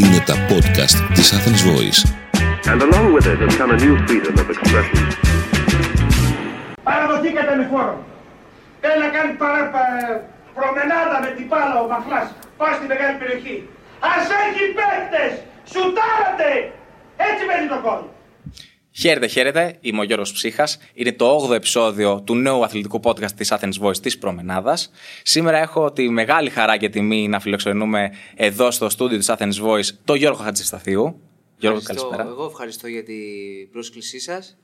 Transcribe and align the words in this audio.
Είναι 0.00 0.18
τα 0.28 0.34
podcast 0.50 0.96
της 1.14 1.26
Athens 1.36 1.62
Voice. 1.70 2.00
And 2.72 2.80
along 2.86 3.06
with 3.14 3.26
it 3.32 3.38
has 3.44 3.54
come 3.60 3.70
a 3.76 3.78
new 3.84 3.94
freedom 4.06 4.34
of 4.42 4.46
expression. 4.54 4.98
Παραδοθήκατε 6.88 7.52
με 7.58 7.64
φόρο. 7.70 7.96
Θέλει 8.82 9.00
να 9.06 9.08
κάνει 9.16 9.32
παρα, 9.42 9.62
πα- 9.74 10.20
προμενάδα 10.56 11.16
με 11.24 11.30
την 11.36 11.46
πάλα 11.50 11.74
ο 11.84 11.86
Μαχλάς. 11.92 12.28
Πάει 12.58 12.74
στη 12.78 12.86
μεγάλη 12.92 13.14
περιοχή. 13.20 13.56
Ας 14.12 14.24
έχει 14.44 14.62
παίκτες! 14.78 15.32
Σουτάρατε! 15.72 16.50
Έτσι 17.28 17.42
παίζει 17.48 17.68
το 17.74 17.78
κόλ. 17.86 18.00
Χαίρετε, 18.98 19.26
χαίρετε. 19.26 19.76
Είμαι 19.80 20.00
ο 20.00 20.02
Γιώργος 20.02 20.32
Ψύχας. 20.32 20.78
Είναι 20.94 21.12
το 21.12 21.48
8ο 21.48 21.54
επεισόδιο 21.54 22.22
του 22.22 22.34
νέου 22.34 22.64
αθλητικού 22.64 23.00
podcast 23.04 23.30
της 23.30 23.52
Athens 23.52 23.80
Voice 23.80 23.96
της 23.98 24.18
Προμενάδας. 24.18 24.90
Σήμερα 25.22 25.58
έχω 25.58 25.92
τη 25.92 26.08
μεγάλη 26.08 26.50
χαρά 26.50 26.76
και 26.76 26.88
τιμή 26.88 27.28
να 27.28 27.40
φιλοξενούμε 27.40 28.10
εδώ 28.34 28.70
στο 28.70 28.88
στούντιο 28.88 29.18
της 29.18 29.30
Athens 29.30 29.64
Voice 29.64 29.88
τον 30.04 30.16
Γιώργο 30.16 30.42
Χατζησταθίου. 30.42 31.20
Γιώργο, 31.58 31.78
Ευχαριστώ. 31.78 32.08
καλησπέρα. 32.08 32.36
Εγώ 32.36 32.44
ευχαριστώ 32.46 32.86
για 32.86 33.02
την 33.02 33.70
πρόσκλησή 33.72 34.20
σας. 34.20 34.58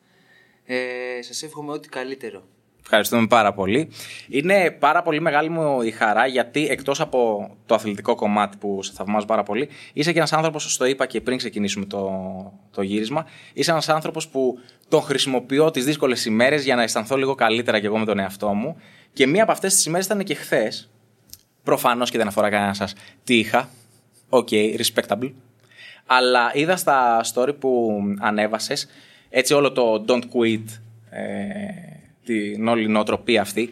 Ε, 0.64 0.76
σας 1.20 1.42
εύχομαι 1.42 1.72
ό,τι 1.72 1.88
καλύτερο. 1.88 2.42
Ευχαριστούμε 2.82 3.26
πάρα 3.26 3.52
πολύ. 3.52 3.88
Είναι 4.28 4.70
πάρα 4.70 5.02
πολύ 5.02 5.20
μεγάλη 5.20 5.48
μου 5.48 5.82
η 5.82 5.90
χαρά 5.90 6.26
γιατί 6.26 6.68
εκτός 6.68 7.00
από 7.00 7.50
το 7.66 7.74
αθλητικό 7.74 8.14
κομμάτι 8.14 8.56
που 8.56 8.82
σε 8.82 8.92
θαυμάζω 8.94 9.26
πάρα 9.26 9.42
πολύ, 9.42 9.68
είσαι 9.92 10.12
και 10.12 10.18
ένας 10.18 10.32
άνθρωπος, 10.32 10.76
το 10.76 10.84
είπα 10.84 11.06
και 11.06 11.20
πριν 11.20 11.36
ξεκινήσουμε 11.36 11.84
το, 11.84 12.10
το 12.70 12.82
γύρισμα, 12.82 13.26
είσαι 13.52 13.70
ένας 13.70 13.88
άνθρωπος 13.88 14.28
που 14.28 14.58
τον 14.88 15.02
χρησιμοποιώ 15.02 15.70
τις 15.70 15.84
δύσκολες 15.84 16.24
ημέρες 16.24 16.64
για 16.64 16.76
να 16.76 16.82
αισθανθώ 16.82 17.16
λίγο 17.16 17.34
καλύτερα 17.34 17.80
κι 17.80 17.86
εγώ 17.86 17.98
με 17.98 18.04
τον 18.04 18.18
εαυτό 18.18 18.48
μου. 18.48 18.76
Και 19.12 19.26
μία 19.26 19.42
από 19.42 19.52
αυτές 19.52 19.74
τις 19.74 19.86
ημέρες 19.86 20.06
ήταν 20.06 20.24
και 20.24 20.34
χθες. 20.34 20.90
Προφανώς 21.62 22.10
και 22.10 22.18
δεν 22.18 22.26
αφορά 22.26 22.50
κανένα 22.50 22.74
σας 22.74 22.94
τι 23.24 23.38
είχα. 23.38 23.68
OK, 24.28 24.48
respectable. 24.52 25.32
Αλλά 26.06 26.50
είδα 26.54 26.76
στα 26.76 27.24
story 27.34 27.54
που 27.58 28.00
ανέβασες 28.20 28.88
έτσι 29.30 29.54
όλο 29.54 29.72
το 29.72 30.04
don't 30.08 30.22
quit 30.22 30.64
ε, 31.10 31.91
την 32.24 32.68
όλη 32.68 32.88
νοοτροπία 32.88 33.40
αυτή. 33.40 33.70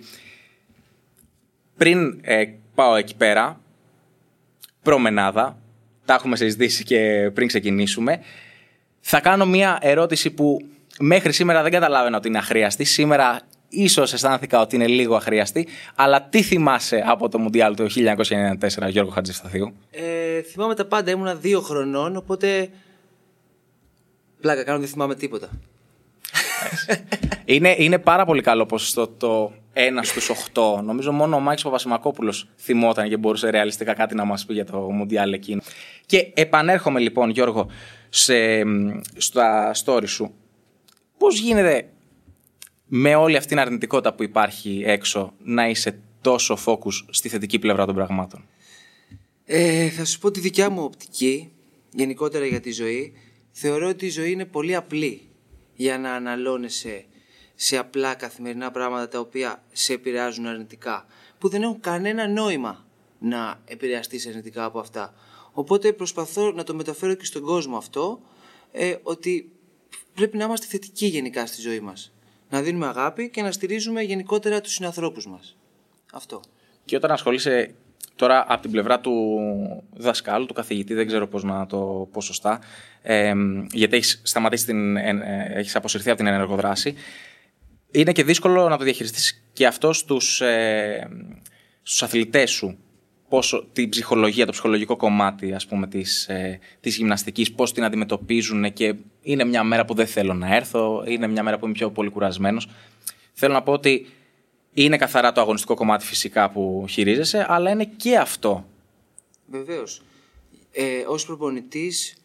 Πριν 1.76 2.18
ε, 2.22 2.44
πάω 2.74 2.94
εκεί 2.94 3.16
πέρα, 3.16 3.60
προμενάδα, 4.82 5.58
τα 6.04 6.14
έχουμε 6.14 6.36
συζητήσει 6.36 6.84
και 6.84 7.30
πριν 7.34 7.46
ξεκινήσουμε, 7.46 8.20
θα 9.00 9.20
κάνω 9.20 9.46
μια 9.46 9.78
ερώτηση 9.80 10.30
που 10.30 10.58
μέχρι 10.98 11.32
σήμερα 11.32 11.62
δεν 11.62 11.72
καταλάβαινα 11.72 12.16
ότι 12.16 12.28
είναι 12.28 12.38
αχρίαστη. 12.38 12.84
Σήμερα 12.84 13.40
ίσως 13.68 14.12
αισθάνθηκα 14.12 14.60
ότι 14.60 14.76
είναι 14.76 14.86
λίγο 14.86 15.16
αχρίαστη, 15.16 15.68
αλλά 15.94 16.22
τι 16.22 16.42
θυμάσαι 16.42 17.02
από 17.06 17.28
το 17.28 17.38
Μουντιάλ 17.38 17.74
του 17.74 17.86
1994, 17.90 18.88
Γιώργο 18.88 19.10
Χατζησταθίου; 19.10 19.72
Ε, 19.90 20.42
θυμάμαι 20.42 20.74
τα 20.74 20.84
πάντα, 20.84 21.10
ήμουνα 21.10 21.34
δύο 21.34 21.60
χρονών, 21.60 22.16
οπότε... 22.16 22.68
Πλάκα, 24.40 24.64
κάνω 24.64 24.78
δεν 24.78 24.88
θυμάμαι 24.88 25.14
τίποτα. 25.14 25.50
Είναι, 27.44 27.74
είναι 27.78 27.98
πάρα 27.98 28.24
πολύ 28.24 28.42
καλό 28.42 28.66
ποσοστό 28.66 29.08
το 29.08 29.52
1 29.74 29.80
στους 30.02 30.30
8. 30.54 30.82
Νομίζω 30.82 31.12
μόνο 31.12 31.36
ο 31.36 31.40
Μάκης 31.40 31.62
Παπασημακόπουλος 31.62 32.48
θυμόταν 32.56 33.08
και 33.08 33.16
μπορούσε 33.16 33.50
ρεαλιστικά 33.50 33.94
κάτι 33.94 34.14
να 34.14 34.24
μας 34.24 34.44
πει 34.44 34.52
για 34.52 34.64
το 34.64 34.78
Μουντιάλ 34.78 35.32
εκείνο. 35.32 35.60
Και 36.06 36.30
επανέρχομαι 36.34 37.00
λοιπόν 37.00 37.30
Γιώργο 37.30 37.70
σε, 38.08 38.64
μ, 38.64 39.00
στα 39.16 39.74
story 39.84 40.06
σου. 40.08 40.34
Πώς 41.18 41.40
γίνεται 41.40 41.88
με 42.86 43.14
όλη 43.14 43.36
αυτή 43.36 43.48
την 43.48 43.58
αρνητικότητα 43.58 44.14
που 44.14 44.22
υπάρχει 44.22 44.82
έξω 44.86 45.32
να 45.44 45.68
είσαι 45.68 45.98
τόσο 46.20 46.58
focus 46.66 46.92
στη 47.10 47.28
θετική 47.28 47.58
πλευρά 47.58 47.86
των 47.86 47.94
πραγμάτων; 47.94 48.44
Ε, 49.44 49.88
θα 49.88 50.04
σου 50.04 50.18
πω 50.18 50.30
τη 50.30 50.40
δικιά 50.40 50.70
μου 50.70 50.82
οπτική, 50.82 51.50
γενικότερα 51.92 52.46
για 52.46 52.60
τη 52.60 52.72
ζωή. 52.72 53.12
Θεωρώ 53.52 53.88
ότι 53.88 54.06
η 54.06 54.10
ζωή 54.10 54.30
είναι 54.30 54.44
πολύ 54.44 54.74
απλή 54.74 55.29
για 55.80 55.98
να 55.98 56.14
αναλώνεσαι 56.14 57.04
σε 57.54 57.76
απλά 57.76 58.14
καθημερινά 58.14 58.70
πράγματα 58.70 59.08
τα 59.08 59.18
οποία 59.18 59.62
σε 59.72 59.92
επηρεάζουν 59.92 60.46
αρνητικά. 60.46 61.06
Που 61.38 61.48
δεν 61.48 61.62
έχουν 61.62 61.80
κανένα 61.80 62.28
νόημα 62.28 62.86
να 63.18 63.60
επηρεαστείς 63.64 64.26
αρνητικά 64.26 64.64
από 64.64 64.78
αυτά. 64.78 65.14
Οπότε 65.52 65.92
προσπαθώ 65.92 66.52
να 66.52 66.64
το 66.64 66.74
μεταφέρω 66.74 67.14
και 67.14 67.24
στον 67.24 67.42
κόσμο 67.42 67.76
αυτό, 67.76 68.20
ε, 68.72 68.96
ότι 69.02 69.52
πρέπει 70.14 70.36
να 70.36 70.44
είμαστε 70.44 70.66
θετικοί 70.66 71.06
γενικά 71.06 71.46
στη 71.46 71.60
ζωή 71.60 71.80
μας. 71.80 72.12
Να 72.50 72.62
δίνουμε 72.62 72.86
αγάπη 72.86 73.30
και 73.30 73.42
να 73.42 73.52
στηρίζουμε 73.52 74.02
γενικότερα 74.02 74.60
τους 74.60 74.72
συνανθρώπους 74.72 75.26
μας. 75.26 75.56
Αυτό. 76.12 76.40
Και 76.84 76.96
όταν 76.96 77.10
ασχολείσαι 77.10 77.74
τώρα 78.20 78.44
από 78.48 78.62
την 78.62 78.70
πλευρά 78.70 79.00
του 79.00 79.38
δασκάλου, 79.92 80.46
του 80.46 80.54
καθηγητή, 80.54 80.94
δεν 80.94 81.06
ξέρω 81.06 81.26
πώς 81.26 81.44
να 81.44 81.66
το 81.66 82.08
πω 82.12 82.20
σωστά, 82.20 82.60
ε, 83.02 83.32
γιατί 83.72 83.96
έχεις 83.96 84.20
σταματήσει 84.24 84.66
την, 84.66 84.96
ε, 84.96 85.08
ε, 85.08 85.58
έχεις 85.58 85.76
αποσυρθεί 85.76 86.08
από 86.08 86.18
την 86.18 86.26
ενεργοδράση, 86.26 86.94
είναι 87.90 88.12
και 88.12 88.24
δύσκολο 88.24 88.68
να 88.68 88.76
το 88.76 88.84
διαχειριστείς 88.84 89.44
και 89.52 89.66
αυτό 89.66 89.92
στους, 89.92 90.40
ε, 90.40 91.08
στους 91.82 92.02
αθλητές 92.02 92.50
σου. 92.50 92.78
Πόσο, 93.28 93.68
την 93.72 93.88
ψυχολογία, 93.88 94.46
το 94.46 94.52
ψυχολογικό 94.52 94.96
κομμάτι 94.96 95.52
ας 95.54 95.66
πούμε 95.66 95.86
της, 95.86 96.28
ε, 96.28 96.58
της 96.80 96.96
γυμναστικής, 96.96 97.52
πώς 97.52 97.72
την 97.72 97.84
αντιμετωπίζουν 97.84 98.72
και 98.72 98.94
είναι 99.22 99.44
μια 99.44 99.64
μέρα 99.64 99.84
που 99.84 99.94
δεν 99.94 100.06
θέλω 100.06 100.34
να 100.34 100.54
έρθω, 100.54 101.04
είναι 101.06 101.26
μια 101.26 101.42
μέρα 101.42 101.58
που 101.58 101.64
είμαι 101.64 101.74
πιο 101.74 101.90
πολύ 101.90 102.10
κουρασμένος. 102.10 102.68
Θέλω 103.32 103.52
να 103.52 103.62
πω 103.62 103.72
ότι 103.72 104.06
είναι 104.72 104.96
καθαρά 104.96 105.32
το 105.32 105.40
αγωνιστικό 105.40 105.74
κομμάτι 105.74 106.04
φυσικά 106.04 106.50
που 106.50 106.84
χειρίζεσαι, 106.88 107.46
αλλά 107.48 107.70
είναι 107.70 107.84
και 107.84 108.16
αυτό. 108.16 108.66
Βεβαίως. 109.46 110.02
Ε, 110.72 111.04
ως 111.06 111.26
προπονητής 111.26 112.22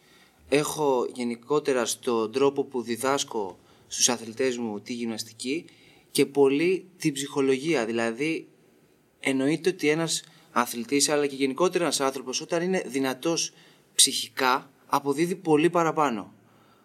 έχω 0.48 1.08
γενικότερα 1.14 1.84
στον 1.84 2.32
τρόπο 2.32 2.64
που 2.64 2.82
διδάσκω 2.82 3.58
στους 3.86 4.08
αθλητές 4.08 4.56
μου 4.56 4.80
τη 4.80 4.92
γυμναστική 4.92 5.64
και 6.10 6.26
πολύ 6.26 6.86
την 6.96 7.12
ψυχολογία. 7.12 7.84
Δηλαδή 7.84 8.48
εννοείται 9.20 9.68
ότι 9.68 9.88
ένας 9.88 10.22
αθλητής 10.52 11.08
αλλά 11.08 11.26
και 11.26 11.34
γενικότερα 11.34 11.84
ένας 11.84 12.00
άνθρωπος 12.00 12.40
όταν 12.40 12.62
είναι 12.62 12.82
δυνατός 12.86 13.52
ψυχικά 13.94 14.70
αποδίδει 14.86 15.34
πολύ 15.34 15.70
παραπάνω. 15.70 16.32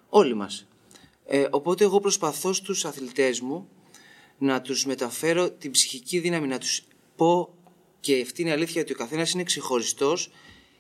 Όλοι 0.09 0.33
μας. 0.33 0.67
Ε, 1.25 1.47
οπότε 1.51 1.83
εγώ 1.83 1.99
προσπαθώ 1.99 2.53
στους 2.53 2.85
αθλητές 2.85 3.41
μου 3.41 3.67
να 4.41 4.61
τους 4.61 4.85
μεταφέρω 4.85 5.51
την 5.51 5.71
ψυχική 5.71 6.19
δύναμη, 6.19 6.47
να 6.47 6.57
τους 6.57 6.83
πω 7.15 7.53
και 7.99 8.21
αυτή 8.21 8.41
είναι 8.41 8.49
η 8.49 8.53
αλήθεια 8.53 8.81
ότι 8.81 8.91
ο 8.91 8.95
καθένας 8.95 9.31
είναι 9.31 9.43
ξεχωριστός 9.43 10.31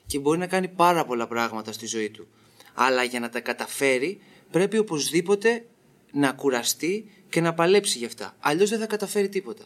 και 0.05 0.19
μπορεί 0.19 0.37
να 0.37 0.47
κάνει 0.47 0.67
πάρα 0.67 1.05
πολλά 1.05 1.27
πράγματα 1.27 1.71
στη 1.71 1.85
ζωή 1.85 2.09
του. 2.09 2.27
Αλλά 2.73 3.03
για 3.03 3.19
να 3.19 3.29
τα 3.29 3.39
καταφέρει 3.39 4.21
πρέπει 4.51 4.77
οπωσδήποτε 4.77 5.65
να 6.11 6.31
κουραστεί 6.31 7.11
και 7.29 7.41
να 7.41 7.53
παλέψει 7.53 7.97
γι' 7.97 8.05
αυτά. 8.05 8.35
Αλλιώς 8.39 8.69
δεν 8.69 8.79
θα 8.79 8.85
καταφέρει 8.85 9.29
τίποτα. 9.29 9.63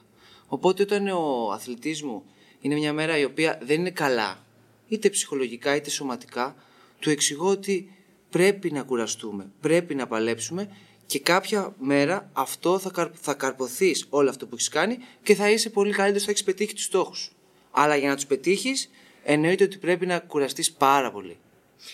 Οπότε 0.48 0.84
όταν 0.84 1.08
ο 1.08 1.52
αθλητής 1.52 2.04
μου 2.04 2.24
είναι 2.60 2.76
μια 2.76 2.94
μέρα 2.94 3.18
η 3.18 3.24
οποία 3.24 3.60
δεν 3.64 3.80
είναι 3.80 3.92
καλά, 3.92 4.46
είτε 4.88 5.10
ψυχολογικά 5.10 5.76
είτε 5.76 5.90
σωματικά, 5.90 6.56
του 7.00 7.10
εξηγώ 7.10 7.48
ότι 7.48 7.92
πρέπει 8.30 8.72
να 8.72 8.84
κουραστούμε, 8.84 9.52
πρέπει 9.60 9.96
να 9.96 10.08
παλέψουμε 10.08 10.70
και 11.06 11.20
κάποια 11.20 11.76
μέρα 11.80 12.30
αυτό 12.34 12.80
θα, 12.80 12.90
καρ, 12.90 13.10
θα 13.14 13.34
καρποθείς 13.34 14.06
όλο 14.10 14.30
αυτό 14.30 14.48
που 14.48 14.56
έχεις 14.56 14.70
κάνει 14.70 14.98
και 15.24 15.36
θα 15.36 15.52
είσαι 15.52 15.70
πολύ 15.70 15.92
καλύτερος, 15.92 16.24
θα 16.24 16.32
έχεις 16.32 16.44
πετύχει 16.44 16.74
τους 16.74 16.84
στόχους 16.84 17.18
σου. 17.20 17.32
Αλλά 17.72 17.96
για 17.96 18.10
να 18.10 18.16
τους 18.16 18.26
πετύχεις 18.26 18.90
εννοείται 19.24 19.64
ότι 19.64 19.78
πρέπει 19.78 20.06
να 20.06 20.20
κουραστείς 20.20 20.72
πάρα 20.72 21.12
πολύ. 21.12 21.38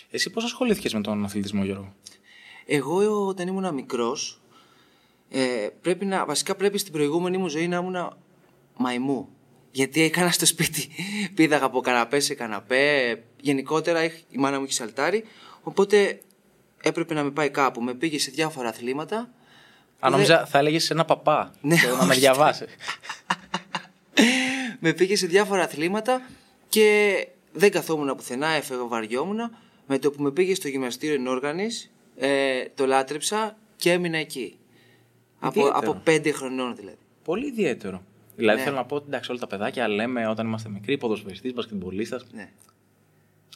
Εσύ 0.10 0.30
πώς 0.30 0.44
ασχολήθηκες 0.44 0.94
με 0.94 1.02
τον 1.02 1.24
αθλητισμό, 1.24 1.64
Γιώργο; 1.64 1.96
Εγώ 2.66 3.26
όταν 3.26 3.48
ήμουν 3.48 3.74
μικρός, 3.74 4.42
ε, 5.30 5.68
πρέπει 5.82 6.06
να, 6.06 6.26
βασικά 6.26 6.56
πρέπει 6.56 6.78
στην 6.78 6.94
προηγούμενη 6.94 7.38
μου 7.38 7.48
ζωή 7.48 7.68
να 7.68 7.78
ήμουν 7.78 8.18
μαϊμού. 8.78 9.30
Γιατί 9.72 10.02
έκανα 10.02 10.32
στο 10.32 10.46
σπίτι, 10.46 10.88
πήδαγα 11.36 11.66
από 11.66 11.82
καναπές 11.82 12.26
σε 12.26 12.34
καναπέ, 12.34 13.24
γενικότερα 13.42 14.04
η 14.04 14.38
μάνα 14.38 14.58
μου 14.58 14.64
είχε 14.64 14.74
σαλτάρι, 14.74 15.24
οπότε 15.62 16.22
έπρεπε 16.84 17.14
να 17.14 17.24
με 17.24 17.32
πάει 17.32 17.50
κάπου. 17.50 17.82
Με 17.82 17.94
πήγε 17.94 18.20
σε 18.20 18.32
διάφορα 18.32 18.70
αθλήματα. 18.70 19.18
Αν 19.18 19.28
που 20.00 20.10
νόμιζα 20.12 20.46
θα 20.46 20.58
έλεγες 20.58 20.90
ένα 20.90 21.06
παπά. 21.06 21.54
Ναι, 21.62 21.76
Θέλω 21.76 21.96
να 21.96 22.04
με 22.06 22.12
όχι. 22.12 22.20
διαβάσει. 22.20 22.66
με 24.80 24.94
πήγε 24.94 25.16
σε 25.16 25.28
διάφορα 25.28 25.64
αθλήματα 25.64 26.22
και 26.70 27.28
δεν 27.54 27.72
καθόμουν 27.72 28.16
πουθενά, 28.16 28.48
έφευγα, 28.48 28.86
βαριόμουν. 28.88 29.40
Με 29.88 30.00
το 30.00 30.12
που 30.12 30.24
με 30.24 30.32
πήγε 30.32 30.56
στο 30.56 30.68
γυμναστήριο 30.68 31.16
ενόργανης, 31.16 31.92
ε, 32.18 32.64
το 32.76 32.86
λάτρεψα 32.86 33.58
και 33.76 33.92
έμεινα 33.92 34.18
εκεί. 34.18 34.58
Από, 35.40 35.60
Ιδιαίτερο. 35.60 35.92
από 35.92 36.02
πέντε 36.04 36.32
χρονών 36.32 36.76
δηλαδή. 36.76 36.98
Πολύ 37.24 37.48
ιδιαίτερο. 37.48 38.04
Δηλαδή 38.36 38.58
Ναι. 38.58 38.64
θέλω 38.64 38.76
να 38.76 38.86
πω 38.86 38.96
ότι 38.96 39.06
εντάξει, 39.08 39.32
όλα 39.32 39.40
τα 39.40 39.48
παιδάκια 39.48 39.88
λέμε 39.88 40.28
όταν 40.28 40.48
είμαστε 40.48 40.70
μικροί, 40.70 40.98
ποδοσφαιριστής, 40.98 41.54
μπασκετμπολίστας. 41.54 42.26
Ναι. 42.34 42.50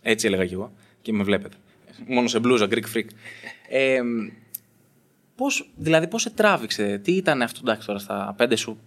Έτσι 0.02 0.28
έλεγα 0.28 0.46
κι 0.46 0.54
εγώ 0.54 0.72
και 1.02 1.14
με 1.14 1.24
βλέπετε. 1.24 1.56
Μόνο 2.08 2.28
σε 2.28 2.40
μπλούζα, 2.40 2.68
Greek 2.70 2.96
freak. 2.96 3.06
Ε, 3.70 4.02
πώς, 5.36 5.70
δηλαδή, 5.76 6.08
πώς 6.08 6.22
σε 6.22 6.30
τράβηξε, 6.30 6.98
τι 6.98 7.12
ήταν 7.12 7.42
αυτό, 7.42 7.60
εντάξει, 7.62 7.88
τώρα 7.88 8.00
στα 8.00 8.34
πέντε 8.38 8.56
σου, 8.56 8.80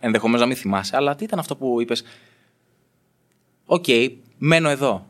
ενδεχομένως 0.00 0.40
να 0.40 0.46
μην 0.46 0.56
θυμάσαι, 0.56 0.96
αλλά 0.96 1.14
τι 1.14 1.24
ήταν 1.24 1.38
αυτό 1.38 1.56
που 1.56 1.80
είπες. 1.80 2.04
Οκ, 3.64 3.84
μένω 4.38 4.68
εδώ. 4.68 5.06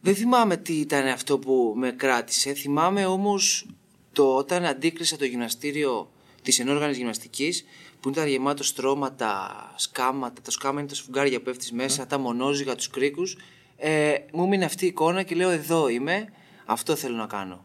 Δεν 0.00 0.14
θυμάμαι 0.14 0.56
τι 0.56 0.72
ήταν 0.72 1.06
αυτό 1.06 1.38
που 1.38 1.74
με 1.76 1.90
κράτησε. 1.90 2.52
Θυμάμαι 2.54 3.06
όμως 3.06 3.66
το 4.12 4.36
όταν 4.36 4.64
αντίκρισα 4.64 5.16
το 5.16 5.24
γυμναστήριο 5.24 6.10
της 6.42 6.58
ενόργανης 6.58 6.96
γυμναστικής 6.96 7.64
που 8.00 8.08
ήταν 8.08 8.26
γεμάτο 8.28 8.64
στρώματα, 8.64 9.50
σκάματα, 9.76 10.42
τα 10.42 10.50
σκάμα 10.50 10.80
είναι 10.80 10.88
τα 10.88 10.94
σφουγγάρια 10.94 11.38
που 11.38 11.44
πέφτεις 11.44 11.72
μέσα, 11.72 12.06
τα 12.06 12.18
μονόζυγα, 12.18 12.74
τους 12.74 12.90
κρίκους. 12.90 13.36
Ε, 13.84 14.14
μου 14.32 14.48
μείνει 14.48 14.64
αυτή 14.64 14.84
η 14.84 14.88
εικόνα 14.88 15.22
και 15.22 15.34
λέω 15.34 15.50
εδώ 15.50 15.88
είμαι, 15.88 16.32
αυτό 16.66 16.96
θέλω 16.96 17.16
να 17.16 17.26
κάνω. 17.26 17.64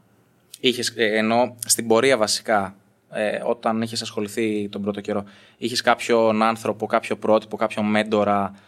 Είχες, 0.60 0.94
ε, 0.96 1.18
ενώ 1.18 1.56
στην 1.66 1.88
πορεία 1.88 2.18
βασικά, 2.18 2.76
ε, 3.12 3.40
όταν 3.46 3.82
είχες 3.82 4.02
ασχοληθεί 4.02 4.70
τον 4.70 4.82
πρώτο 4.82 5.02
καιρό, 5.02 5.24
είχες 5.58 5.82
κάποιον 5.82 6.42
άνθρωπο, 6.42 6.86
κάποιο 6.86 7.18
πρότυπο, 7.18 7.58
κάποιο 7.58 7.84
μέντορα 7.84 8.60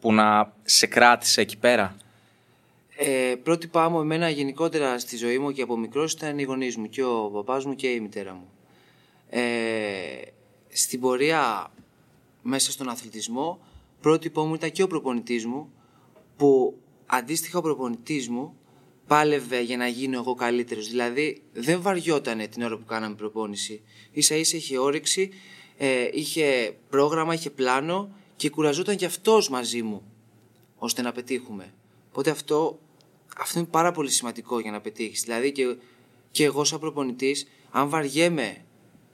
που 0.00 0.12
να 0.12 0.52
σε 0.64 0.86
κράτησε 0.86 1.40
εκεί 1.40 1.58
πέρα; 1.58 1.96
Ε, 2.96 3.34
πρότυπά 3.42 3.88
μου 3.88 4.00
εμένα 4.00 4.28
γενικότερα 4.28 4.98
στη 4.98 5.16
ζωή 5.16 5.38
μου 5.38 5.52
και 5.52 5.62
από 5.62 5.76
μικρός 5.76 6.12
ήταν 6.12 6.38
οι 6.38 6.42
γονείς 6.42 6.76
μου 6.76 6.88
και 6.88 7.02
ο 7.02 7.30
παπάς 7.34 7.64
μου 7.64 7.74
και 7.74 7.86
η 7.86 8.00
μητέρα 8.00 8.32
μου. 8.32 8.48
Ε, 9.30 9.40
στην 10.68 11.00
πορεία 11.00 11.70
μέσα 12.42 12.70
στον 12.70 12.88
αθλητισμό 12.88 13.58
πρότυπό 14.00 14.44
μου 14.44 14.54
ήταν 14.54 14.70
και 14.70 14.82
ο 14.82 14.86
προπονητής 14.86 15.46
μου 15.46 15.70
που 16.36 16.78
αντίστοιχα 17.06 17.58
ο 17.58 17.62
προπονητής 17.62 18.28
μου 18.28 18.56
πάλευε 19.06 19.60
για 19.60 19.76
να 19.76 19.86
γίνω 19.86 20.18
εγώ 20.18 20.34
καλύτερος. 20.34 20.88
Δηλαδή 20.88 21.42
δεν 21.52 21.82
βαριότανε 21.82 22.46
την 22.46 22.62
ώρα 22.62 22.76
που 22.76 22.84
κάναμε 22.84 23.14
προπόνηση. 23.14 23.82
Ίσα 24.10 24.34
ίσα 24.34 24.56
είχε 24.56 24.78
όρεξη, 24.78 25.30
ε, 25.76 26.08
είχε 26.12 26.76
πρόγραμμα, 26.90 27.34
είχε 27.34 27.50
πλάνο 27.50 28.14
και 28.36 28.50
κουραζόταν 28.50 28.96
και 28.96 29.04
αυτός 29.04 29.48
μαζί 29.48 29.82
μου 29.82 30.02
ώστε 30.76 31.02
να 31.02 31.12
πετύχουμε. 31.12 31.74
Οπότε 32.08 32.30
αυτό, 32.30 32.78
αυτό 33.36 33.58
είναι 33.58 33.68
πάρα 33.68 33.92
πολύ 33.92 34.10
σημαντικό 34.10 34.60
για 34.60 34.70
να 34.70 34.80
πετύχεις. 34.80 35.22
Δηλαδή 35.22 35.52
και, 35.52 35.76
και 36.30 36.44
εγώ 36.44 36.64
σαν 36.64 36.78
προπονητής, 36.78 37.46
αν 37.70 37.88
βαριέμαι 37.88 38.64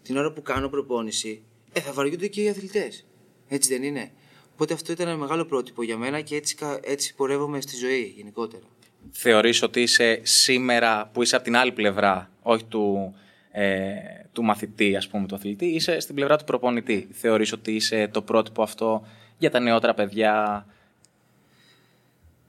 την 0.02 0.16
ώρα 0.16 0.32
που 0.32 0.42
κάνω 0.42 0.68
προπόνηση, 0.68 1.42
ε, 1.72 1.80
θα 1.80 1.92
βαριούνται 1.92 2.26
και 2.26 2.42
οι 2.42 2.48
αθλητές. 2.48 3.06
Έτσι 3.48 3.68
δεν 3.68 3.82
είναι. 3.82 4.12
Οπότε 4.52 4.74
αυτό 4.74 4.92
ήταν 4.92 5.08
ένα 5.08 5.16
μεγάλο 5.16 5.44
πρότυπο 5.44 5.82
για 5.82 5.96
μένα 5.96 6.20
και 6.20 6.36
έτσι, 6.36 6.54
κα- 6.54 6.80
έτσι 6.82 7.14
πορεύομαι 7.14 7.60
στη 7.60 7.76
ζωή 7.76 8.14
γενικότερα. 8.16 8.62
Θεωρείς 9.10 9.62
ότι 9.62 9.80
είσαι 9.82 10.20
σήμερα 10.22 11.10
που 11.12 11.22
είσαι 11.22 11.34
από 11.36 11.44
την 11.44 11.56
άλλη 11.56 11.72
πλευρά, 11.72 12.30
όχι 12.42 12.64
του, 12.64 13.14
ε, 13.50 13.92
του 14.32 14.42
μαθητή, 14.42 14.96
ας 14.96 15.08
πούμε, 15.08 15.26
του 15.26 15.34
αθλητή, 15.34 15.66
είσαι 15.66 16.00
στην 16.00 16.14
πλευρά 16.14 16.36
του 16.36 16.44
προπονητή. 16.44 17.08
Θεωρείς 17.12 17.52
ότι 17.52 17.72
είσαι 17.74 18.08
το 18.08 18.22
πρότυπο 18.22 18.62
αυτό 18.62 19.06
για 19.38 19.50
τα 19.50 19.58
νεότερα 19.60 19.94
παιδιά; 19.94 20.66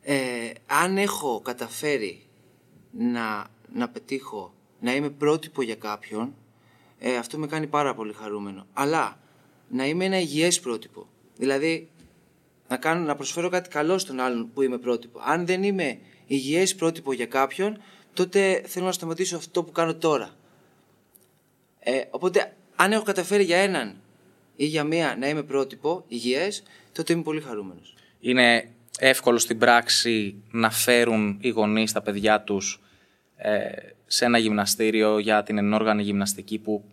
Ε, 0.05 0.51
αν 0.65 0.97
έχω 0.97 1.41
καταφέρει 1.41 2.23
να, 2.91 3.47
να 3.73 3.89
πετύχω, 3.89 4.53
να 4.79 4.95
είμαι 4.95 5.09
πρότυπο 5.09 5.61
για 5.61 5.75
κάποιον, 5.75 6.35
ε, 6.99 7.17
αυτό 7.17 7.37
με 7.37 7.47
κάνει 7.47 7.67
πάρα 7.67 7.93
πολύ 7.95 8.13
χαρούμενο. 8.13 8.65
Αλλά 8.73 9.19
να 9.69 9.85
είμαι 9.85 10.05
ένα 10.05 10.19
υγιές 10.19 10.59
πρότυπο. 10.59 11.07
Δηλαδή, 11.37 11.89
να, 12.73 12.79
κάνω, 12.79 13.05
να 13.05 13.15
προσφέρω 13.15 13.49
κάτι 13.49 13.69
καλό 13.69 13.97
στον 13.97 14.19
άλλον 14.19 14.51
που 14.53 14.61
είμαι 14.61 14.77
πρότυπο. 14.77 15.19
Αν 15.25 15.45
δεν 15.45 15.63
είμαι 15.63 15.97
υγιές 16.27 16.75
πρότυπο 16.75 17.13
για 17.13 17.25
κάποιον, 17.25 17.81
τότε 18.13 18.61
θέλω 18.65 18.85
να 18.85 18.91
σταματήσω 18.91 19.37
αυτό 19.37 19.63
που 19.63 19.71
κάνω 19.71 19.95
τώρα. 19.95 20.29
Ε, 21.79 22.01
οπότε, 22.09 22.53
αν 22.75 22.91
έχω 22.91 23.03
καταφέρει 23.03 23.43
για 23.43 23.57
έναν 23.57 23.95
ή 24.55 24.65
για 24.65 24.83
μία 24.83 25.15
να 25.19 25.27
είμαι 25.29 25.43
πρότυπο, 25.43 26.03
υγιές, 26.07 26.63
τότε 26.91 27.13
είμαι 27.13 27.21
πολύ 27.21 27.41
χαρούμενος. 27.41 27.95
Είναι 28.19 28.69
εύκολο 28.99 29.37
στην 29.37 29.57
πράξη 29.57 30.35
να 30.51 30.69
φέρουν 30.69 31.37
οι 31.41 31.49
γονείς 31.49 31.91
τα 31.91 32.01
παιδιά 32.01 32.41
τους 32.41 32.81
ε, 33.35 33.69
σε 34.05 34.25
ένα 34.25 34.37
γυμναστήριο 34.37 35.19
για 35.19 35.43
την 35.43 35.57
ενόργανη 35.57 36.03
γυμναστική 36.03 36.59
που 36.59 36.83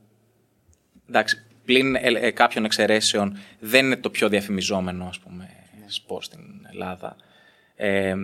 εντάξει, 1.09 1.43
πλην 1.65 1.95
ε, 1.95 2.01
ε, 2.01 2.31
κάποιων 2.31 2.65
εξαιρέσεων 2.65 3.39
δεν 3.61 3.85
είναι 3.85 3.97
το 3.97 4.11
πιο 4.11 4.29
διαφημιζόμενο 4.29 5.05
ας 5.05 5.19
πούμε 5.19 5.60
σπορ 5.93 6.23
στην 6.23 6.41
Ελλάδα. 6.73 7.17
Ε, 7.75 8.15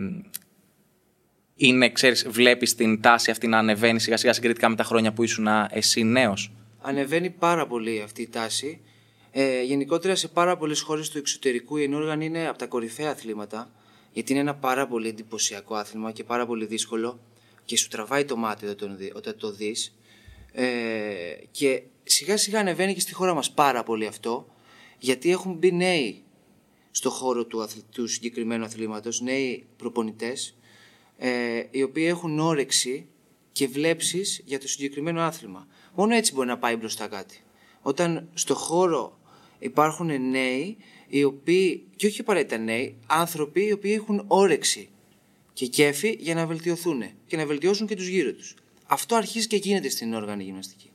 είναι, 1.54 1.90
ξέρεις, 1.90 2.28
βλέπεις 2.28 2.74
την 2.74 3.00
τάση 3.00 3.30
αυτή 3.30 3.46
να 3.46 3.58
ανεβαίνει 3.58 4.00
σιγά 4.00 4.16
σιγά 4.16 4.32
συγκριτικά 4.32 4.68
με 4.68 4.76
τα 4.76 4.84
χρόνια 4.84 5.12
που 5.12 5.22
ήσουν 5.22 5.46
εσύ 5.70 6.02
νέος; 6.02 6.52
Ανεβαίνει 6.80 7.30
πάρα 7.30 7.66
πολύ 7.66 8.02
αυτή 8.02 8.22
η 8.22 8.28
τάση. 8.28 8.80
Ε, 9.30 9.62
γενικότερα 9.62 10.14
σε 10.14 10.28
πάρα 10.28 10.56
πολλές 10.56 10.80
χώρες 10.80 11.08
του 11.08 11.18
εξωτερικού 11.18 11.76
η 11.76 11.82
ενόργανη 11.82 12.24
είναι 12.24 12.48
από 12.48 12.58
τα 12.58 12.66
κορυφαία 12.66 13.10
αθλήματα 13.10 13.70
γιατί 14.12 14.32
είναι 14.32 14.40
ένα 14.40 14.54
πάρα 14.54 14.86
πολύ 14.86 15.08
εντυπωσιακό 15.08 15.74
άθλημα 15.74 16.12
και 16.12 16.24
πάρα 16.24 16.46
πολύ 16.46 16.64
δύσκολο 16.64 17.20
και 17.64 17.76
σου 17.76 17.88
τραβάει 17.88 18.24
το 18.24 18.36
μάτι 18.36 18.66
όταν, 18.66 18.88
το 18.88 18.96
δει- 18.96 19.12
όταν 19.16 19.36
το 19.38 19.52
δεις 19.52 19.96
ε, 20.52 20.64
και 21.50 21.82
σιγά 22.02 22.36
σιγά 22.36 22.60
ανεβαίνει 22.60 22.94
και 22.94 23.00
στη 23.00 23.14
χώρα 23.14 23.34
μας 23.34 23.50
πάρα 23.50 23.82
πολύ 23.82 24.06
αυτό 24.06 24.46
γιατί 24.98 25.30
έχουν 25.30 25.52
μπει 25.54 25.72
νέοι 25.72 26.22
στο 26.96 27.10
χώρο 27.10 27.44
του, 27.44 27.62
αθλη- 27.62 27.84
του 27.92 28.06
συγκεκριμένου 28.06 28.64
αθλήματος, 28.64 29.20
νέοι 29.20 29.66
προπονητές 29.76 30.56
ε, 31.18 31.62
οι 31.70 31.82
οποίοι 31.82 32.04
έχουν 32.08 32.38
όρεξη 32.38 33.06
και 33.52 33.66
βλέψεις 33.66 34.42
για 34.44 34.60
το 34.60 34.68
συγκεκριμένο 34.68 35.20
άθλημα. 35.20 35.66
Μόνο 35.94 36.14
έτσι 36.14 36.32
μπορεί 36.32 36.48
να 36.48 36.58
πάει 36.58 36.76
μπροστά 36.76 37.06
κάτι. 37.06 37.40
Όταν 37.82 38.28
στο 38.34 38.54
χώρο 38.54 39.20
υπάρχουν 39.58 40.30
νέοι 40.30 40.76
οι 41.08 41.24
οποίοι, 41.24 41.86
και 41.96 42.06
όχι 42.06 42.20
απαραίτητα 42.20 42.58
νέοι, 42.58 42.96
άνθρωποι 43.06 43.66
οι 43.66 43.72
οποίοι 43.72 43.92
έχουν 43.98 44.24
όρεξη 44.26 44.88
και 45.52 45.66
κέφι 45.66 46.16
για 46.20 46.34
να 46.34 46.46
βελτιωθούν 46.46 47.02
και 47.26 47.36
να 47.36 47.46
βελτιώσουν 47.46 47.86
και 47.86 47.96
τους 47.96 48.06
γύρω 48.06 48.32
τους. 48.32 48.54
Αυτό 48.86 49.14
αρχίζει 49.14 49.46
και 49.46 49.56
γίνεται 49.56 49.88
στην 49.88 50.14
όργανη 50.14 50.44
γυμναστική. 50.44 50.85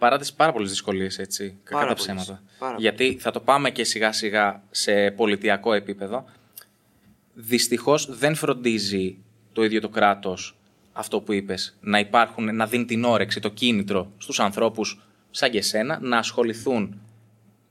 Παρά 0.00 0.18
τις 0.18 0.32
πάρα 0.32 0.52
πολλές 0.52 0.70
δυσκολίες, 0.70 1.18
έτσι. 1.18 1.56
Κακά 1.64 1.78
Πάρα 1.78 1.94
τα 1.94 2.02
πολλές. 2.02 2.22
ψέματα. 2.22 2.42
Πάρα 2.58 2.76
Γιατί 2.78 3.16
θα 3.20 3.30
το 3.30 3.40
πάμε 3.40 3.70
και 3.70 3.84
σιγά 3.84 4.12
σιγά 4.12 4.62
σε 4.70 5.10
πολιτιακό 5.10 5.72
επίπεδο. 5.72 6.24
Δυστυχώς 7.34 8.16
δεν 8.16 8.34
φροντίζει 8.34 9.16
το 9.52 9.64
ίδιο 9.64 9.80
το 9.80 9.88
κράτος 9.88 10.56
αυτό 10.92 11.20
που 11.20 11.32
είπες, 11.32 11.76
να 11.80 11.98
υπάρχουν, 11.98 12.56
να 12.56 12.66
δίνει 12.66 12.84
την 12.84 13.04
όρεξη, 13.04 13.40
το 13.40 13.48
κίνητρο 13.48 14.12
στους 14.18 14.40
ανθρώπους 14.40 15.00
σαν 15.30 15.50
και 15.50 15.58
εσένα 15.58 15.98
να 16.02 16.18
ασχοληθούν 16.18 17.00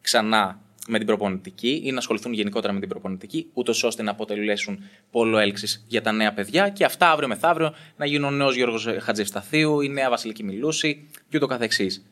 ξανά 0.01 0.59
με 0.87 0.97
την 0.97 1.07
προπονητική 1.07 1.81
ή 1.83 1.91
να 1.91 1.97
ασχοληθούν 1.97 2.33
γενικότερα 2.33 2.73
με 2.73 2.79
την 2.79 2.89
προπονητική, 2.89 3.49
ούτως 3.53 3.83
ώστε 3.83 4.03
να 4.03 4.11
αποτελέσουν 4.11 4.83
πόλο 5.11 5.37
έλξης 5.37 5.85
για 5.87 6.01
τα 6.01 6.11
νέα 6.11 6.33
παιδιά 6.33 6.69
και 6.69 6.85
αυτά 6.85 7.11
αύριο 7.11 7.27
μεθαύριο 7.27 7.73
να 7.97 8.05
γίνουν 8.05 8.33
ο 8.33 8.35
νέος 8.35 8.55
Γιώργος 8.55 8.87
Χατζευσταθίου, 8.99 9.81
η 9.81 9.89
νέα 9.89 10.09
Βασιλική 10.09 10.43
Μιλούση 10.43 11.07
και 11.29 11.37
ούτω 11.37 11.47
καθεξής. 11.47 12.03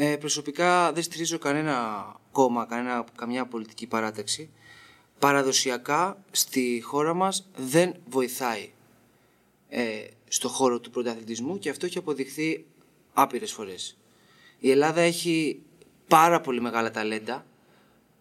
Ε, 0.00 0.16
προσωπικά 0.16 0.92
δεν 0.92 1.02
στηρίζω 1.02 1.38
κανένα 1.38 2.06
κόμμα, 2.32 2.66
κανένα, 2.66 3.04
καμιά 3.16 3.46
πολιτική 3.46 3.86
παράταξη. 3.86 4.50
Παραδοσιακά 5.18 6.24
στη 6.30 6.80
χώρα 6.84 7.14
μας 7.14 7.48
δεν 7.56 7.94
βοηθάει 8.08 8.70
ε, 9.68 10.06
στο 10.28 10.48
χώρο 10.48 10.80
του 10.80 10.90
πρωταθλητισμού 10.90 11.58
και 11.58 11.70
αυτό 11.70 11.86
έχει 11.86 11.98
αποδειχθεί 11.98 12.66
άπειρες 13.12 13.52
φορές. 13.52 13.98
Η 14.58 14.70
Ελλάδα 14.70 15.00
έχει 15.00 15.62
πάρα 16.08 16.40
πολύ 16.40 16.60
μεγάλα 16.60 16.90
ταλέντα, 16.90 17.46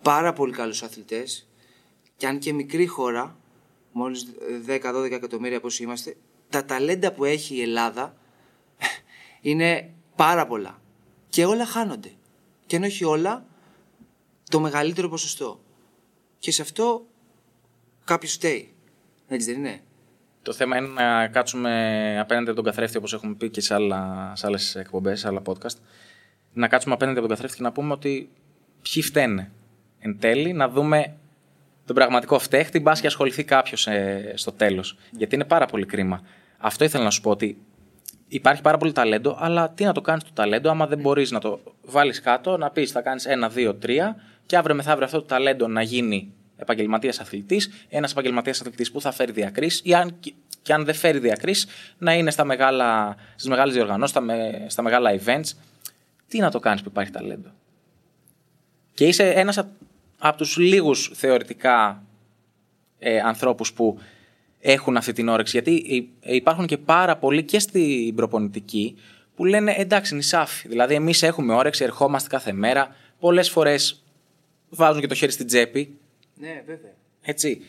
πάρα 0.01 0.34
πολύ 0.34 0.53
καλούς 0.53 0.84
αθλητές 0.84 1.48
και 2.17 2.27
αν 2.27 2.39
και 2.39 2.53
μικρή 2.53 2.86
χώρα, 2.86 3.38
μόλις 3.91 4.27
10-12 4.67 5.12
εκατομμύρια 5.12 5.60
πώς 5.60 5.79
είμαστε, 5.79 6.17
τα 6.50 6.65
ταλέντα 6.65 7.12
που 7.13 7.25
έχει 7.25 7.55
η 7.55 7.62
Ελλάδα 7.62 8.17
είναι 9.41 9.93
πάρα 10.15 10.48
πολλά. 10.48 10.81
Και 11.38 11.46
όλα 11.46 11.65
χάνονται. 11.65 12.12
Και 12.65 12.75
αν 12.75 12.84
όχι 12.84 13.03
όλα, 13.03 13.46
το 14.50 14.60
μεγαλύτερο 14.60 15.10
ποσοστό. 15.10 15.60
Και 16.39 16.51
σε 16.51 16.62
αυτό 16.62 17.06
κάποιος 18.03 18.32
φταίει. 18.32 18.74
Έτσι 19.27 19.51
δεν 19.51 19.60
είναι; 19.60 19.79
Το 20.41 20.53
θέμα 20.53 20.77
είναι 20.77 20.88
να 20.88 21.27
κάτσουμε 21.27 21.72
απέναντι 22.20 22.48
από 22.48 22.56
τον 22.56 22.65
καθρέφτη, 22.65 22.98
όπως 22.98 23.13
έχουμε 23.13 23.34
πει 23.34 23.50
και 23.50 23.62
σε, 23.62 23.74
άλλα, 23.74 24.32
σε 24.36 24.48
άλλες 24.48 24.75
εκπομπές, 24.75 25.20
σε 25.20 25.27
άλλα 25.27 25.41
podcast, 25.46 25.77
να 26.53 26.67
κάτσουμε 26.67 26.94
απέναντι 26.94 27.17
από 27.17 27.27
τον 27.27 27.36
καθρέφτη 27.36 27.58
και 27.58 27.63
να 27.63 27.72
πούμε 27.72 27.94
ότι 27.94 28.29
ποιοι 28.82 29.03
φταίνε. 29.03 29.51
Εν 30.00 30.20
τέλει, 30.20 30.53
να 30.53 30.70
δούμε 30.70 31.17
τον 31.86 31.96
πραγματικό 31.96 32.39
φταίχτη, 32.39 32.79
μπας 32.79 33.01
και 33.01 33.08
ασχοληθεί 33.08 33.44
κάποιος 33.44 33.88
στο 34.34 34.51
τέλος. 34.51 34.98
Γιατί 35.12 35.36
είναι 35.36 35.46
πάρα 35.46 35.65
πολύ 35.65 35.86
κρίμα. 35.86 36.22
Αυτό 36.58 36.84
ήθελα 36.84 37.03
να 37.03 37.10
σου 37.10 37.22
πω 37.22 37.29
ότι 37.29 37.58
υπάρχει 38.27 38.62
πάρα 38.62 38.77
πολύ 38.77 38.91
ταλέντο, 38.91 39.38
αλλά 39.39 39.69
τι 39.69 39.84
να 39.84 39.91
το 39.91 40.01
κάνεις 40.01 40.24
το 40.24 40.29
ταλέντο, 40.34 40.69
άμα 40.69 40.88
δεν 40.88 41.00
μπορείς 41.00 41.31
να 41.31 41.39
το 41.39 41.60
βάλεις 41.81 42.22
κάτω, 42.22 42.57
να 42.57 42.69
πεις 42.69 42.91
θα 42.91 43.01
κάνεις 43.01 43.25
ένα, 43.25 43.50
δύο, 43.50 43.75
τρία 43.75 44.15
και 44.46 44.57
αύριο 44.57 44.75
μεθαύριο 44.75 45.05
αυτό 45.05 45.19
το 45.19 45.25
ταλέντο 45.25 45.67
να 45.67 45.81
γίνει 45.81 46.34
επαγγελματίας 46.57 47.19
αθλητής, 47.19 47.69
ένας 47.89 48.12
επαγγελματίας 48.12 48.62
αθλητής 48.62 48.91
που 48.91 49.01
θα 49.01 49.12
φέρει 49.12 49.31
διακρίσεις, 49.31 49.81
ή 49.84 49.93
αν, 49.93 50.15
και 50.62 50.74
αν 50.74 50.86
δεν 50.86 50.96
φέρει 50.96 51.19
διακρίσεις, 51.19 51.67
να 51.98 52.13
είναι 52.13 52.31
στα 52.31 52.43
μεγάλα, 52.43 53.15
στις 53.36 53.48
μεγάλες 53.48 53.74
διοργανώσεις, 53.74 54.10
στα, 54.10 54.22
με, 54.22 54.65
στα 54.67 54.81
μεγάλα 54.81 55.19
events. 55.19 55.51
Τι 56.27 56.39
να 56.39 56.51
το 56.51 56.60
κάνεις 56.60 56.81
που 56.81 56.89
υπάρχει 56.89 57.12
ταλέντο. 57.12 57.50
Και 58.93 59.07
είσαι 59.07 59.29
ένας 59.29 59.57
από, 59.57 59.69
από 60.19 60.38
τους 60.38 60.57
λίγους 60.57 61.12
θεωρητικά 61.13 62.03
ε, 63.00 63.19
ανθρώπους 63.19 63.74
που 63.74 64.00
έχουν 64.59 64.97
αυτή 64.97 65.13
την 65.13 65.27
όρεξη. 65.27 65.51
Γιατί 65.51 66.09
ε, 66.21 66.35
υπάρχουν 66.35 66.65
και 66.65 66.77
πάρα 66.77 67.17
πολλοί 67.17 67.43
και 67.43 67.59
στην 67.59 68.15
προπονητική 68.15 68.95
που 69.35 69.45
λένε 69.45 69.73
εντάξει, 69.77 70.15
νησάφι. 70.15 70.67
Δηλαδή, 70.67 70.93
εμείς 70.93 71.23
έχουμε 71.23 71.53
όρεξη, 71.53 71.83
ερχόμαστε 71.83 72.29
κάθε 72.29 72.51
μέρα. 72.51 72.95
Πολλές 73.19 73.49
φορές 73.49 74.03
βάζουν 74.69 75.01
και 75.01 75.07
το 75.07 75.15
χέρι 75.15 75.31
στην 75.31 75.47
τσέπη. 75.47 75.97
Ναι, 76.35 76.63
βέβαια. 76.65 76.93
Έτσι. 77.21 77.61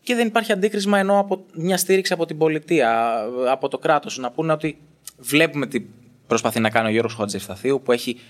Και 0.00 0.14
δεν 0.14 0.26
υπάρχει 0.26 0.52
αντίκρισμα 0.52 0.98
ενώ 0.98 1.18
από 1.18 1.44
μια 1.54 1.76
στήριξη 1.76 2.12
από 2.12 2.26
την 2.26 2.38
πολιτεία, 2.38 3.20
από 3.48 3.68
το 3.68 3.78
κράτος. 3.78 4.18
Να 4.18 4.30
πούνε 4.30 4.52
ότι 4.52 4.78
βλέπουμε 5.18 5.66
τι 5.66 5.86
προσπαθεί 6.26 6.60
να 6.60 6.70
κάνει 6.70 6.88
ο 6.88 6.90
Γιώργος 6.90 7.14
Χατζηφθαθίου 7.14 7.80
που 7.84 7.92
έχει 7.92 8.20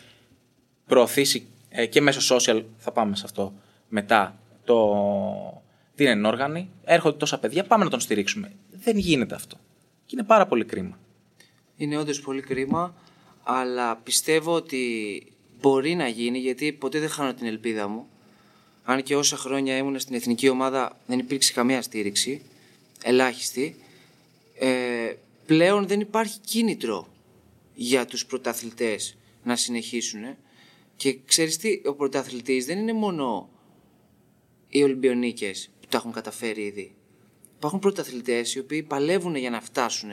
προωθήσει 0.86 1.46
ε, 1.68 1.86
και 1.86 2.00
μέσω 2.00 2.36
social, 2.36 2.62
θα 2.76 2.92
πάμε 2.92 3.16
σε 3.16 3.22
αυτό 3.24 3.52
μετά, 3.88 4.38
το, 4.64 5.62
την 5.96 6.06
ενόργανη. 6.06 6.70
Έρχονται 6.84 7.16
τόσα 7.16 7.38
παιδιά, 7.38 7.64
πάμε 7.64 7.84
να 7.84 7.90
τον 7.90 8.00
στηρίξουμε. 8.00 8.52
Δεν 8.70 8.98
γίνεται 8.98 9.34
αυτό. 9.34 9.56
Και 10.06 10.16
είναι 10.16 10.24
πάρα 10.24 10.46
πολύ 10.46 10.64
κρίμα. 10.64 10.98
Είναι 11.76 11.98
όντως 11.98 12.20
πολύ 12.20 12.40
κρίμα, 12.40 12.94
αλλά 13.42 13.96
πιστεύω 13.96 14.52
ότι 14.52 15.22
μπορεί 15.60 15.94
να 15.94 16.08
γίνει 16.08 16.38
γιατί 16.38 16.72
ποτέ 16.72 16.98
δεν 16.98 17.08
χάνω 17.08 17.34
την 17.34 17.46
ελπίδα 17.46 17.88
μου. 17.88 18.08
Αν 18.84 19.02
και 19.02 19.16
όσα 19.16 19.36
χρόνια 19.36 19.76
ήμουν 19.76 19.98
στην 19.98 20.14
εθνική 20.14 20.48
ομάδα 20.48 20.98
δεν 21.06 21.18
υπήρξε 21.18 21.52
καμία 21.52 21.82
στήριξη, 21.82 22.42
ελάχιστη. 23.02 23.76
Ε, 24.58 25.12
πλέον 25.46 25.86
δεν 25.86 26.00
υπάρχει 26.00 26.38
κίνητρο 26.38 27.08
για 27.74 28.06
τους 28.06 28.26
πρωταθλητές 28.26 29.16
να 29.44 29.56
συνεχίσουν. 29.56 30.22
Και 30.96 31.18
ξέρεις 31.26 31.56
τι, 31.56 31.80
ο 31.86 31.94
πρωταθλητής 31.94 32.66
δεν 32.66 32.78
είναι 32.78 32.92
μόνο 32.92 33.48
οι 34.68 34.82
Ολυμπιονίκες 34.82 35.70
που 35.86 35.92
τα 35.92 35.98
έχουν 35.98 36.12
καταφέρει 36.12 36.62
ήδη. 36.62 36.94
Υπάρχουν 37.56 37.78
πρωταθλητές 37.78 38.54
οι 38.54 38.58
οποίοι 38.58 38.82
παλεύουν 38.82 39.36
για 39.36 39.50
να 39.50 39.60
φτάσουν 39.60 40.10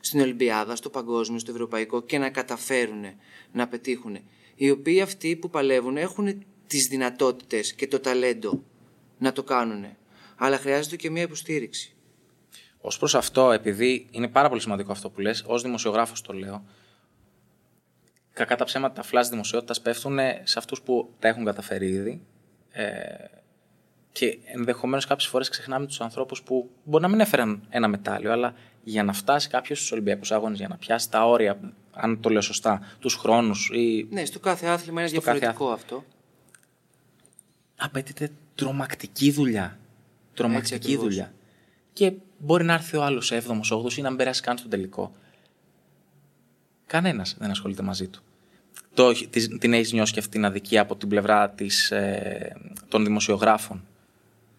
στην 0.00 0.20
Ολυμπιάδα, 0.20 0.76
στο 0.76 0.90
παγκόσμιο, 0.90 1.38
στο 1.38 1.50
ευρωπαϊκό 1.50 2.02
και 2.02 2.18
να 2.18 2.30
καταφέρουν 2.30 3.04
να 3.52 3.68
πετύχουν. 3.68 4.18
Οι 4.54 4.70
οποίοι 4.70 5.00
αυτοί 5.00 5.36
που 5.36 5.50
παλεύουν 5.50 5.96
έχουν 5.96 6.44
τις 6.66 6.86
δυνατότητες 6.86 7.74
και 7.74 7.88
το 7.88 8.00
ταλέντο 8.00 8.62
να 9.18 9.32
το 9.32 9.42
κάνουν. 9.42 9.84
Αλλά 10.36 10.58
χρειάζεται 10.58 10.96
και 10.96 11.10
μια 11.10 11.22
υποστήριξη. 11.22 11.94
Ω 12.80 12.88
προς 12.98 13.14
αυτό, 13.14 13.50
επειδή 13.50 14.06
είναι 14.10 14.28
πάρα 14.28 14.48
πολύ 14.48 14.60
σημαντικό 14.60 14.92
αυτό 14.92 15.10
που 15.10 15.20
λες, 15.20 15.44
ως 15.46 15.62
δημοσιογράφος 15.62 16.20
το 16.20 16.32
λέω, 16.32 16.64
κακά 18.32 18.56
τα 18.56 18.64
ψέματα, 18.64 18.94
τα 18.94 19.02
φλάσ 19.02 19.28
δημοσιότητας 19.28 19.80
πέφτουν 19.80 20.18
σε 20.42 20.58
αυτούς 20.58 20.82
που 20.82 21.14
τα 21.18 21.28
έχουν 21.28 21.44
καταφέρει 21.44 21.88
ήδη. 21.88 22.22
Ε, 22.70 22.84
και 24.18 24.38
ενδεχομένως 24.44 25.06
κάποιες 25.06 25.28
φορές 25.28 25.48
ξεχνάμε 25.48 25.86
τους 25.86 26.00
ανθρώπους 26.00 26.42
που 26.42 26.70
μπορεί 26.84 27.02
να 27.02 27.08
μην 27.08 27.20
έφεραν 27.20 27.62
ένα 27.68 27.88
μετάλλιο, 27.88 28.32
αλλά 28.32 28.54
για 28.84 29.02
να 29.02 29.12
φτάσει 29.12 29.48
κάποιος 29.48 29.78
στους 29.78 29.92
Ολυμπιακούς 29.92 30.32
Αγώνες, 30.32 30.58
για 30.58 30.68
να 30.68 30.76
πιάσει 30.76 31.10
τα 31.10 31.26
όρια, 31.26 31.58
αν 31.92 32.20
το 32.20 32.28
λέω 32.28 32.40
σωστά, 32.40 32.80
τους 32.98 33.14
χρόνους. 33.14 33.70
Ή... 33.72 34.06
Ναι, 34.10 34.24
στο 34.24 34.38
κάθε 34.38 34.66
άθλημα 34.66 35.00
είναι 35.00 35.10
διαφορετικό 35.10 35.70
αυτό. 35.70 36.04
Απαιτείται 37.76 38.30
τρομακτική 38.54 39.30
δουλειά. 39.30 39.78
Τρομακτική 40.34 40.74
ακριβώς. 40.74 41.04
δουλειά. 41.04 41.32
Και 41.92 42.12
μπορεί 42.38 42.64
να 42.64 42.72
έρθει 42.72 42.96
ο 42.96 43.02
άλλος 43.02 43.32
7ο, 43.32 43.60
8ο 43.84 43.92
ή 43.96 44.00
να 44.00 44.08
μην 44.08 44.18
περάσει 44.18 44.42
καν 44.42 44.58
στον 44.58 44.70
τελικό. 44.70 45.12
Κανένας 46.86 47.36
δεν 47.38 47.50
ασχολείται 47.50 47.82
μαζί 47.82 48.08
του. 48.08 48.22
Το, 48.94 49.12
της- 49.30 49.58
την 49.58 49.72
έχεις 49.72 49.92
νιώσει 49.92 50.12
και 50.12 50.18
αυτή 50.18 50.30
την 50.30 50.44
αδικία 50.44 50.80
από 50.80 50.96
την 50.96 51.08
πλευρά 51.08 51.50
της, 51.50 51.90
ε, 51.90 52.56
των 52.88 53.04
δημοσιογράφων. 53.04 53.84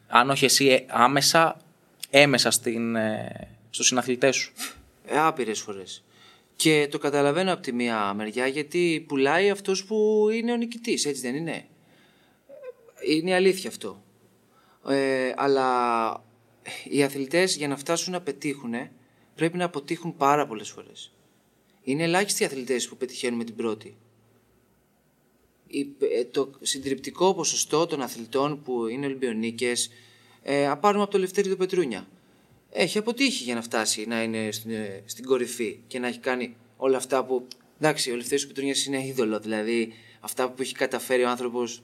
Αν 0.08 0.30
όχι 0.30 0.46
εσύ 0.46 0.68
ε, 0.68 0.86
άμεσα, 0.88 1.58
έμεσα 2.10 2.52
στην, 2.52 2.96
ε, 2.96 3.48
στους 3.70 3.88
συναθλητές 3.88 4.36
σου. 4.36 4.54
Ε, 5.06 5.20
Άπειρες 5.20 5.60
φορές. 5.60 6.04
Και 6.56 6.88
το 6.92 6.98
καταλαβαίνω 6.98 7.54
από 7.54 7.62
τη 7.62 7.74
μία 7.74 8.14
μεριά 8.14 8.48
γιατί 8.48 9.06
πουλάει 9.08 9.50
αυτός 9.50 9.86
που 9.86 10.28
είναι 10.34 10.52
ο 10.52 10.56
νικητής, 10.56 11.06
έτσι 11.06 11.22
δεν 11.22 11.36
είναι; 11.36 11.68
Είναι 13.08 13.34
αλήθεια 13.36 13.70
αυτό. 13.70 14.04
Ε, 14.88 15.34
αλλά 15.36 16.24
οι 16.84 17.04
αθλητές 17.04 17.56
για 17.56 17.68
να 17.68 17.78
φτάσουν 17.78 18.14
να 18.14 18.22
πετύχουν 18.22 18.74
πρέπει 19.36 19.58
να 19.58 19.66
αποτύχουν 19.66 20.16
πάρα 20.16 20.48
πολλές 20.48 20.70
φορές. 20.70 21.14
Είναι 21.84 22.04
ελάχιστοι 22.04 22.44
οι 22.44 22.46
αθλητές 22.46 22.88
που 22.88 22.98
πετυχαίνουν 22.98 23.38
με 23.38 23.44
την 23.44 23.56
πρώτη. 23.56 23.98
Η- 25.68 25.96
ε, 26.00 26.24
το 26.26 26.52
συντριπτικό 26.62 27.34
ποσοστό 27.34 27.86
των 27.86 28.02
αθλητών 28.02 28.62
που 28.64 28.88
είναι 28.88 29.06
Ολυμπιονίκες 29.06 29.90
ε, 30.44 30.68
α 30.68 30.78
πάρουμε 30.78 31.04
από 31.04 31.12
το 31.12 31.18
Λευτέρη 31.18 31.50
του 31.50 31.58
Πετρούνια 31.58 32.08
έχει 32.72 32.98
αποτύχει 32.98 33.44
για 33.44 33.56
να 33.56 33.62
φτάσει 33.62 34.06
να 34.06 34.24
είναι 34.24 34.52
στην, 34.52 34.72
ε, 34.72 35.04
στην 35.06 35.26
κορυφή 35.26 35.80
και 35.88 36.00
να 36.00 36.08
έχει 36.08 36.20
κάνει 36.20 36.56
όλα 36.78 36.98
αυτά 36.98 37.26
που. 37.26 37.48
Εντάξει, 37.80 38.12
ο 38.12 38.16
Λευτέρης 38.16 38.42
του 38.42 38.48
Πετρούνιας 38.48 38.86
είναι 38.86 39.06
είδωλο, 39.06 39.40
δηλαδή 39.40 39.94
αυτά 40.20 40.52
που 40.52 40.62
έχει 40.62 40.74
καταφέρει 40.74 41.24
ο 41.24 41.30
άνθρωπος 41.30 41.84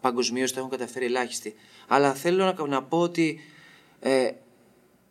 παγκοσμίως 0.00 0.52
τα 0.52 0.58
έχουν 0.58 0.70
καταφέρει 0.70 1.04
ελάχιστοι. 1.04 1.54
Αλλά 1.88 2.14
θέλω 2.14 2.44
να, 2.44 2.66
να 2.66 2.82
πω 2.82 2.98
ότι 3.00 3.40
ε, 4.00 4.30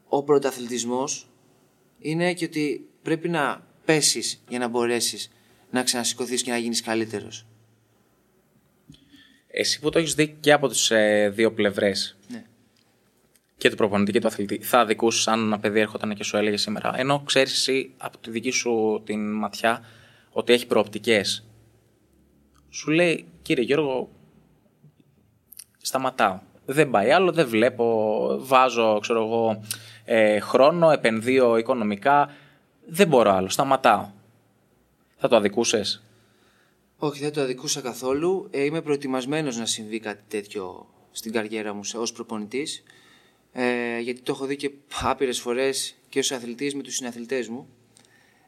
ο 0.08 0.24
πρωταθλητισμός 0.24 1.30
είναι 2.00 2.34
και 2.34 2.46
ότι 2.46 2.90
πρέπει 3.02 3.30
να 3.30 3.68
πέσεις 3.86 4.44
για 4.50 4.60
να 4.60 4.68
μπορέσεις 4.68 5.32
να 5.72 5.84
ξανασηκωθείς 5.84 6.42
και 6.44 6.52
να 6.52 6.58
γίνεις 6.58 6.82
καλύτερος. 6.82 7.46
Εσύ 9.56 9.80
που 9.80 9.90
το 9.90 10.00
έχεις 10.00 10.14
δει 10.14 10.38
και 10.40 10.52
από 10.52 10.68
τις 10.68 10.92
ε, 10.92 11.30
δύο 11.34 11.52
πλευρές, 11.52 12.16
Ναι. 12.28 12.44
και 13.58 13.70
του 13.70 13.76
προπονητή 13.76 14.12
και 14.12 14.20
του 14.20 14.28
αθλητή, 14.28 14.58
θα 14.58 14.80
αδικούσε 14.80 15.32
αν 15.32 15.40
ένα 15.40 15.60
παιδί 15.60 15.80
έρχονταν 15.80 16.16
και 16.16 16.24
σου 16.24 16.38
έλεγε 16.38 16.58
σήμερα. 16.58 16.94
Ενώ 17.00 17.22
ξέρεις 17.26 17.52
εσύ 17.52 17.92
από 17.98 18.18
τη 18.18 18.30
δική 18.30 18.52
σου 18.52 19.02
την 19.06 19.32
ματιά 19.34 19.86
ότι 20.32 20.54
έχει 20.54 20.68
προοπτικές. 20.68 21.46
Σου 22.70 22.92
λέει, 22.92 23.26
κύριε 23.42 23.64
Γιώργο, 23.64 24.10
σταματάω. 25.82 26.40
Δεν 26.66 26.90
πάει 26.90 27.12
άλλο, 27.12 27.32
δεν 27.32 27.48
βλέπω, 27.48 28.28
βάζω, 28.40 29.00
ξέρω 29.02 29.24
εγώ, 29.24 29.64
ε, 30.06 30.40
χρόνο, 30.40 30.92
επενδύω 30.92 31.58
οικονομικά. 31.58 32.30
Δεν 32.88 33.08
μπορώ 33.08 33.32
άλλο, 33.32 33.50
σταματάω. 33.50 34.10
Θα 35.18 35.28
το 35.28 35.36
αδικούσες; 35.36 36.04
Όχι, 37.06 37.20
δεν 37.20 37.32
το 37.32 37.42
αδικούσα 37.42 37.82
καθόλου. 37.82 38.48
Ε, 38.52 38.64
είμαι 38.64 38.82
προετοιμασμένος 38.82 39.58
να 39.58 39.66
συμβεί 39.66 40.00
κάτι 40.00 40.24
τέτοιο 40.28 40.88
στην 41.12 41.32
καριέρα 41.32 41.74
μου 41.74 41.84
σε- 41.84 41.98
ως 41.98 42.12
προπονητής. 42.12 42.84
Ε, 43.54 44.00
γιατί 44.00 44.22
το 44.22 44.32
έχω 44.32 44.46
δει 44.46 44.56
και 44.56 44.72
άπειρες 45.02 45.40
φορές 45.40 45.96
και 46.10 46.20
ως 46.20 46.32
αθλητής 46.32 46.76
με 46.76 46.82
τους 46.84 46.96
συναθλητές 46.96 47.48
μου. 47.48 47.68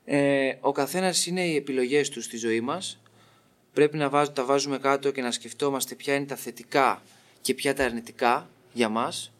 Ε, 0.05 0.53
ο 0.61 0.71
καθένας 0.71 1.25
είναι 1.25 1.45
οι 1.47 1.55
επιλογές 1.55 2.09
του 2.09 2.21
στη 2.21 2.37
ζωή 2.37 2.61
μας. 2.61 3.01
Πρέπει 3.73 3.97
να 3.97 4.09
βάζ- 4.09 4.29
τα 4.33 4.45
βάζουμε 4.45 4.77
κάτω 4.77 5.11
και 5.11 5.21
να 5.21 5.31
σκεφτόμαστε 5.31 5.95
ποια 5.95 6.15
είναι 6.15 6.25
τα 6.25 6.35
θετικά 6.35 7.01
και 7.41 7.53
ποια 7.53 7.73
τα 7.73 7.83
αρνητικά 7.83 8.49
για 8.73 8.89
μας 8.89 9.31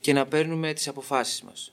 και 0.00 0.12
να 0.12 0.26
παίρνουμε 0.26 0.72
τις 0.72 0.88
αποφάσεις 0.88 1.42
μας. 1.42 1.72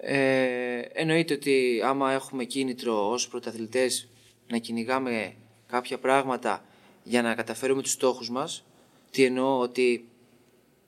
Ε, 0.00 0.80
εννοείται 0.92 1.34
ότι 1.34 1.80
άμα 1.84 2.12
έχουμε 2.12 2.44
κίνητρο 2.44 3.10
ως 3.10 3.28
πρωταθλητές 3.28 4.08
να 4.48 4.58
κυνηγάμε 4.58 5.34
κάποια 5.66 5.98
πράγματα 5.98 6.64
για 7.02 7.22
να 7.22 7.34
καταφέρουμε 7.34 7.82
τους 7.82 7.92
στόχους 7.92 8.30
μας, 8.30 8.64
τι 9.10 9.24
εννοώ 9.24 9.58
ότι 9.58 10.08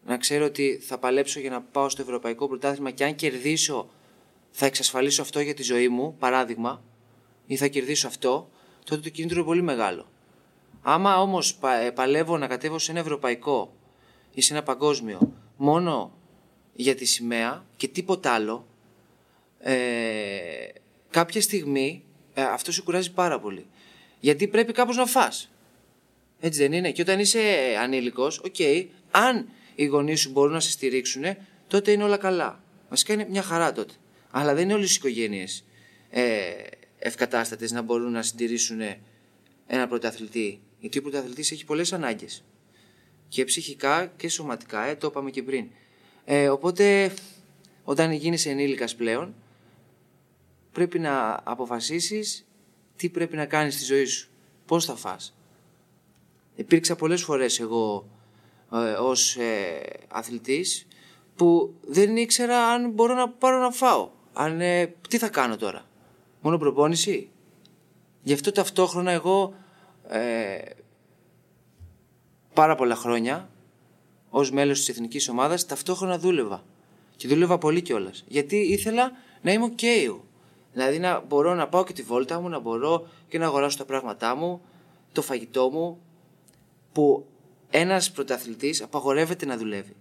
να 0.05 0.17
ξέρω 0.17 0.45
ότι 0.45 0.79
θα 0.83 0.99
παλέψω 0.99 1.41
για 1.41 1.51
να 1.51 1.63
πάω 1.63 1.89
στο 1.89 2.03
Ευρωπαϊκό 2.03 2.49
Πρωτάθλημα 2.49 2.91
και 2.91 3.05
αν 3.05 3.15
κερδίσω 3.15 3.91
θα 4.51 4.67
εξασφαλίσω 4.67 5.23
αυτό 5.23 5.41
για 5.41 5.55
τη 5.55 5.63
ζωή 5.63 5.89
μου, 5.89 6.17
παράδειγμα, 6.19 6.83
ή 7.47 7.57
θα 7.57 7.67
κερδίσω 7.67 8.07
αυτό, 8.07 8.51
τότε 8.85 9.01
το 9.01 9.09
κίνητρο 9.09 9.37
είναι 9.37 9.47
πολύ 9.47 9.63
μεγάλο. 9.63 10.07
Άμα 10.83 11.21
όμως 11.21 11.55
πα- 11.55 11.75
ε, 11.75 11.91
παλεύω 11.91 12.39
να 12.39 12.47
κατέβω 12.47 12.79
σε 12.79 12.91
ένα 12.91 13.01
ευρωπαϊκό 13.01 13.75
ή 14.35 14.41
σε 14.41 14.53
ένα 14.53 14.63
παγκόσμιο 14.63 15.33
μόνο 15.57 16.13
για 16.75 16.95
τη 16.95 17.05
σημαία 17.05 17.67
και 17.77 17.89
τίποτα 17.89 18.33
άλλο, 18.33 18.67
ε, 19.59 19.75
κάποια 21.11 21.41
στιγμή 21.41 22.05
ε, 22.35 22.43
αυτός 22.43 22.75
σε 22.75 22.83
κουράζει 22.83 23.13
πάρα 23.13 23.41
πολύ. 23.41 23.67
Γιατί 24.21 24.49
πρέπει 24.49 24.73
κάπως 24.73 24.97
να 24.97 25.07
φας. 25.07 25.51
Έτσι 26.41 26.59
δεν 26.59 26.73
είναι. 26.73 26.93
Και 26.93 27.03
όταν 27.03 27.19
είσαι 27.19 27.41
ανήλικος, 27.81 28.39
οκ, 28.39 28.55
αν 29.11 29.49
οι 29.75 29.85
γονείς 29.85 30.21
σου 30.21 30.31
μπορούν 30.31 30.53
να 30.53 30.61
σε 30.61 30.71
στηρίξουν, 30.71 31.25
τότε 31.67 31.93
είναι 31.93 32.05
όλα 32.05 32.17
καλά. 32.17 32.63
Βασικά 32.89 33.13
είναι 33.13 33.27
μια 33.31 33.43
χαρά 33.43 33.73
τότε. 33.73 33.95
Αλλά 34.31 34.55
δεν 34.55 34.65
είναι 34.65 34.75
όλες 34.75 34.91
οι 34.91 34.95
οικογένειες 34.97 35.65
ε, 36.11 36.41
ευκατάστατες 36.99 37.73
να 37.73 37.83
μπορούν 37.83 38.13
να 38.13 38.23
συντηρήσουν 38.23 38.81
ένα 39.67 39.89
πρωταθλητή. 39.89 40.61
Γιατί 40.81 40.99
ο 40.99 41.03
πρωταθλητής 41.03 41.53
έχει 41.53 41.65
πολλές 41.65 41.93
ανάγκες. 41.93 42.45
Και 43.29 43.45
ψυχικά 43.45 44.13
και 44.17 44.29
σωματικά, 44.29 44.85
ε, 44.85 44.95
το 44.95 45.07
είπαμε 45.07 45.31
και 45.31 45.43
πριν. 45.43 45.67
Ε, 46.25 46.49
οπότε, 46.49 47.15
όταν 47.85 48.13
γίνεις 48.13 48.47
ενήλικας 48.47 48.95
πλέον, 48.95 49.35
πρέπει 50.73 50.99
να 50.99 51.41
αποφασίσεις 51.45 52.47
τι 52.97 53.09
πρέπει 53.09 53.37
να 53.37 53.47
κάνεις 53.47 53.75
στη 53.75 53.85
ζωή 53.85 54.05
σου. 54.05 54.31
Πώς 54.67 54.85
θα 54.85 54.97
φας. 54.97 55.35
Υπήρξα 56.55 56.97
πολλές 56.97 57.23
φορές 57.23 57.61
εγώ 57.61 58.09
ε, 58.73 58.93
ως 58.93 59.37
ε, 59.37 59.81
αθλητής 60.09 60.87
που 61.37 61.75
δεν 61.87 62.17
ήξερα 62.17 62.67
αν 62.67 62.91
μπορώ 62.91 63.15
να 63.15 63.29
πάρω 63.29 63.59
να 63.59 63.71
φάω. 63.71 64.11
Αν, 64.33 64.61
ε, 64.61 64.95
τι 65.09 65.19
θα 65.19 65.29
κάνω 65.29 65.57
τώρα. 65.57 65.85
Μόνο 66.41 66.59
προπόνηση. 66.59 67.31
Γι' 68.23 68.33
αυτό 68.33 68.53
ταυτόχρονα 68.53 69.11
εγώ 69.11 69.55
ε, 70.09 70.59
πάρα 72.55 72.75
πολλά 72.75 72.95
χρόνια 72.95 73.51
ως 74.31 74.51
μέλος 74.51 74.79
της 74.79 74.89
εθνικής 74.89 75.29
ομάδας 75.29 75.67
ταυτόχρονα 75.67 76.19
δούλευα. 76.19 76.65
Και 77.17 77.29
δούλευα 77.29 77.59
πολύ 77.59 77.83
κιόλας. 77.83 78.25
Γιατί 78.29 78.57
ήθελα 78.57 79.13
να 79.43 79.53
είμαι 79.53 79.73
ok. 79.77 80.17
Δηλαδή 80.73 80.99
να 80.99 81.21
μπορώ 81.21 81.55
να 81.55 81.69
πάω 81.69 81.85
και 81.85 81.93
τη 81.93 82.03
βόλτα 82.03 82.41
μου, 82.41 82.49
να 82.49 82.59
μπορώ 82.59 83.09
και 83.29 83.39
να 83.39 83.47
αγοράσω 83.47 83.79
τα 83.79 83.85
πράγματά 83.85 84.35
μου, 84.35 84.61
το 85.13 85.23
φαγητό 85.23 85.71
μου, 85.71 86.01
που 86.93 87.27
ένας 87.71 88.11
πρωταθλητής 88.11 88.83
απαγορεύεται 88.83 89.47
να 89.47 89.57
δουλεύει. 89.57 89.97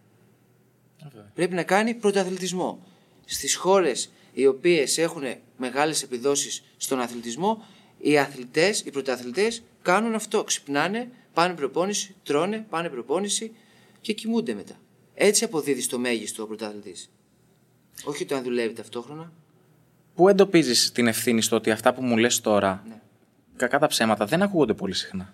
Πρέπει 1.34 1.54
να 1.54 1.64
κάνει 1.64 1.94
πρωταθλητισμό. 1.94 2.84
Στις 3.26 3.56
χώρες 3.56 4.12
οι 4.34 4.48
οποίες 4.48 4.98
έχουν 4.98 5.24
μεγάλες 5.58 6.04
επιδόσεις 6.04 6.64
στον 6.78 7.00
αθλητισμό, 7.00 7.66
οι 7.98 8.18
αθλητές, 8.18 8.82
οι 8.82 8.92
πρωταθλητές 8.92 9.64
κάνουν 9.82 10.16
αυτό. 10.16 10.44
Ξυπνάνε, 10.44 11.10
πάνε 11.34 11.54
προπόνηση, 11.54 12.16
τρώνε, 12.24 12.66
πάνε 12.70 12.90
προπόνηση 12.90 13.56
και 14.02 14.14
κοιμούνται 14.14 14.54
μετά. 14.54 14.80
Έτσι 15.14 15.44
αποδίδει 15.44 15.88
το 15.88 16.00
μέγιστο 16.00 16.44
ο 16.44 16.48
πρωταθλητής. 16.48 17.10
Όχι 18.04 18.26
το 18.26 18.36
αν 18.36 18.44
δουλεύει 18.44 18.74
ταυτόχρονα. 18.74 19.32
Πού 20.20 20.28
εντοπίζεις 20.30 20.92
την 20.92 21.08
ευθύνη 21.08 21.42
στο 21.42 21.56
ότι 21.56 21.72
αυτά 21.72 21.94
που 21.94 22.04
μου 22.04 22.18
λες 22.18 22.42
τώρα, 22.42 22.84
Ναι. 22.88 23.02
κακά 23.56 23.80
τα 23.80 23.88
ψέματα, 23.88 24.26
δεν 24.26 24.42
ακούγονται 24.42 24.74
πολύ 24.74 24.94
συχνά; 24.94 25.34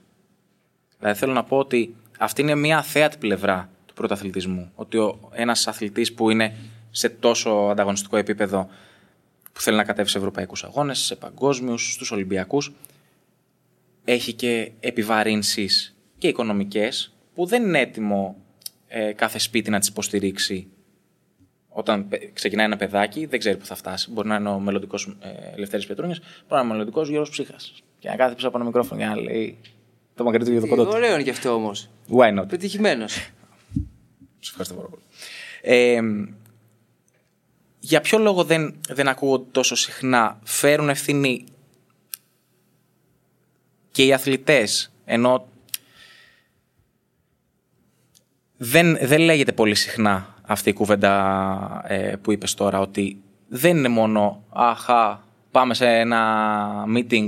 Δηλαδή 0.99 1.19
θέλω 1.19 1.33
να 1.33 1.43
πω 1.43 1.57
ότι 1.57 1.95
αυτή 2.19 2.41
είναι 2.41 2.55
μια 2.55 2.77
αθέατη 2.77 3.17
πλευρά 3.17 3.69
του 3.85 3.93
πρωταθλητισμού. 3.93 4.71
Ότι 4.75 4.97
ο, 4.97 5.29
ένας 5.33 5.67
αθλητής 5.67 6.13
που 6.13 6.29
είναι 6.29 6.55
σε 6.91 7.09
τόσο 7.09 7.49
ανταγωνιστικό 7.49 8.17
επίπεδο 8.17 8.69
που 9.53 9.61
θέλει 9.61 9.77
να 9.77 9.83
κατέβει 9.83 10.09
σε 10.09 10.17
ευρωπαϊκούς 10.17 10.63
αγώνες, 10.63 10.99
σε 10.99 11.15
παγκόσμιους, 11.15 11.93
στους 11.93 12.11
ολυμπιακούς, 12.11 12.73
έχει 14.03 14.33
και 14.33 14.71
επιβαρύνσεις 14.79 15.95
και 16.17 16.27
οικονομικές 16.27 17.13
που 17.33 17.45
δεν 17.45 17.63
είναι 17.63 17.79
έτοιμο 17.79 18.35
ε, 18.87 19.11
κάθε 19.11 19.39
σπίτι 19.39 19.69
να 19.69 19.79
τις 19.79 19.87
υποστηρίξει 19.87 20.67
όταν 21.77 22.07
πε- 22.07 22.33
ξεκινάει 22.33 22.65
ένα 22.65 22.77
παιδάκι, 22.77 23.25
δεν 23.25 23.39
ξέρει 23.39 23.57
που 23.57 23.65
θα 23.65 23.75
φτάσει. 23.75 24.11
Μπορεί 24.11 24.27
να 24.27 24.35
είναι 24.35 24.49
ο 24.49 24.59
μελλοντικός 24.59 25.15
ε, 25.19 25.57
Λευτέρη 25.57 25.85
Πετρούνια, 25.85 26.15
μπορεί 26.15 26.45
να 26.49 26.57
είναι 26.57 26.67
ο 26.67 26.71
μελλοντικός 26.71 27.07
Γιώργος 27.07 27.29
Ψύχα. 27.29 27.55
Και 27.99 28.09
να 28.09 28.15
κάθεται 28.15 28.35
πίσω 28.35 28.47
από 28.47 28.57
ένα 28.57 28.65
μικρόφωνο 28.65 29.01
και 29.01 29.07
να 29.07 29.15
λέει 29.15 29.57
το 30.15 30.23
μακρύ 30.23 30.43
του 30.43 30.51
για 30.51 30.61
το 30.61 30.67
κοντό 30.67 30.83
του. 30.83 30.91
Ωραίο 30.93 31.13
είναι 31.13 31.23
και 31.23 31.29
αυτό 31.29 31.53
όμως. 31.53 31.89
Why 32.09 32.39
not; 32.39 32.47
Πετυχημένος. 32.47 33.13
Σα 34.39 34.49
ευχαριστώ 34.49 34.73
πάρα 34.73 34.87
πολύ. 34.87 35.01
Ε, 35.61 36.01
για 37.79 38.01
ποιο 38.01 38.17
λόγο 38.17 38.43
δεν, 38.43 38.75
δεν 38.89 39.07
ακούω 39.07 39.39
τόσο 39.39 39.75
συχνά 39.75 40.39
φέρουν 40.43 40.89
ευθύνη 40.89 41.45
και 43.91 44.05
οι 44.05 44.13
αθλητές 44.13 44.91
ενώ 45.05 45.47
δεν, 48.57 48.97
δεν 49.01 49.19
λέγεται 49.19 49.51
πολύ 49.51 49.75
συχνά 49.75 50.34
αυτή 50.47 50.69
η 50.69 50.73
κουβέντα 50.73 51.83
ε, 51.87 52.15
που 52.21 52.31
είπες 52.31 52.53
τώρα 52.53 52.79
ότι 52.79 53.21
δεν 53.47 53.77
είναι 53.77 53.87
μόνο 53.87 54.43
αχα 54.49 55.23
πάμε 55.51 55.73
σε 55.73 55.87
ένα 55.87 56.83
meeting 56.95 57.27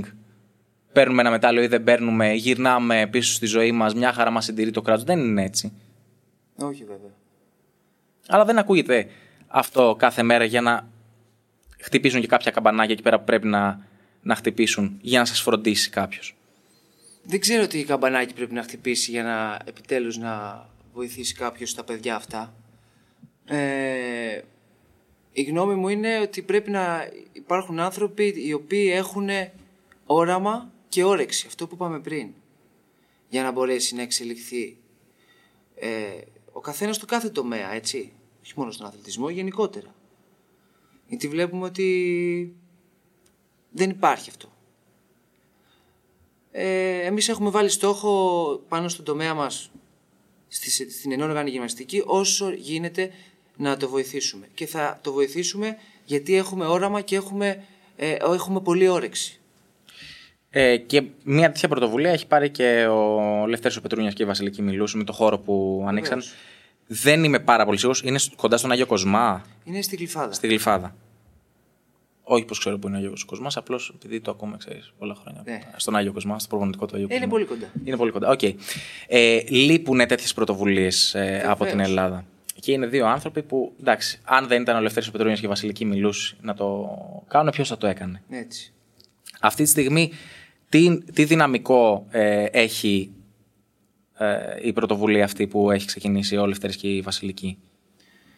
παίρνουμε 0.92 1.20
ένα 1.20 1.30
μετάλλιο 1.30 1.62
ή 1.62 1.66
δεν 1.66 1.84
παίρνουμε 1.84 2.32
γυρνάμε 2.32 3.08
πίσω 3.10 3.32
στη 3.32 3.46
ζωή 3.46 3.72
μας 3.72 3.94
μια 3.94 4.12
χαρά 4.12 4.30
μας 4.30 4.44
συντηρεί 4.44 4.70
το 4.70 4.82
κράτος 4.82 5.04
δεν 5.04 5.18
είναι 5.18 5.44
έτσι 5.44 5.72
Όχι 6.58 6.84
βέβαια. 6.84 7.12
αλλά 8.28 8.44
δεν 8.44 8.58
ακούγεται 8.58 9.06
αυτό 9.48 9.96
κάθε 9.98 10.22
μέρα 10.22 10.44
για 10.44 10.60
να 10.60 10.88
χτυπήσουν 11.80 12.20
και 12.20 12.26
κάποια 12.26 12.50
καμπανάκια 12.50 12.92
εκεί 12.92 13.02
πέρα 13.02 13.18
που 13.18 13.24
πρέπει 13.24 13.46
να, 13.46 13.86
να 14.22 14.34
χτυπήσουν 14.34 14.98
για 15.00 15.18
να 15.18 15.24
σας 15.24 15.40
φροντίσει 15.40 15.90
κάποιος. 15.90 16.36
Δεν 17.22 17.40
ξέρω 17.40 17.66
τι 17.66 17.84
καμπανάκι 17.84 18.34
πρέπει 18.34 18.54
να 18.54 18.62
χτυπήσει 18.62 19.10
για 19.10 19.22
να 19.22 19.58
επιτέλους 19.64 20.18
να 20.18 20.66
βοηθήσει 20.92 21.34
κάποιος 21.34 21.74
τα 21.74 21.84
παιδιά 21.84 22.14
αυτά. 22.14 22.54
Ε, 23.48 24.42
η 25.32 25.42
γνώμη 25.42 25.74
μου 25.74 25.88
είναι 25.88 26.20
ότι 26.20 26.42
πρέπει 26.42 26.70
να 26.70 27.10
υπάρχουν 27.32 27.78
άνθρωποι 27.78 28.34
οι 28.36 28.52
οποίοι 28.52 28.90
έχουν 28.92 29.28
όραμα 30.06 30.72
και 30.88 31.04
όρεξη. 31.04 31.46
Αυτό 31.46 31.66
που 31.66 31.74
είπαμε 31.74 32.00
πριν. 32.00 32.28
Για 33.28 33.42
να 33.42 33.50
μπορέσει 33.50 33.94
να 33.94 34.02
εξελιχθεί. 34.02 34.76
Ε, 35.74 36.20
ο 36.52 36.60
καθένας 36.60 36.96
στο 36.96 37.06
κάθε 37.06 37.28
τομέα, 37.28 37.72
έτσι. 37.72 38.12
Όχι 38.42 38.52
μόνο 38.56 38.70
στον 38.70 38.86
αθλητισμό, 38.86 39.28
γενικότερα. 39.28 39.94
Γιατί 41.08 41.28
βλέπουμε 41.28 41.64
ότι 41.64 42.54
δεν 43.70 43.90
υπάρχει 43.90 44.30
αυτό. 44.30 44.52
Ε, 46.50 47.00
εμείς 47.00 47.28
έχουμε 47.28 47.50
βάλει 47.50 47.68
στόχο 47.68 48.62
πάνω 48.68 48.88
στον 48.88 49.04
τομέα 49.04 49.34
μας 49.34 49.70
στη, 50.48 50.90
στην 50.90 51.12
ενόργανη 51.12 51.50
γυμναστική 51.50 52.02
όσο 52.06 52.50
γίνεται 52.50 53.12
να 53.58 53.76
το 53.76 53.88
βοηθήσουμε. 53.88 54.48
Και 54.54 54.66
θα 54.66 54.98
το 55.02 55.12
βοηθήσουμε 55.12 55.76
γιατί 56.04 56.36
έχουμε 56.36 56.66
όραμα 56.66 57.00
και 57.00 57.16
έχουμε, 57.16 57.62
ε, 57.96 58.16
έχουμε 58.34 58.60
πολύ 58.60 58.88
όρεξη. 58.88 59.40
Ε, 60.50 60.76
και 60.76 61.02
μια 61.24 61.46
τέτοια 61.52 61.68
πρωτοβουλία 61.68 62.10
έχει 62.10 62.26
πάρει 62.26 62.50
και 62.50 62.86
ο 62.86 63.46
Λευτέρης 63.46 63.76
ο 63.76 63.80
Πετρούνιας 63.80 64.14
και 64.14 64.22
η 64.22 64.26
Βασιλική 64.26 64.62
Μιλλούση 64.62 64.94
με 64.94 65.04
το 65.04 65.12
χώρο 65.12 65.38
που 65.38 65.84
ανοίξαν. 65.88 66.18
Βεβαίως. 66.18 66.36
Δεν 66.86 67.24
είμαι 67.24 67.38
πάρα 67.38 67.64
πολύ 67.64 67.78
σίγουρος. 67.78 68.02
Είναι 68.02 68.18
κοντά 68.36 68.56
στον 68.56 68.70
Άγιο 68.72 68.86
Κοσμά, 68.86 69.44
Είναι 69.64 69.82
στη 69.82 69.96
Γλυφάδα. 69.96 70.32
στη 70.32 70.46
Γλυφάδα. 70.46 70.94
Όχι 72.22 72.44
πως 72.44 72.58
ξέρω 72.58 72.78
που 72.78 72.86
είναι 72.86 72.96
ο 72.96 73.00
Άγιος 73.00 73.24
Κοσμάς, 73.24 73.56
απλώς 73.56 73.92
επειδή 73.94 74.20
το 74.20 74.30
ακούμε, 74.30 74.56
ξέρεις, 74.56 74.92
πολλά 74.98 75.14
χρόνια. 75.14 75.42
Ναι. 75.44 75.60
Στον 75.76 75.96
Άγιο 75.96 76.12
Κοσμά, 76.12 76.38
στο 76.38 76.48
προπονητικό 76.48 76.86
του 76.86 76.94
Αγίου 76.96 77.08
Ε, 77.10 77.14
είναι 77.14 77.26
Κοσμά. 77.26 77.44
πολύ 77.46 77.58
κοντά. 77.60 77.72
Είναι 77.84 77.96
πολύ 77.96 78.10
κοντά. 78.10 78.28
Οκ. 78.30 78.42
Ε, 79.06 79.40
λείπουν 79.48 79.98
τέτοιες 80.06 80.34
πρωτοβουλίες 80.34 81.14
ε, 81.14 81.42
από 81.46 81.64
την 81.64 81.80
Ελλάδα; 81.80 82.24
Και 82.60 82.72
είναι 82.72 82.86
δύο 82.86 83.06
άνθρωποι 83.06 83.42
που, 83.42 83.72
εντάξει, 83.80 84.20
αν 84.24 84.46
δεν 84.46 84.62
ήταν 84.62 84.76
ο 84.76 84.80
Λευτέρης 84.80 85.10
Πετρούνια 85.10 85.36
και 85.36 85.44
η 85.44 85.48
Βασιλική 85.48 85.84
Μιλούση 85.84 86.36
να 86.40 86.54
το 86.54 86.88
κάνουν, 87.28 87.50
ποιος 87.50 87.68
θα 87.68 87.76
το 87.76 87.86
έκανε; 87.86 88.22
Έτσι. 88.30 88.72
Αυτή 89.40 89.62
τη 89.62 89.68
στιγμή, 89.68 90.12
τι, 90.68 90.98
τι 91.04 91.24
δυναμικό 91.24 92.06
ε, 92.10 92.44
έχει 92.44 93.12
ε, 94.18 94.36
η 94.62 94.72
πρωτοβουλία 94.72 95.24
αυτή 95.24 95.46
που 95.46 95.70
έχει 95.70 95.86
ξεκινήσει 95.86 96.36
ο 96.36 96.46
Λευτέρης 96.46 96.76
και 96.76 96.88
η 96.88 97.00
Βασιλική; 97.00 97.58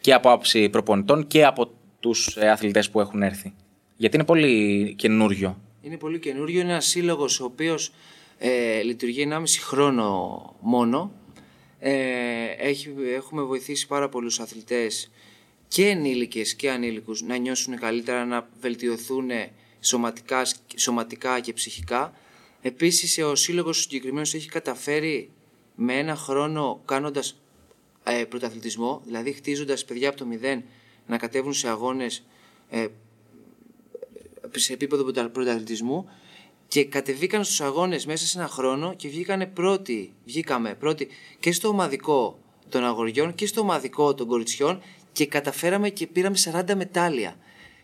Και 0.01 0.13
από 0.13 0.29
άποψη 0.29 0.69
προπονητών 0.69 1.27
και 1.27 1.45
από 1.45 1.71
τους 1.99 2.37
ε, 2.37 2.49
αθλητές 2.49 2.89
που 2.89 2.99
έχουν 2.99 3.23
έρθει. 3.23 3.53
Γιατί 3.95 4.15
είναι 4.15 4.25
πολύ 4.25 4.93
καινούριο. 4.97 5.61
Είναι 5.81 5.97
πολύ 5.97 6.19
καινούριο. 6.19 6.59
Είναι 6.61 6.71
ένας 6.71 6.85
σύλλογος 6.85 7.39
ο 7.39 7.45
οποίος 7.45 7.91
ε, 8.37 8.81
λειτουργεί 8.81 9.27
1,5 9.31 9.43
χρόνο 9.61 10.55
μόνο. 10.59 11.11
Ε, 11.83 12.45
έχει, 12.57 12.95
έχουμε 13.13 13.41
βοηθήσει 13.41 13.87
πάρα 13.87 14.09
πολλούς 14.09 14.39
αθλητές 14.39 15.11
και 15.67 15.87
ενήλικες 15.87 16.55
και 16.55 16.71
ανήλικους 16.71 17.21
να 17.21 17.35
νιώσουν 17.35 17.79
καλύτερα, 17.79 18.25
να 18.25 18.49
βελτιωθούν 18.61 19.29
σωματικά, 19.79 20.41
σωματικά 20.75 21.39
και 21.39 21.53
ψυχικά. 21.53 22.13
Επίσης 22.61 23.17
ο 23.17 23.35
σύλλογος 23.35 23.77
ο 23.77 23.81
συγκεκριμένος 23.81 24.33
έχει 24.33 24.49
καταφέρει 24.49 25.29
με 25.75 25.93
ένα 25.97 26.15
χρόνο 26.15 26.81
κάνοντας 26.85 27.41
ε, 28.03 28.23
πρωταθλητισμό, 28.23 29.01
δηλαδή 29.05 29.31
χτίζοντας 29.31 29.85
παιδιά 29.85 30.09
από 30.09 30.17
το 30.17 30.25
μηδέν 30.25 30.63
να 31.07 31.17
κατέβουν 31.17 31.53
σε 31.53 31.69
αγώνες 31.69 32.23
ε, 32.69 32.87
σε 34.55 34.73
επίπεδο 34.73 35.03
πρωτα- 35.03 35.29
πρωταθλητισμού 35.29 36.09
και 36.71 36.85
κατεβήκαν 36.85 37.43
στους 37.43 37.61
αγώνες 37.61 38.05
μέσα 38.05 38.25
σε 38.25 38.39
ένα 38.39 38.47
χρόνο 38.47 38.93
και 38.95 39.07
βγήκανε 39.07 39.45
πρώτοι, 39.45 40.13
βγήκαμε 40.25 40.75
πρώτοι 40.75 41.07
και 41.39 41.51
στο 41.51 41.67
ομαδικό 41.67 42.39
των 42.69 42.85
αγοριών 42.85 43.35
και 43.35 43.45
στο 43.45 43.61
ομαδικό 43.61 44.13
των 44.13 44.27
κοριτσιών 44.27 44.81
και 45.11 45.25
καταφέραμε 45.25 45.89
και 45.89 46.07
πήραμε 46.07 46.37
40 46.53 46.75
μετάλλια. 46.75 47.35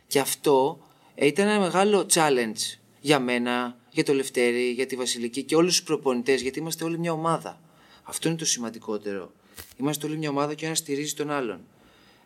Και 0.08 0.20
αυτό 0.20 0.80
ε, 1.16 1.26
ήταν 1.26 1.48
ένα 1.48 1.60
μεγάλο 1.60 2.06
challenge 2.14 2.78
για 3.00 3.20
μένα, 3.20 3.78
για 3.90 4.04
το 4.04 4.14
Λευτέρη, 4.14 4.72
για 4.72 4.86
τη 4.86 4.96
Βασιλική 4.96 5.44
και 5.44 5.56
όλους 5.56 5.76
τους 5.76 5.84
προπονητές 5.84 6.42
γιατί 6.42 6.60
είμαστε 6.60 6.84
όλοι 6.84 7.00
μια 7.00 7.12
ομάδα. 7.12 7.62
Αυτό 8.04 8.28
είναι 8.28 8.38
το 8.38 8.46
σημαντικότερο. 8.46 9.32
Είμαστε 9.78 10.06
όλοι 10.06 10.18
μια 10.18 10.30
ομάδα 10.30 10.54
και 10.54 10.64
ο 10.64 10.68
ένας 10.68 10.78
στηρίζει 10.78 11.14
τον 11.14 11.32
άλλον. 11.32 11.60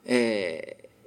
Ε, 0.04 0.18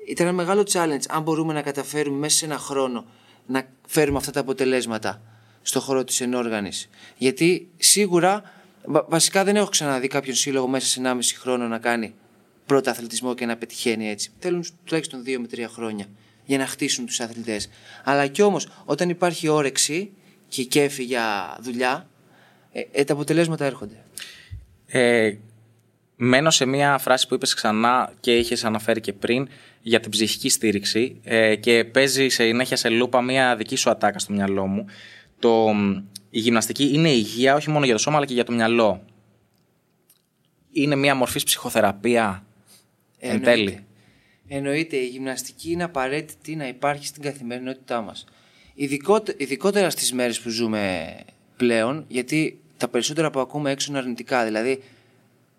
ήταν 0.07 0.27
ένα 0.27 0.37
μεγάλο 0.37 0.67
challenge 0.73 1.05
αν 1.09 1.23
μπορούμε 1.23 1.53
να 1.53 1.63
καταφέρουμε 1.63 2.19
μέσα 2.19 2.37
σε 2.37 2.45
ένα 2.45 2.59
χρόνο 2.59 3.05
να 3.47 3.69
φέρουμε 3.87 4.19
αυτά 4.19 4.31
τα 4.31 4.41
αποτελέσματα 4.41 5.23
στο 5.67 5.81
χώρο 5.81 6.05
της 6.05 6.21
ενόργανης. 6.21 6.89
Γιατί 7.17 7.69
σίγουρα, 7.77 8.53
βα- 8.85 9.05
βασικά 9.09 9.45
δεν 9.45 9.57
έχω 9.57 9.69
ξαναδεί 9.69 10.09
κάποιον 10.09 10.37
σύλλογο 10.37 10.67
μέσα 10.69 10.87
σε 10.87 11.01
1,5 11.01 11.39
χρόνο 11.39 11.67
να 11.69 11.79
κάνει 11.79 12.15
πρώτο 12.67 12.91
αθλητισμό 12.91 13.35
και 13.35 13.47
να 13.47 13.57
πετυχαίνει 13.57 14.09
έτσι. 14.11 14.31
Θέλουν 14.39 14.65
τουλάχιστον 14.85 15.23
2 15.27 15.39
με 15.39 15.47
3 15.55 15.69
χρόνια 15.69 16.07
για 16.45 16.59
να 16.59 16.67
χτίσουν 16.67 17.07
τους 17.07 17.21
αθλητές. 17.21 17.69
Αλλά 18.05 18.27
κι 18.27 18.43
όμως 18.43 18.69
όταν 18.85 19.09
υπάρχει 19.09 19.49
όρεξη 19.49 20.11
και 20.49 20.63
κέφι 20.63 21.03
για 21.03 21.57
δουλειά, 21.61 22.09
ε, 22.73 22.81
ε, 22.93 23.05
τα 23.05 23.13
αποτελέσματα 23.13 23.65
έρχονται. 23.65 23.95
Ε, 24.87 25.35
μένω 26.17 26.51
σε 26.51 26.65
μια 26.65 26.99
φράση 26.99 27.29
που 27.29 27.35
είπες 27.35 27.55
ξανά 27.55 28.13
και 28.21 28.37
είχες 28.37 28.65
αναφέρει 28.65 29.01
και 29.01 29.13
πριν 29.13 29.49
για 29.83 30.01
την 30.01 30.11
ψυχική 30.11 30.49
στήριξη 30.49 31.21
ε, 31.25 31.57
και 31.57 31.85
παίζει 31.85 32.29
συνέχεια 32.29 32.77
σε 32.77 32.89
λούπα 32.89 33.23
μια 33.23 33.57
δική 33.57 33.77
σου 33.77 33.91
ατάκα 33.91 34.19
στο 34.19 34.33
μυαλό 34.33 34.67
μου. 34.67 34.87
Το, 35.45 35.71
η 36.31 36.39
γυμναστική 36.39 36.91
είναι 36.93 37.11
υγεία 37.11 37.55
όχι 37.55 37.71
μόνο 37.71 37.85
για 37.85 37.95
το 37.95 38.01
σώμα 38.01 38.17
αλλά 38.17 38.27
και 38.27 38.35
για 38.35 38.45
το 38.45 38.53
μυαλό. 38.53 39.05
Είναι 40.73 40.97
μια 40.97 41.15
μορφής 41.15 41.45
ψυχοθεραπεία 41.45 42.45
εν 43.19 43.31
Εννοείται. 43.31 43.51
τέλει. 43.51 43.85
Εννοείται, 44.49 44.97
η 44.97 45.07
γυμναστική 45.07 45.71
είναι 45.71 45.85
απαραίτητη 45.85 46.57
να 46.57 46.69
υπάρχει 46.69 47.07
στην 47.07 47.23
καθημερινότητά 47.23 48.01
μας. 48.01 48.25
Ειδικότε- 48.75 49.41
ειδικότερα 49.41 49.91
στις 49.91 50.13
μέρες 50.13 50.41
που 50.41 50.49
ζούμε 50.49 51.15
πλέον, 51.57 52.05
γιατί 52.09 52.61
τα 52.77 52.89
περισσότερα 52.89 53.31
που 53.31 53.41
ακούμε 53.41 53.71
έξω 53.71 53.87
είναι 53.91 53.99
αρνητικά. 53.99 54.45
Δηλαδή, 54.45 54.83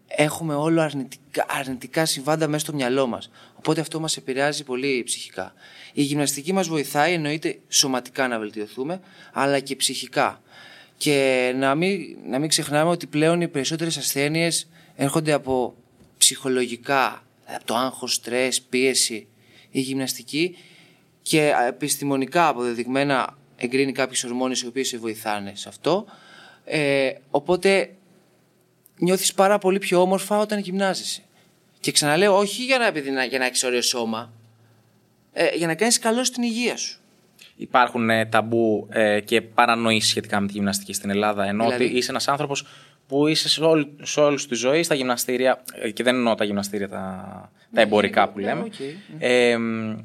έχουμε 0.08 0.56
όλο 0.56 0.82
αρνητικά, 0.82 1.46
αρνητικά 1.48 2.06
συμβάντα 2.06 2.48
μέσα 2.48 2.66
στο 2.66 2.74
μυαλό 2.74 3.08
μας. 3.08 3.30
Οπότε 3.56 3.82
αυτό 3.82 4.00
μας 4.00 4.18
επηρεάζει 4.18 4.64
πολύ 4.64 5.04
ψυχικά. 5.06 5.54
Η 5.94 6.02
γυμναστική 6.02 6.54
μας 6.54 6.68
βοηθάει, 6.68 7.14
εννοείται 7.14 7.60
σωματικά 7.70 8.28
να 8.28 8.40
βελτιωθούμε, 8.40 9.02
αλλά 9.34 9.60
και 9.60 9.76
ψυχικά. 9.76 10.42
Και 10.98 11.52
να 11.56 11.76
μην, 11.76 12.18
να 12.28 12.40
μην 12.40 12.50
ξεχνάμε 12.50 12.90
ότι 12.90 13.08
πλέον 13.08 13.42
οι 13.42 13.48
περισσότερες 13.48 13.98
ασθένειες 13.98 14.70
έρχονται 14.96 15.32
από 15.32 15.76
ψυχολογικά, 16.18 17.24
από 17.46 17.66
το 17.66 17.76
άγχος, 17.76 18.14
στρες, 18.14 18.62
πίεση, 18.62 19.28
η 19.72 19.80
γυμναστική 19.80 20.58
και 21.22 21.54
επιστημονικά 21.68 22.48
αποδεδειγμένα 22.48 23.38
εκκρίνει 23.58 23.92
κάποιες 23.92 24.24
ορμόνες 24.24 24.62
οι 24.62 24.68
οποίες 24.68 24.88
σε 24.88 24.98
βοηθάνε 24.98 25.52
σε 25.56 25.70
αυτό. 25.70 26.06
Ε, 26.66 27.12
οπότε 27.30 27.90
νιώθεις 28.98 29.34
πάρα 29.34 29.58
πολύ 29.58 29.80
πιο 29.80 30.02
όμορφα 30.02 30.38
όταν 30.40 30.60
γυμνάζεσαι. 30.60 31.22
Και 31.80 31.92
ξαναλέω, 31.92 32.38
όχι 32.38 32.64
για 32.66 32.78
να, 32.78 32.86
επειδή 32.88 33.10
να, 33.12 33.24
για 33.24 33.40
να 33.40 33.46
έχεις 33.46 33.64
ωραίο 33.64 33.82
σώμα, 33.82 34.32
ε, 35.34 35.56
για 35.56 35.68
να 35.68 35.76
κάνεις 35.76 36.00
καλό 36.00 36.24
στην 36.24 36.44
υγεία 36.44 36.78
σου. 36.78 37.00
Υπάρχουν 37.56 38.10
ε, 38.10 38.26
ταμπού 38.26 38.88
ε, 38.92 39.20
και 39.20 39.42
παρανοήσεις 39.42 40.10
σχετικά 40.10 40.40
με 40.40 40.48
τη 40.48 40.54
γυμναστική 40.54 40.94
στην 40.94 41.10
Ελλάδα. 41.10 41.46
Ενώ 41.46 41.64
Δηλαδή; 41.64 41.84
ότι 41.86 41.94
είσαι 41.98 42.12
ένας 42.12 42.28
άνθρωπος 42.28 42.66
που 43.08 43.28
είσαι 43.28 43.50
σε, 43.50 43.64
όλη, 43.64 43.96
σε 44.02 44.20
όλη 44.20 44.40
σου 44.40 44.48
τη 44.48 44.56
ζωή 44.56 44.84
στα 44.84 44.96
γυμναστήρια. 44.96 45.64
ε, 45.74 45.92
Και 45.92 46.04
δεν 46.04 46.16
εννοώ 46.16 46.36
τα 46.36 46.44
γυμναστήρια 46.44 46.90
τα, 46.90 47.52
τα 47.74 47.82
εμπορικά 47.82 48.30
που 48.30 48.40
ναι, 48.40 48.46
λέμε. 48.46 48.62
οκ. 48.62 48.74
Ε, 49.20 49.58
μ, 49.58 49.98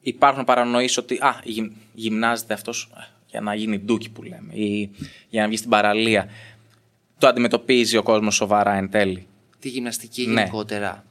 υπάρχουν 0.00 0.44
παρανοήσεις 0.44 0.96
ότι 0.96 1.14
α, 1.14 1.40
γυμ, 1.44 1.70
γυμνάζεται 1.92 2.54
αυτός 2.54 2.90
ε, 2.96 3.00
για 3.26 3.40
να 3.40 3.54
γίνει 3.54 3.78
ντούκι 3.78 4.10
που 4.10 4.22
λέμε 4.22 4.54
ή 4.54 4.90
για 5.28 5.42
να 5.42 5.48
βγει 5.48 5.56
στην 5.56 5.70
παραλία. 5.70 6.28
Το 7.18 7.26
αντιμετωπίζει 7.26 7.96
ο 7.96 8.02
κόσμος 8.02 8.34
σοβαρά 8.34 8.74
εν 8.76 8.90
τέλει. 8.90 9.26
τη 9.60 9.68
γυμναστική 9.68 10.26
Ναι. 10.26 10.40
γενικότερα. 10.40 11.04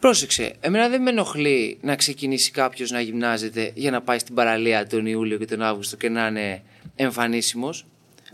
Πρόσεξε, 0.00 0.54
εμένα 0.60 0.88
δεν 0.88 1.02
με 1.02 1.10
ενοχλεί 1.10 1.78
να 1.82 1.96
ξεκινήσει 1.96 2.50
κάποιος 2.50 2.90
να 2.90 3.00
γυμνάζεται 3.00 3.72
για 3.74 3.90
να 3.90 4.02
πάει 4.02 4.18
στην 4.18 4.34
παραλία 4.34 4.86
τον 4.86 5.06
Ιούλιο 5.06 5.38
και 5.38 5.44
τον 5.44 5.62
Αύγουστο 5.62 5.96
και 5.96 6.08
να 6.08 6.26
είναι 6.26 6.62
εμφανίσιμος. 6.94 7.86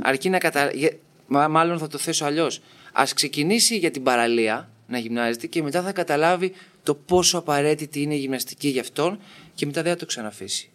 Αρκεί 0.03 0.29
να 0.31 0.39
κατα... 0.39 0.71
για- 0.71 0.93
Μα, 1.27 1.49
μάλλον 1.49 1.79
θα 1.79 1.87
το 1.89 1.99
θέσω 1.99 2.25
αλλιώς. 2.25 2.61
Α 2.93 3.05
ξεκινήσει 3.15 3.77
για 3.79 3.91
την 3.91 4.03
παραλία 4.03 4.69
να 4.87 4.99
γυμνάζεται 4.99 5.47
και 5.47 5.63
μετά 5.63 5.83
θα 5.83 5.93
καταλάβει 5.93 6.53
το 6.83 6.95
πόσο 6.95 7.39
απαραίτητη 7.39 8.03
είναι 8.03 8.15
η 8.15 8.19
γυμναστική 8.19 8.69
για 8.69 8.81
αυτόν 8.81 9.19
και 9.55 9.67
μετά 9.67 9.83
δεν 9.83 9.93
θα 9.93 9.99
το 9.99 10.07
ξαναφήσει. 10.07 10.71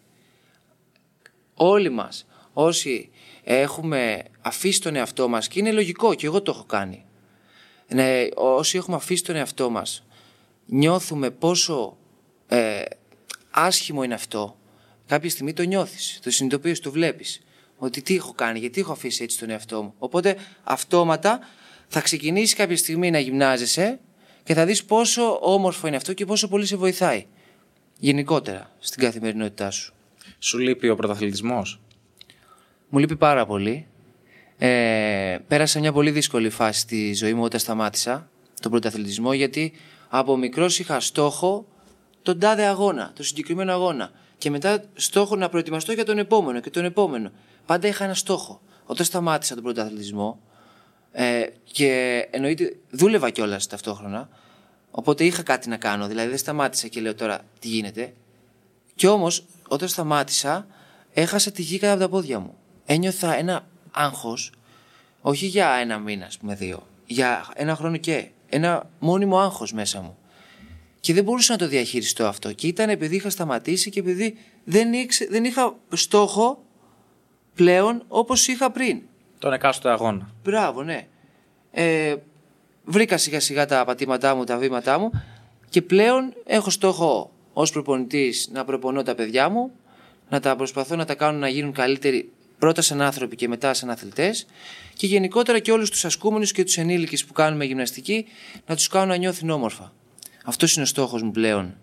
Όλοι 1.53 1.89
μας 1.89 2.25
όσοι 2.53 3.09
έχουμε 3.43 4.23
αφήσει 4.41 4.81
τον 4.81 4.95
εαυτό 4.95 5.27
μας 5.27 5.47
και 5.47 5.59
είναι 5.59 5.71
λογικό 5.71 6.13
και 6.13 6.25
εγώ 6.25 6.41
το 6.41 6.51
έχω 6.55 6.63
κάνει. 6.63 7.05
Ναι, 7.87 8.27
όσοι 8.35 8.77
έχουμε 8.77 8.95
αφήσει 8.95 9.23
τον 9.23 9.35
εαυτό 9.35 9.69
μας 9.69 10.03
νιώθουμε 10.71 11.29
πόσο 11.29 11.97
ε, 12.47 12.81
άσχημο 13.51 14.03
είναι 14.03 14.13
αυτό. 14.13 14.57
Κάποια 15.07 15.29
στιγμή 15.29 15.53
το 15.53 15.63
νιώθεις, 15.63 16.19
το 16.23 16.31
συνειδητοποιείς, 16.31 16.79
το 16.79 16.91
βλέπεις. 16.91 17.41
Ότι 17.77 18.01
τι 18.01 18.15
έχω 18.15 18.33
κάνει, 18.33 18.59
γιατί 18.59 18.79
έχω 18.79 18.91
αφήσει 18.91 19.23
έτσι 19.23 19.39
τον 19.39 19.49
εαυτό 19.49 19.81
μου. 19.81 19.93
Οπότε 19.97 20.35
αυτόματα 20.63 21.39
θα 21.87 22.01
ξεκινήσεις 22.01 22.55
κάποια 22.55 22.77
στιγμή 22.77 23.11
να 23.11 23.19
γυμνάζεσαι 23.19 23.99
και 24.43 24.53
θα 24.53 24.65
δεις 24.65 24.83
πόσο 24.83 25.39
όμορφο 25.41 25.87
είναι 25.87 25.95
αυτό 25.95 26.13
και 26.13 26.25
πόσο 26.25 26.47
πολύ 26.47 26.65
σε 26.65 26.75
βοηθάει. 26.75 27.25
Γενικότερα 27.99 28.71
στην 28.79 29.03
καθημερινότητά 29.03 29.71
σου. 29.71 29.93
Σου 30.39 30.57
λείπει 30.57 30.89
ο 30.89 30.95
πρωταθλητισμός; 30.95 31.79
Μου 32.91 32.99
λείπει 32.99 33.15
πάρα 33.15 33.45
πολύ. 33.45 33.87
Ε, 34.57 35.37
πέρασα 35.47 35.79
μια 35.79 35.91
πολύ 35.91 36.11
δύσκολη 36.11 36.49
φάση 36.49 36.79
στη 36.79 37.13
ζωή 37.13 37.33
μου 37.33 37.43
όταν 37.43 37.59
σταμάτησα 37.59 38.29
τον 38.61 38.71
πρωταθλητισμό 38.71 39.33
γιατί 39.33 39.73
από 40.09 40.37
μικρός 40.37 40.79
είχα 40.79 40.99
στόχο 40.99 41.65
τον 42.21 42.39
τάδε 42.39 42.65
αγώνα, 42.65 43.11
τον 43.15 43.25
συγκεκριμένο 43.25 43.71
αγώνα 43.71 44.11
και 44.37 44.49
μετά 44.49 44.83
στόχο 44.93 45.35
να 45.35 45.49
προετοιμαστώ 45.49 45.91
για 45.91 46.05
τον 46.05 46.17
επόμενο 46.17 46.59
και 46.59 46.69
τον 46.69 46.85
επόμενο. 46.85 47.31
Πάντα 47.65 47.87
είχα 47.87 48.03
ένα 48.03 48.13
στόχο. 48.13 48.61
Όταν 48.85 49.05
σταμάτησα 49.05 49.53
τον 49.53 49.63
πρωταθλητισμό 49.63 50.39
ε, 51.11 51.43
και 51.71 52.27
εννοείται 52.31 52.75
δούλευα 52.89 53.29
κιόλας 53.29 53.67
ταυτόχρονα 53.67 54.29
οπότε 54.91 55.23
είχα 55.23 55.43
κάτι 55.43 55.69
να 55.69 55.77
κάνω, 55.77 56.07
δηλαδή 56.07 56.29
δεν 56.29 56.37
σταμάτησα 56.37 56.87
και 56.87 57.01
λέω 57.01 57.15
τώρα 57.15 57.41
τι 57.59 57.67
γίνεται 57.67 58.13
κι 58.95 59.07
όμως, 59.07 59.45
όταν 59.67 59.87
σταμάτησα, 59.87 60.67
έχασα 61.13 61.51
τη 61.51 61.61
γη 61.61 61.79
κάτω 61.79 61.93
από 61.93 62.01
τα 62.01 62.09
πόδια 62.09 62.39
μου. 62.39 62.57
Ένιωθα 62.91 63.37
ένα 63.37 63.67
άγχος, 63.91 64.51
όχι 65.21 65.45
για 65.45 65.69
ένα 65.69 65.97
μήνα, 65.97 66.25
ας 66.25 66.37
πούμε, 66.37 66.55
δύο. 66.55 66.87
Για 67.05 67.51
ένα 67.55 67.75
χρόνο 67.75 67.97
και. 67.97 68.27
Ένα 68.49 68.89
μόνιμο 68.99 69.39
άγχος 69.39 69.73
μέσα 69.73 70.01
μου. 70.01 70.17
Και 70.99 71.13
δεν 71.13 71.23
μπορούσα 71.23 71.51
να 71.51 71.57
το 71.57 71.67
διαχειριστώ 71.67 72.25
αυτό. 72.25 72.53
Και 72.53 72.67
ήταν 72.67 72.89
επειδή 72.89 73.15
είχα 73.15 73.29
σταματήσει 73.29 73.89
και 73.89 73.99
επειδή 73.99 74.37
δεν, 74.63 74.93
ήξε, 74.93 75.27
δεν 75.29 75.43
είχα 75.43 75.75
στόχο 75.93 76.63
πλέον 77.55 78.03
όπως 78.07 78.47
είχα 78.47 78.71
πριν. 78.71 79.01
Τον 79.39 79.53
εκάστοτε 79.53 79.89
αγώνα. 79.89 80.33
Μπράβο, 80.43 80.83
ναι. 80.83 81.07
Ε, 81.71 82.15
βρήκα 82.83 83.17
σιγά 83.17 83.39
σιγά 83.39 83.65
τα 83.65 83.85
πατήματά 83.85 84.35
μου, 84.35 84.43
τα 84.43 84.57
βήματά 84.57 84.99
μου 84.99 85.11
και 85.69 85.81
πλέον 85.81 86.33
έχω 86.45 86.69
στόχο 86.69 87.31
ως 87.53 87.71
προπονητής 87.71 88.49
να 88.51 88.65
προπονώ 88.65 89.03
τα 89.03 89.15
παιδιά 89.15 89.49
μου, 89.49 89.71
να 90.29 90.39
τα 90.39 90.55
προσπαθώ 90.55 90.95
να 90.95 91.05
τα 91.05 91.15
κάνω 91.15 91.37
να 91.37 91.47
γίνουν 91.47 91.71
καλύτεροι 91.73 92.31
πρώτα 92.61 92.81
σαν 92.81 93.01
άνθρωποι 93.01 93.35
και 93.35 93.47
μετά 93.47 93.73
σαν 93.73 93.89
αθλητές 93.89 94.45
και 94.93 95.07
γενικότερα 95.07 95.59
και 95.59 95.71
όλους 95.71 95.89
τους 95.89 96.05
ασκούμενους 96.05 96.51
και 96.51 96.63
τους 96.63 96.77
ενήλικες 96.77 97.25
που 97.25 97.33
κάνουμε 97.33 97.65
γυμναστική 97.65 98.25
να 98.65 98.75
τους 98.75 98.87
κάνω 98.87 99.05
να 99.05 99.15
νιώθουν 99.15 99.49
όμορφα. 99.49 99.93
Αυτός 100.45 100.73
είναι 100.73 100.83
ο 100.83 100.85
στόχος 100.85 101.21
μου 101.21 101.31
πλέον 101.31 101.77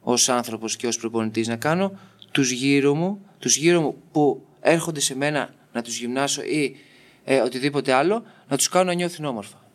ως 0.00 0.28
άνθρωπος 0.28 0.76
και 0.76 0.86
ως 0.86 0.96
προπονητής 0.96 1.48
να 1.48 1.56
κάνω 1.56 1.98
τους 2.30 2.50
γύρω 2.50 2.94
μου, 2.94 3.26
τους 3.38 3.56
γύρω 3.56 3.80
μου 3.80 3.96
που 4.12 4.46
έρχονται 4.60 5.00
σε 5.00 5.16
μένα 5.16 5.54
να 5.72 5.82
τους 5.82 5.98
γυμνάσω 5.98 6.42
ή 6.42 6.76
ε, 7.24 7.40
οτιδήποτε 7.40 7.92
άλλο, 7.92 8.24
να 8.48 8.56
τους 8.56 8.68
κάνω 8.68 8.84
να 8.84 8.92
νιώθουν 8.92 9.24
όμορφα. 9.24 9.68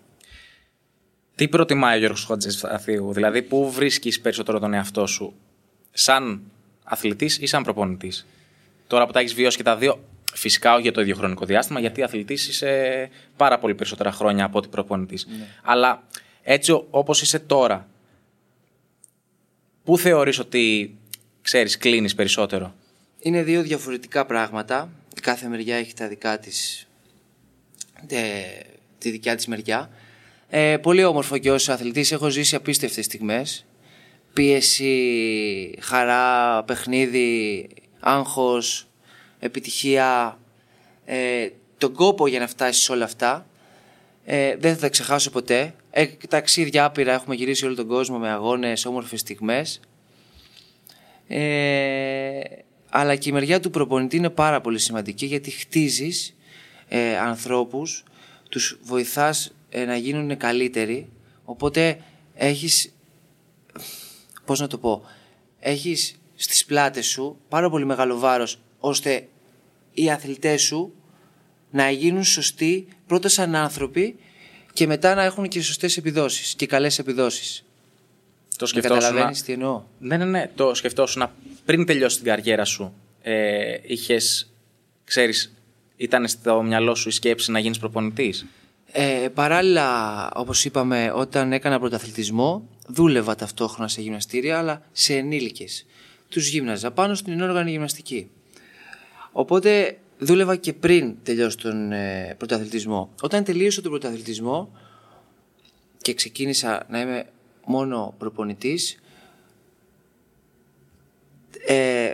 Τι 1.36 1.48
προτιμάει 1.48 1.96
ο 1.96 2.00
Γιώργος 2.00 2.26
Χατζηθίου, 2.26 3.14
δηλαδή 3.14 3.42
πού 3.42 3.72
βρίσκεις 3.72 4.22
περισσότερο 4.22 4.60
τον 4.60 4.74
εαυτό 4.74 5.08
σου, 5.08 5.34
σαν 5.92 6.42
αθλητής 6.84 7.38
ή 7.38 7.46
σαν 7.46 7.64
προπονητής; 7.64 8.28
Τώρα 8.88 9.06
που 9.06 9.12
τα 9.12 9.20
έχεις 9.20 9.34
βιώσει 9.34 9.58
και 9.58 9.64
τα 9.64 9.76
δύο, 9.76 10.00
φυσικά 10.34 10.74
όχι 10.74 10.82
για 10.82 10.92
το 10.92 11.02
ίδιο 11.02 11.16
χρονικό 11.16 11.46
διάστημα, 11.46 11.80
γιατί 11.80 12.04
αθλητής 12.04 12.48
είσαι 12.48 13.10
πάρα 13.38 13.60
πολύ 13.60 13.76
περισσότερα 13.76 14.12
χρόνια 14.12 14.46
από 14.46 14.58
ότι 14.58 14.68
προπονητής. 14.68 15.28
Αλλά 15.64 16.04
έτσι 16.42 16.72
ο- 16.72 16.88
όπως 16.90 17.22
είσαι 17.22 17.40
τώρα, 17.40 17.88
πού 19.84 19.98
θεωρείς 19.98 20.40
ότι, 20.40 20.98
ξέρεις, 21.42 21.78
κλείνεις 21.78 22.16
περισσότερο; 22.16 22.74
Είναι 23.20 23.44
δύο 23.44 23.62
διαφορετικά 23.62 24.26
πράγματα. 24.26 24.90
Η 25.18 25.20
κάθε 25.22 25.48
μεριά 25.48 25.76
έχει 25.76 25.94
τα 25.94 26.08
δικά 26.08 26.40
της, 26.40 26.88
ε, 28.08 28.42
τη 28.98 29.10
δικιά 29.10 29.36
της 29.36 29.48
μεριά. 29.48 29.90
Ε, 30.50 30.78
πολύ 30.78 31.04
όμορφο 31.04 31.38
και 31.38 31.52
ως 31.52 31.70
αθλητής 31.70 32.12
έχω 32.12 32.30
ζήσει 32.30 32.56
απίστευτες 32.56 33.06
στιγμές. 33.06 33.66
Πίεση, 34.34 35.76
χαρά, 35.82 36.64
παιχνίδι, 36.64 37.70
άγχος, 38.00 38.88
επιτυχία, 39.40 40.40
ε, 41.06 41.50
τον 41.78 41.94
κόπο 41.94 42.28
για 42.28 42.40
να 42.40 42.48
φτάσεις 42.48 42.84
σε 42.84 42.92
όλα 42.92 43.06
αυτά. 43.06 43.46
Ε, 44.26 44.56
δεν 44.56 44.74
θα 44.74 44.80
τα 44.80 44.90
ξεχάσω 44.90 45.30
ποτέ. 45.30 45.76
Ε, 45.92 46.06
ταξίδια 46.30 46.86
άπειρα 46.86 47.14
έχουμε 47.14 47.36
γυρίσει 47.36 47.66
όλο 47.66 47.76
τον 47.76 47.88
κόσμο 47.88 48.18
με 48.18 48.30
αγώνες, 48.30 48.86
όμορφες 48.86 49.20
στιγμές. 49.20 49.80
Ε, 51.28 52.40
αλλά 52.90 53.16
και 53.16 53.30
η 53.30 53.32
μεριά 53.32 53.60
του 53.60 53.70
προπονητή 53.70 54.18
είναι 54.18 54.30
πάρα 54.30 54.62
πολύ 54.62 54.80
σημαντική 54.80 55.26
γιατί 55.26 55.52
χτίζεις 55.52 56.36
ε, 56.88 57.18
ανθρώπους, 57.18 58.04
τους 58.50 58.80
βοηθάς 58.82 59.54
ε, 59.70 59.86
να 59.86 59.96
γίνουν 59.96 60.38
καλύτεροι 60.38 61.10
οπότε 61.46 62.02
έχεις, 62.34 62.94
πώς 64.46 64.60
να 64.60 64.68
το 64.68 64.78
πω, 64.78 65.04
έχεις 65.60 66.16
στις 66.36 66.66
πλάτες 66.66 67.06
σου 67.08 67.38
πάρα 67.50 67.70
πολύ 67.70 67.86
μεγάλο 67.86 68.18
βάρος 68.18 68.60
ώστε 68.80 69.28
οι 69.94 70.10
αθλητές 70.10 70.62
σου 70.62 70.94
να 71.72 71.90
γίνουν 71.90 72.24
σωστοί 72.24 72.88
πρώτα 73.08 73.30
σαν 73.30 73.56
άνθρωποι 73.56 74.16
και 74.74 74.88
μετά 74.88 75.16
να 75.16 75.24
έχουν 75.24 75.48
και 75.48 75.62
σωστές 75.62 75.98
επιδόσεις 75.98 76.56
και 76.56 76.66
καλές 76.66 77.00
επιδόσεις. 77.00 77.64
Το 78.58 78.66
σκεφτόσουν. 78.66 79.00
Καταλαβαίνεις 79.00 79.44
τι 79.44 79.54
εννοώ; 79.54 79.84
Ναι, 80.00 80.18
ναι, 80.18 80.26
ναι. 80.26 80.52
Το 80.56 80.74
σκεφτόσουν 80.74 81.30
πριν 81.66 81.86
τελειώσει 81.86 82.16
την 82.16 82.26
καριέρα 82.26 82.66
σου. 82.66 82.94
Ε, 83.22 83.78
Είχες, 83.82 84.54
ξέρεις, 85.04 85.54
ήταν 85.96 86.28
στο 86.28 86.62
μυαλό 86.62 86.96
σου 86.96 87.10
η 87.10 87.12
σκέψη 87.12 87.52
να 87.52 87.60
γίνεις 87.60 87.80
προπονητής; 87.80 88.46
Ε, 88.92 89.28
παράλληλα, 89.34 90.30
όπως 90.36 90.66
είπαμε, 90.66 91.12
όταν 91.16 91.54
έκανα 91.54 91.80
πρωταθλητισμό, 91.80 92.68
δούλευα 92.88 93.36
ταυτόχρονα 93.36 93.88
σε 93.88 94.02
γυμναστήρια, 94.02 94.58
αλλά 94.58 94.82
σε 94.92 95.16
ενήλικες. 95.16 95.86
Τους 96.30 96.48
γύμναζα 96.48 96.92
πάνω 96.92 97.16
στην 97.16 97.34
ενόργανη 97.34 97.72
γυμναστική. 97.72 98.30
Οπότε 99.32 99.98
δούλευα 100.18 100.56
και 100.56 100.74
πριν 100.74 101.16
τελειώσω 101.24 101.58
τον 101.58 101.92
ε, 101.92 102.36
πρωταθλητισμό. 102.38 103.14
Όταν 103.22 103.44
τελείωσα 103.44 103.82
τον 103.82 103.92
πρωταθλητισμό 103.92 104.72
και 105.98 106.14
ξεκίνησα 106.14 106.86
να 106.90 107.02
είμαι 107.02 107.26
μόνο 107.66 108.14
προπονητής, 108.18 109.00
ε, 111.68 112.14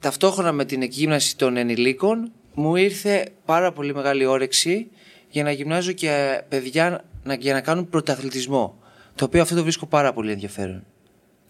ταυτόχρονα 0.00 0.52
με 0.52 0.64
την 0.64 0.82
εκγύμναση 0.82 1.36
των 1.36 1.56
ενηλίκων 1.56 2.32
μου 2.54 2.76
ήρθε 2.76 3.32
πάρα 3.44 3.72
πολύ 3.72 3.94
μεγάλη 3.94 4.24
όρεξη 4.24 4.90
για 5.28 5.42
να 5.42 5.50
γυμνάζω 5.50 5.92
και 5.92 6.42
παιδιά 6.48 7.04
να, 7.22 7.34
για 7.34 7.52
να 7.52 7.60
κάνουν 7.60 7.88
πρωταθλητισμό. 7.88 8.78
Το 9.14 9.24
οποίο 9.24 9.42
αυτό 9.42 9.54
το 9.54 9.62
βρίσκω 9.62 9.86
πάρα 9.86 10.12
πολύ 10.12 10.30
ενδιαφέρον. 10.30 10.84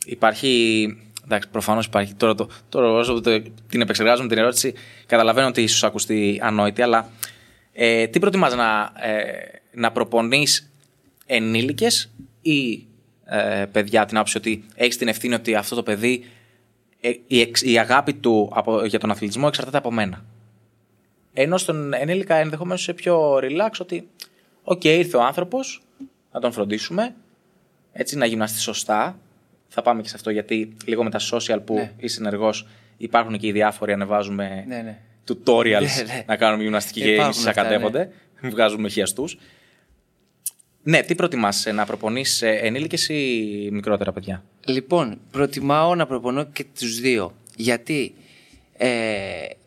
Υπάρχει. 0.06 0.84
Εντάξει, 1.24 1.48
προφανώς 1.48 1.86
υπάρχει. 1.86 2.14
Τώρα, 2.14 2.34
το, 2.34 2.48
τώρα 2.68 2.90
όσο 2.90 3.20
το- 3.20 3.42
την 3.68 3.80
επεξεργάζομαι 3.80 4.28
την 4.28 4.38
ερώτηση, 4.38 4.74
καταλαβαίνω 5.06 5.46
ότι 5.46 5.62
ίσως 5.62 5.84
ακουστεί 5.84 6.38
ανόητη, 6.42 6.82
αλλά 6.82 7.08
ε, 7.72 8.06
τι 8.06 8.18
προτιμάς 8.18 8.54
να, 8.54 8.92
ε, 9.00 9.22
να 9.72 9.92
προπονείς 9.92 10.70
ενήλικες 11.26 12.10
ή 12.40 12.86
ε, 13.24 13.64
παιδιά, 13.72 14.04
την 14.06 14.16
άποψη 14.16 14.36
ότι 14.36 14.64
έχεις 14.74 14.96
την 14.96 15.08
ευθύνη 15.08 15.34
ότι 15.34 15.54
αυτό 15.54 15.74
το 15.74 15.82
παιδί, 15.82 16.24
ε, 17.00 17.10
η, 17.26 17.40
εξ- 17.40 17.62
η 17.62 17.78
αγάπη 17.78 18.14
του 18.14 18.50
από, 18.54 18.84
για 18.84 18.98
τον 18.98 19.10
αθλητισμό 19.10 19.44
εξαρτάται 19.48 19.76
από 19.78 19.90
μένα. 19.90 20.24
Ενώ 21.32 21.56
στον 21.58 21.92
ενήλικα 21.94 22.34
ενδεχομένως 22.34 22.80
είσαι 22.80 22.92
πιο 22.94 23.34
relax 23.36 23.70
ότι, 23.80 24.08
οκ, 24.62 24.84
ήρθε 24.84 25.16
ο 25.16 25.22
άνθρωπος, 25.22 25.82
να 26.32 26.40
τον 26.40 26.52
φροντίσουμε, 26.52 27.14
έτσι 27.92 28.16
να 28.16 28.26
γυμναστεί 28.26 28.58
σωστά. 28.60 29.18
Θα 29.74 29.82
πάμε 29.82 30.02
και 30.02 30.08
σε 30.08 30.14
αυτό 30.16 30.30
γιατί 30.30 30.76
λίγο 30.84 31.02
με 31.04 31.10
τα 31.10 31.18
social 31.32 31.58
που 31.64 31.74
Ναι. 31.74 31.92
είσαι 31.96 32.20
ενεργό 32.20 32.50
υπάρχουν 32.96 33.38
και 33.38 33.46
οι 33.46 33.52
διάφοροι, 33.52 33.92
ανεβάζουμε 33.92 34.64
Ναι, 34.68 34.76
ναι. 34.82 34.98
tutorials 35.28 35.64
Ναι, 35.96 36.02
ναι. 36.06 36.24
να 36.26 36.36
κάνουμε 36.36 36.62
γυμναστική 36.62 37.00
και 37.00 37.12
Υπάρχουν 37.12 37.44
οι 37.44 37.48
αυτά, 37.48 37.60
ναι. 37.62 37.68
ανακατεύονται. 37.68 38.08
Βγάζουμε 38.42 38.88
χιαστούς. 38.88 39.24
Ναι, 40.82 41.02
τι 41.02 41.14
προτιμάς, 41.14 41.66
ε, 41.66 41.72
να 41.72 41.84
προπονείς 41.86 42.42
ενήλικες 42.42 43.08
ή 43.08 43.68
μικρότερα 43.72 44.12
παιδιά; 44.12 44.44
Λοιπόν, 44.66 45.20
προτιμάω 45.30 45.94
να 45.94 46.06
προπονώ 46.06 46.44
και 46.44 46.64
τους 46.78 47.00
δύο. 47.00 47.34
Γιατί 47.56 48.14
ε, 48.76 48.88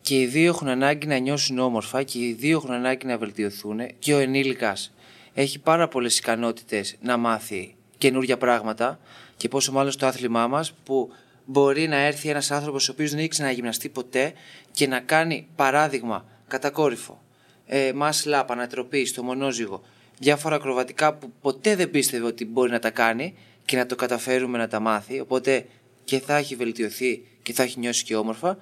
και 0.00 0.20
οι 0.20 0.26
δύο 0.26 0.46
έχουν 0.48 0.68
ανάγκη 0.68 1.06
να 1.06 1.16
νιώσουν 1.18 1.58
όμορφα 1.58 2.02
και 2.02 2.18
οι 2.18 2.32
δύο 2.38 2.56
έχουν 2.56 2.70
ανάγκη 2.70 3.06
να 3.06 3.18
βελτιωθούν 3.18 3.80
και 3.98 4.14
ο 4.14 4.18
ενήλικας 4.18 4.94
έχει 5.34 5.58
πάρα 5.58 5.88
πολλές 5.88 6.18
ικανότητες 6.18 6.96
να 7.00 7.16
μάθει 7.16 7.74
καινούργια 7.98 8.36
πράγματα 8.36 9.00
και 9.36 9.48
πόσο 9.48 9.72
μάλλον 9.72 9.92
στο 9.92 10.06
άθλημά 10.06 10.46
μας 10.46 10.72
που 10.84 11.12
μπορεί 11.44 11.88
να 11.88 11.96
έρθει 11.96 12.28
ένας 12.28 12.50
άνθρωπος 12.50 12.88
ο 12.88 12.92
οποίος 12.92 13.10
δεν 13.10 13.18
έχει 13.18 13.28
ξαναγυμναστεί 13.28 13.88
ποτέ 13.88 14.32
και 14.70 14.86
να 14.86 15.00
κάνει 15.00 15.48
παράδειγμα 15.56 16.24
κατακόρυφο 16.48 17.20
ε, 17.66 17.92
muscle 18.00 18.40
up, 18.40 18.44
ανατροπή 18.48 19.06
στο 19.06 19.22
μονόζυγο, 19.22 19.82
διάφορα 20.18 20.54
ακροβατικά 20.54 21.14
που 21.14 21.32
ποτέ 21.40 21.76
δεν 21.76 21.90
πίστευε 21.90 22.26
ότι 22.26 22.44
μπορεί 22.44 22.70
να 22.70 22.78
τα 22.78 22.90
κάνει 22.90 23.34
και 23.64 23.76
να 23.76 23.86
το 23.86 23.94
καταφέρουμε 23.94 24.58
να 24.58 24.68
τα 24.68 24.80
μάθει. 24.80 25.20
Οπότε 25.20 25.66
και 26.04 26.20
θα 26.20 26.36
έχει 26.36 26.56
βελτιωθεί 26.56 27.22
και 27.42 27.52
θα 27.52 27.62
έχει 27.62 27.78
νιώσει 27.78 28.04
και 28.04 28.16
όμορφα. 28.16 28.58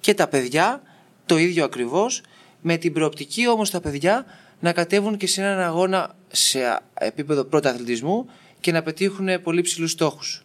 Και 0.00 0.14
τα 0.14 0.28
παιδιά 0.28 0.82
το 1.26 1.38
ίδιο 1.38 1.64
ακριβώς, 1.64 2.22
με 2.60 2.76
την 2.76 2.92
προοπτική 2.92 3.48
όμως 3.48 3.70
τα 3.70 3.80
παιδιά 3.80 4.24
να 4.60 4.72
κατέβουν 4.72 5.16
και 5.16 5.26
σε 5.26 5.40
έναν 5.40 5.60
αγώνα 5.60 6.14
σε 6.28 6.80
επίπεδο 6.94 7.44
πρωταθλητισμού 7.44 8.30
και 8.60 8.72
να 8.72 8.82
πετύχουν 8.82 9.42
πολύ 9.42 9.60
ψηλούς 9.60 9.90
στόχους. 9.90 10.42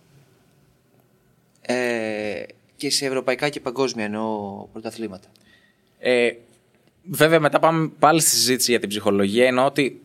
Ε, 1.61 2.43
και 2.75 2.89
σε 2.89 3.05
ευρωπαϊκά 3.05 3.49
και 3.49 3.59
παγκόσμια 3.59 4.05
εννοώ 4.05 4.65
πρωταθλήματα. 4.71 5.27
Ε, 5.99 6.31
βέβαια, 7.03 7.39
μετά 7.39 7.59
πάμε 7.59 7.91
πάλι 7.99 8.19
στη 8.19 8.29
συζήτηση 8.29 8.71
για 8.71 8.79
την 8.79 8.89
ψυχολογία. 8.89 9.47
Εννοώ 9.47 9.65
ότι 9.65 10.01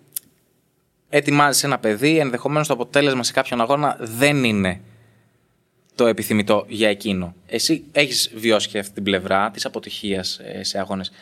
ετοιμάζει 1.08 1.66
ένα 1.66 1.78
παιδί, 1.78 2.18
ενδεχομένως 2.18 2.66
το 2.66 2.72
αποτέλεσμα 2.72 3.22
σε 3.22 3.32
κάποιον 3.32 3.60
αγώνα 3.60 3.96
δεν 4.00 4.44
είναι 4.44 4.80
το 5.94 6.06
επιθυμητό 6.06 6.64
για 6.68 6.88
εκείνο. 6.88 7.34
Εσύ 7.46 7.84
έχεις 7.92 8.30
βιώσει 8.34 8.68
και 8.68 8.78
αυτή 8.78 8.92
την 8.94 9.02
πλευρά 9.02 9.50
της 9.50 9.64
αποτυχίας 9.64 10.40
σε 10.60 10.78
αγώνες. 10.78 11.12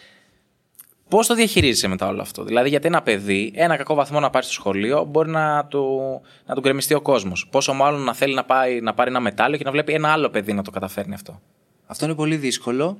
Πώς 1.08 1.26
το 1.26 1.34
διαχειρίζεσαι 1.34 1.88
μετά 1.88 2.06
όλο 2.06 2.20
αυτό, 2.20 2.44
Δηλαδή, 2.44 2.68
γιατί 2.68 2.86
ένα 2.86 3.02
παιδί, 3.02 3.52
ένα 3.54 3.76
κακό 3.76 3.94
βαθμό 3.94 4.20
να 4.20 4.30
πάρει 4.30 4.44
στο 4.44 4.54
σχολείο, 4.54 5.04
μπορεί 5.04 5.30
να 5.30 5.64
του, 5.64 6.00
να 6.46 6.54
του 6.54 6.60
γκρεμιστεί 6.60 6.94
ο 6.94 7.00
κόσμος. 7.00 7.46
Πόσο 7.50 7.72
μάλλον 7.72 8.00
να 8.00 8.14
θέλει 8.14 8.34
να, 8.34 8.44
πάει, 8.44 8.80
να 8.80 8.94
πάρει 8.94 9.10
ένα 9.10 9.20
μετάλλιο 9.20 9.58
και 9.58 9.64
να 9.64 9.70
βλέπει 9.70 9.92
ένα 9.92 10.12
άλλο 10.12 10.28
παιδί 10.28 10.52
να 10.52 10.62
το 10.62 10.70
καταφέρνει 10.70 11.14
αυτό. 11.14 11.40
Αυτό 11.86 12.04
είναι 12.04 12.14
πολύ 12.14 12.36
δύσκολο. 12.36 12.98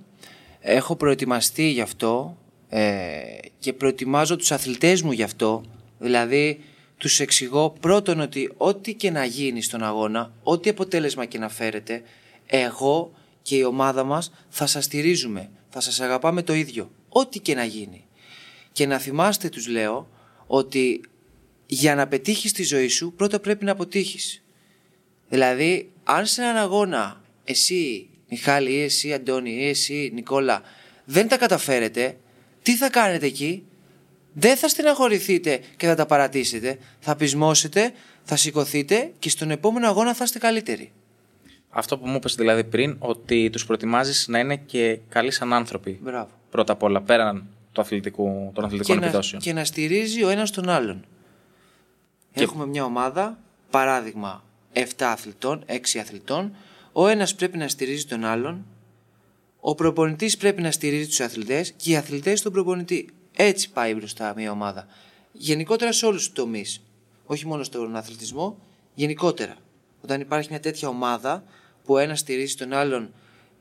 Έχω 0.61 0.97
προετοιμαστεί 0.97 1.69
γι' 1.69 1.81
αυτό 1.81 2.37
ε, 2.69 3.21
και 3.59 3.73
προετοιμάζω 3.73 4.37
τους 4.37 4.53
αθλητές 4.53 5.03
μου 5.03 5.13
γι' 5.13 5.23
αυτό. 5.23 5.63
Δηλαδή 5.99 6.61
τους 6.99 7.21
εξηγώ 7.21 7.71
πρώτον 7.81 8.21
ότι 8.21 8.53
ό,τι 8.57 8.95
και 8.95 9.11
να 9.11 9.25
γίνει 9.25 9.63
στον 9.63 9.83
αγώνα, 9.83 10.33
ό,τι 10.43 10.71
αποτέλεσμα 10.71 11.25
και 11.25 11.39
να 11.39 11.49
φέρετε, 11.49 12.03
εγώ 12.47 13.13
και 13.43 13.57
η 13.57 13.63
ομάδα 13.63 14.05
μας 14.05 14.33
θα 14.49 14.67
σας 14.67 14.85
στηρίζουμε, 14.85 15.51
θα 15.69 15.81
σας 15.81 16.01
αγαπάμε 16.01 16.43
το 16.43 16.55
ίδιο, 16.55 16.91
ό,τι 17.19 17.41
και 17.41 17.55
να 17.55 17.65
γίνει. 17.65 18.05
Και 18.73 18.87
να 18.87 18.99
θυμάστε 18.99 19.49
τους 19.49 19.69
λέω 19.69 20.09
ότι 20.47 21.01
για 21.67 21.95
να 21.95 22.07
πετύχεις 22.07 22.53
τη 22.53 22.63
ζωή 22.63 22.89
σου 22.89 23.13
πρώτα 23.13 23.41
πρέπει 23.41 23.65
να 23.65 23.73
αποτύχεις. 23.73 24.43
Δηλαδή, 25.29 25.91
αν 26.05 26.27
σε 26.27 26.43
έναν 26.43 26.57
αγώνα 26.57 27.23
εσύ, 27.45 28.09
Μιχάλη, 28.29 28.71
ή 28.71 28.83
εσύ, 28.83 29.13
Αντώνη, 29.13 29.51
ή 29.51 29.69
εσύ, 29.69 30.11
Νικόλα, 30.15 30.63
δεν 31.05 31.29
τα 31.29 31.39
καταφέρετε, 31.39 32.17
τι 32.63 32.77
θα 32.77 32.91
κάνετε 32.91 33.27
εκεί; 33.27 33.65
Δεν 34.33 34.57
θα 34.57 34.69
στεναχωρηθείτε 34.69 35.61
και 35.77 35.87
θα 35.87 35.95
τα 35.95 36.07
παρατήσετε. 36.07 36.79
Θα 36.99 37.17
πεισμώσετε, 37.17 37.93
θα 38.23 38.37
σηκωθείτε 38.37 39.13
και 39.19 39.29
στον 39.29 39.51
επόμενο 39.51 39.87
αγώνα 39.87 40.15
θα 40.15 40.25
είστε 40.25 40.39
καλύτεροι. 40.39 40.93
Αυτό 41.71 41.99
που 41.99 42.07
μου 42.07 42.17
είπες 42.17 42.35
δηλαδή 42.35 42.65
πριν, 42.65 42.97
ότι 42.99 43.51
τους 43.51 43.67
προετοιμάζεις 43.67 44.29
να 44.29 44.39
είναι 44.39 44.57
και 44.57 44.99
καλοί 45.09 45.31
σαν 45.31 45.53
άνθρωποι. 45.53 45.99
Μπράβο. 46.03 46.31
Πρώτα 46.51 46.73
απ' 46.73 46.83
όλα, 46.83 47.03
πέραν 47.03 47.47
του 47.73 47.81
αθλητικού, 47.81 48.25
των 48.25 48.53
Και 48.55 48.61
αθλητικών 48.65 48.99
να, 48.99 49.07
επιδόσεων. 49.07 49.43
και 49.43 49.53
να 49.53 49.65
στηρίζει 49.65 50.25
ο 50.25 50.29
ένας 50.29 50.51
τον 50.51 50.69
άλλον. 50.69 51.05
Έχουμε 52.33 52.67
μια 52.67 52.85
ομάδα, 52.85 53.39
παράδειγμα 53.71 54.45
7 54.73 54.83
αθλητών, 54.99 55.65
6 55.67 55.99
αθλητών. 55.99 56.55
Ο 56.93 57.07
ένας 57.07 57.35
πρέπει 57.35 57.59
να 57.59 57.69
στηρίζει 57.69 58.05
τον 58.07 58.25
άλλον. 58.25 58.65
Ο 59.61 59.75
προπονητής 59.75 60.37
πρέπει 60.37 60.63
να 60.63 60.71
στηρίζει 60.71 61.07
τους 61.07 61.21
αθλητές 61.21 61.73
και 61.73 61.91
οι 61.91 61.97
αθλητές 61.97 62.43
τον 62.43 62.53
προπονητή. 62.53 63.09
Έτσι 63.37 63.71
πάει 63.71 63.95
μπροστά 63.95 64.33
μια 64.37 64.51
ομάδα. 64.51 64.87
Γενικότερα 65.33 65.93
σε 65.93 66.07
όλους 66.07 66.25
τους 66.25 66.33
τομείς. 66.33 66.83
Όχι 67.27 67.47
μόνο 67.47 67.63
στον 67.63 67.97
αθλητισμό, 67.97 68.59
γενικότερα. 68.95 69.57
Όταν 70.03 70.21
υπάρχει 70.21 70.49
μια 70.51 70.61
τέτοια 70.61 70.89
ομάδα 70.89 71.45
που 71.85 71.95
ο 71.95 71.99
ένας 71.99 72.19
στηρίζει 72.19 72.55
τον 72.55 72.73
άλλον 72.73 73.13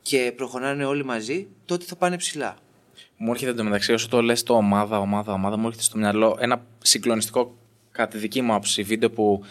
και 0.02 0.32
προχωράνε 0.36 0.84
όλοι 0.84 1.04
μαζί, 1.04 1.46
τότε 1.64 1.84
θα 1.84 1.96
πάνε 1.96 2.16
ψηλά. 2.16 2.56
Μου 3.16 3.30
έρχεται 3.30 3.50
εντωμεταξύ, 3.50 3.92
όσο 3.92 4.08
το 4.08 4.22
λες 4.22 4.42
το 4.42 4.54
ομάδα, 4.54 4.98
ομάδα, 4.98 5.32
ομάδα, 5.32 5.56
μου 5.56 5.66
έρχεται 5.66 5.84
στο 5.84 5.98
μυαλό 5.98 6.36
ένα 6.40 6.62
συγκλονιστικό, 6.82 7.58
κατά 7.90 8.08
τη 8.08 8.18
δική 8.18 8.42
μου 8.42 8.52
άποψη, 8.52 8.82
βίντεο 8.82 9.10
που 9.10 9.44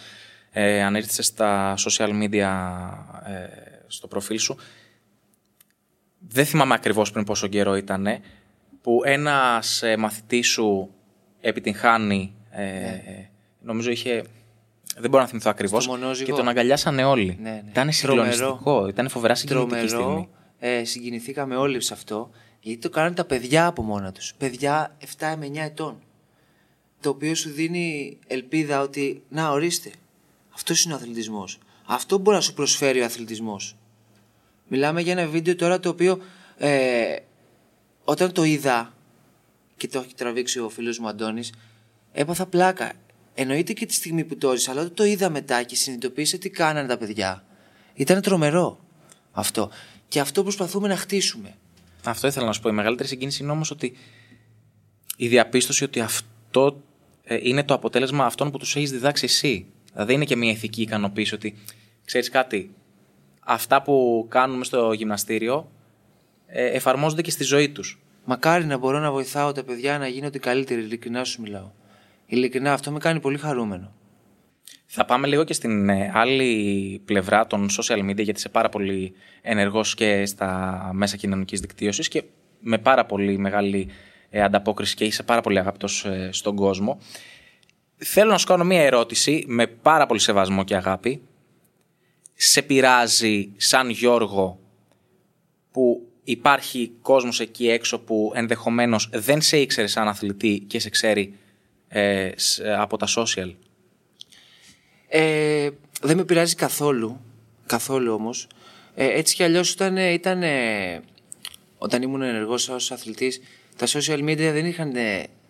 ε, 0.51 0.83
ανήρθησε 0.83 1.21
στα 1.21 1.73
social 1.77 2.09
media 2.09 2.49
ε, 3.25 3.47
στο 3.87 4.07
προφίλ 4.07 4.39
σου. 4.39 4.57
Δεν 6.27 6.45
θυμάμαι 6.45 6.73
ακριβώς 6.73 7.11
πριν 7.11 7.25
πόσο 7.25 7.47
καιρό 7.47 7.75
ήταν, 7.75 8.07
που 8.81 9.01
ένας 9.03 9.83
ε, 9.83 9.97
μαθητής 9.97 10.47
σου 10.47 10.89
επιτυγχάνει, 11.41 12.35
ε, 12.49 12.91
νομίζω 13.61 13.91
είχε... 13.91 14.23
Δεν 14.97 15.09
μπορώ 15.09 15.23
να 15.23 15.29
θυμηθώ 15.29 15.49
ακριβώς. 15.49 15.83
Στο 15.83 15.91
μονόζυγο. 15.91 16.25
Και 16.25 16.35
τον 16.35 16.47
αγκαλιάσανε 16.47 17.03
όλοι. 17.03 17.37
Ναι, 17.41 17.49
ναι. 17.49 17.63
Ήταν 17.69 17.91
συγκλονιστικό. 17.91 18.55
Τρομερό. 18.63 18.87
Ήταν 18.87 19.09
φοβερά 19.09 19.35
συγκινητική 19.35 19.87
στιγμή. 19.87 20.03
τρομερό. 20.03 20.29
Ε, 20.59 20.83
συγκινηθήκαμε 20.83 21.55
όλοι 21.55 21.81
σε 21.81 21.93
αυτό. 21.93 22.29
Γιατί 22.65 22.81
το 22.81 22.89
κάνουν 22.89 23.13
τα 23.15 23.25
παιδιά 23.25 23.65
από 23.65 23.81
μόνα 23.81 24.11
τους. 24.11 24.33
Παιδιά 24.37 24.97
7 25.17 25.35
με 25.37 25.47
9 25.47 25.55
ετών. 25.55 26.01
Το 26.99 27.09
οποίο 27.09 27.35
σου 27.35 27.49
δίνει 27.49 28.17
ελπίδα 28.27 28.81
ότι 28.81 29.23
να 29.29 29.49
ορίστε. 29.49 29.91
Αυτός 30.53 30.83
είναι 30.83 30.93
ο 30.93 30.95
αθλητισμός. 30.95 31.59
Αυτό 31.85 32.17
μπορεί 32.17 32.35
να 32.35 32.41
σου 32.41 32.53
προσφέρει 32.53 33.01
ο 33.01 33.05
αθλητισμός. 33.05 33.75
Μιλάμε 34.67 35.01
για 35.01 35.11
ένα 35.11 35.27
βίντεο 35.27 35.55
τώρα 35.55 35.79
το 35.79 35.89
οποίο 35.89 36.21
ε, 36.57 37.15
όταν 38.03 38.31
το 38.31 38.43
είδα 38.43 38.93
και 39.77 39.87
το 39.87 39.99
έχει 39.99 40.13
τραβήξει 40.15 40.59
ο 40.59 40.69
φίλος 40.69 40.99
μου 40.99 41.07
Αντώνης 41.07 41.53
έπαθα 42.11 42.45
πλάκα. 42.45 42.91
εννοείται 43.33 43.73
και 43.73 43.85
τη 43.85 43.93
στιγμή 43.93 44.23
που 44.23 44.37
το 44.37 44.51
έζησα, 44.51 44.71
αλλά 44.71 44.81
όταν 44.81 44.93
το 44.93 45.03
είδα 45.03 45.29
μετά 45.29 45.63
και 45.63 45.75
συνειδητοποίησα 45.75 46.37
τι 46.37 46.49
κάνανε 46.49 46.87
τα 46.87 46.97
παιδιά. 46.97 47.45
Ήταν 47.93 48.21
τρομερό 48.21 48.79
αυτό. 49.31 49.69
Και 50.07 50.19
αυτό 50.19 50.43
προσπαθούμε 50.43 50.87
να 50.87 50.95
χτίσουμε. 50.95 51.55
Αυτό 52.05 52.27
ήθελα 52.27 52.45
να 52.45 52.53
σου 52.53 52.61
πω. 52.61 52.69
Η 52.69 52.71
μεγαλύτερη 52.71 53.07
συγκίνηση 53.07 53.43
είναι 53.43 53.51
όμως 53.51 53.71
ότι 53.71 53.97
η 55.17 55.27
διαπίστωση 55.27 55.83
ότι 55.83 55.99
αυτό 55.99 56.81
ε, 57.23 57.37
είναι 57.41 57.63
το 57.63 57.73
αποτέλεσμα 57.73 58.25
αυτών 58.25 58.51
που 58.51 58.57
τους 58.57 58.75
έχεις 58.75 58.91
διδάξει 58.91 59.25
εσύ. 59.25 59.65
Δηλαδή 59.91 60.13
είναι 60.13 60.25
και 60.25 60.35
μια 60.35 60.51
ηθική 60.51 60.81
ικανοποίηση 60.81 61.35
ότι 61.35 61.55
ξέρεις 62.05 62.29
κάτι, 62.29 62.73
αυτά 63.39 63.81
που 63.81 64.25
κάνουμε 64.29 64.63
στο 64.63 64.91
γυμναστήριο 64.91 65.71
ε, 66.47 66.65
εφαρμόζονται 66.65 67.21
και 67.21 67.31
στη 67.31 67.43
ζωή 67.43 67.69
τους. 67.69 67.99
Μακάρι 68.25 68.65
να 68.65 68.77
μπορώ 68.77 68.99
να 68.99 69.11
βοηθάω 69.11 69.51
τα 69.51 69.63
παιδιά 69.63 69.97
να 69.97 70.07
γίνονται 70.07 70.39
καλύτεροι, 70.39 70.81
ειλικρινά 70.81 71.23
σου 71.23 71.41
μιλάω. 71.41 71.71
Ειλικρινά, 72.25 72.73
αυτό 72.73 72.91
με 72.91 72.99
κάνει 72.99 73.19
πολύ 73.19 73.37
χαρούμενο. 73.37 73.93
Θα 74.85 75.05
πάμε 75.05 75.27
λίγο 75.27 75.43
και 75.43 75.53
στην 75.53 75.89
ε, 75.89 76.11
άλλη 76.13 77.01
πλευρά 77.05 77.47
των 77.47 77.69
social 77.69 77.99
media, 77.99 78.23
γιατί 78.23 78.31
είσαι 78.31 78.49
πάρα 78.49 78.69
πολύ 78.69 79.13
ενεργός 79.41 79.95
και 79.95 80.25
στα 80.25 80.89
μέσα 80.93 81.17
κοινωνικής 81.17 81.59
δικτύωσης 81.59 82.07
και 82.07 82.23
με 82.59 82.77
πάρα 82.77 83.05
πολύ 83.05 83.37
μεγάλη 83.37 83.89
ε, 84.29 84.41
ανταπόκριση 84.41 84.95
και 84.95 85.05
είσαι 85.05 85.23
πάρα 85.23 85.41
πολύ 85.41 85.59
αγαπητός 85.59 86.05
ε, 86.05 86.29
στον 86.31 86.55
κόσμο. 86.55 86.99
Θέλω 87.97 88.31
να 88.31 88.37
σου 88.37 88.45
κάνω 88.45 88.63
μία 88.63 88.81
ερώτηση 88.81 89.43
με 89.47 89.67
πάρα 89.67 90.05
πολύ 90.05 90.19
σεβασμό 90.19 90.63
και 90.63 90.75
αγάπη. 90.75 91.21
Σε 92.33 92.61
πειράζει 92.61 93.51
σαν 93.57 93.89
Γιώργο 93.89 94.59
που 95.71 96.07
υπάρχει 96.23 96.91
κόσμος 97.01 97.39
εκεί 97.39 97.69
έξω 97.69 97.99
που 97.99 98.31
ενδεχομένως 98.35 99.09
δεν 99.13 99.41
σε 99.41 99.57
ήξερε 99.57 99.87
σαν 99.87 100.07
αθλητή 100.07 100.63
και 100.67 100.79
σε 100.79 100.89
ξέρει 100.89 101.33
ε, 101.87 102.29
από 102.77 102.97
τα 102.97 103.07
social; 103.15 103.53
Ε, 105.07 105.69
δεν 106.01 106.17
με 106.17 106.23
πειράζει 106.23 106.55
καθόλου. 106.55 107.19
Καθόλου 107.65 108.13
όμως. 108.13 108.47
Ε, 108.95 109.05
έτσι 109.05 109.35
κι 109.35 109.43
αλλιώς 109.43 109.71
όταν, 109.71 109.97
ήταν, 109.97 110.43
όταν 111.77 112.01
ήμουν 112.01 112.21
ενεργός 112.21 112.69
ως 112.69 112.91
αθλητής 112.91 113.41
τα 113.77 113.87
social 113.87 114.19
media 114.19 114.35
δεν 114.53 114.65
είχαν 114.65 114.93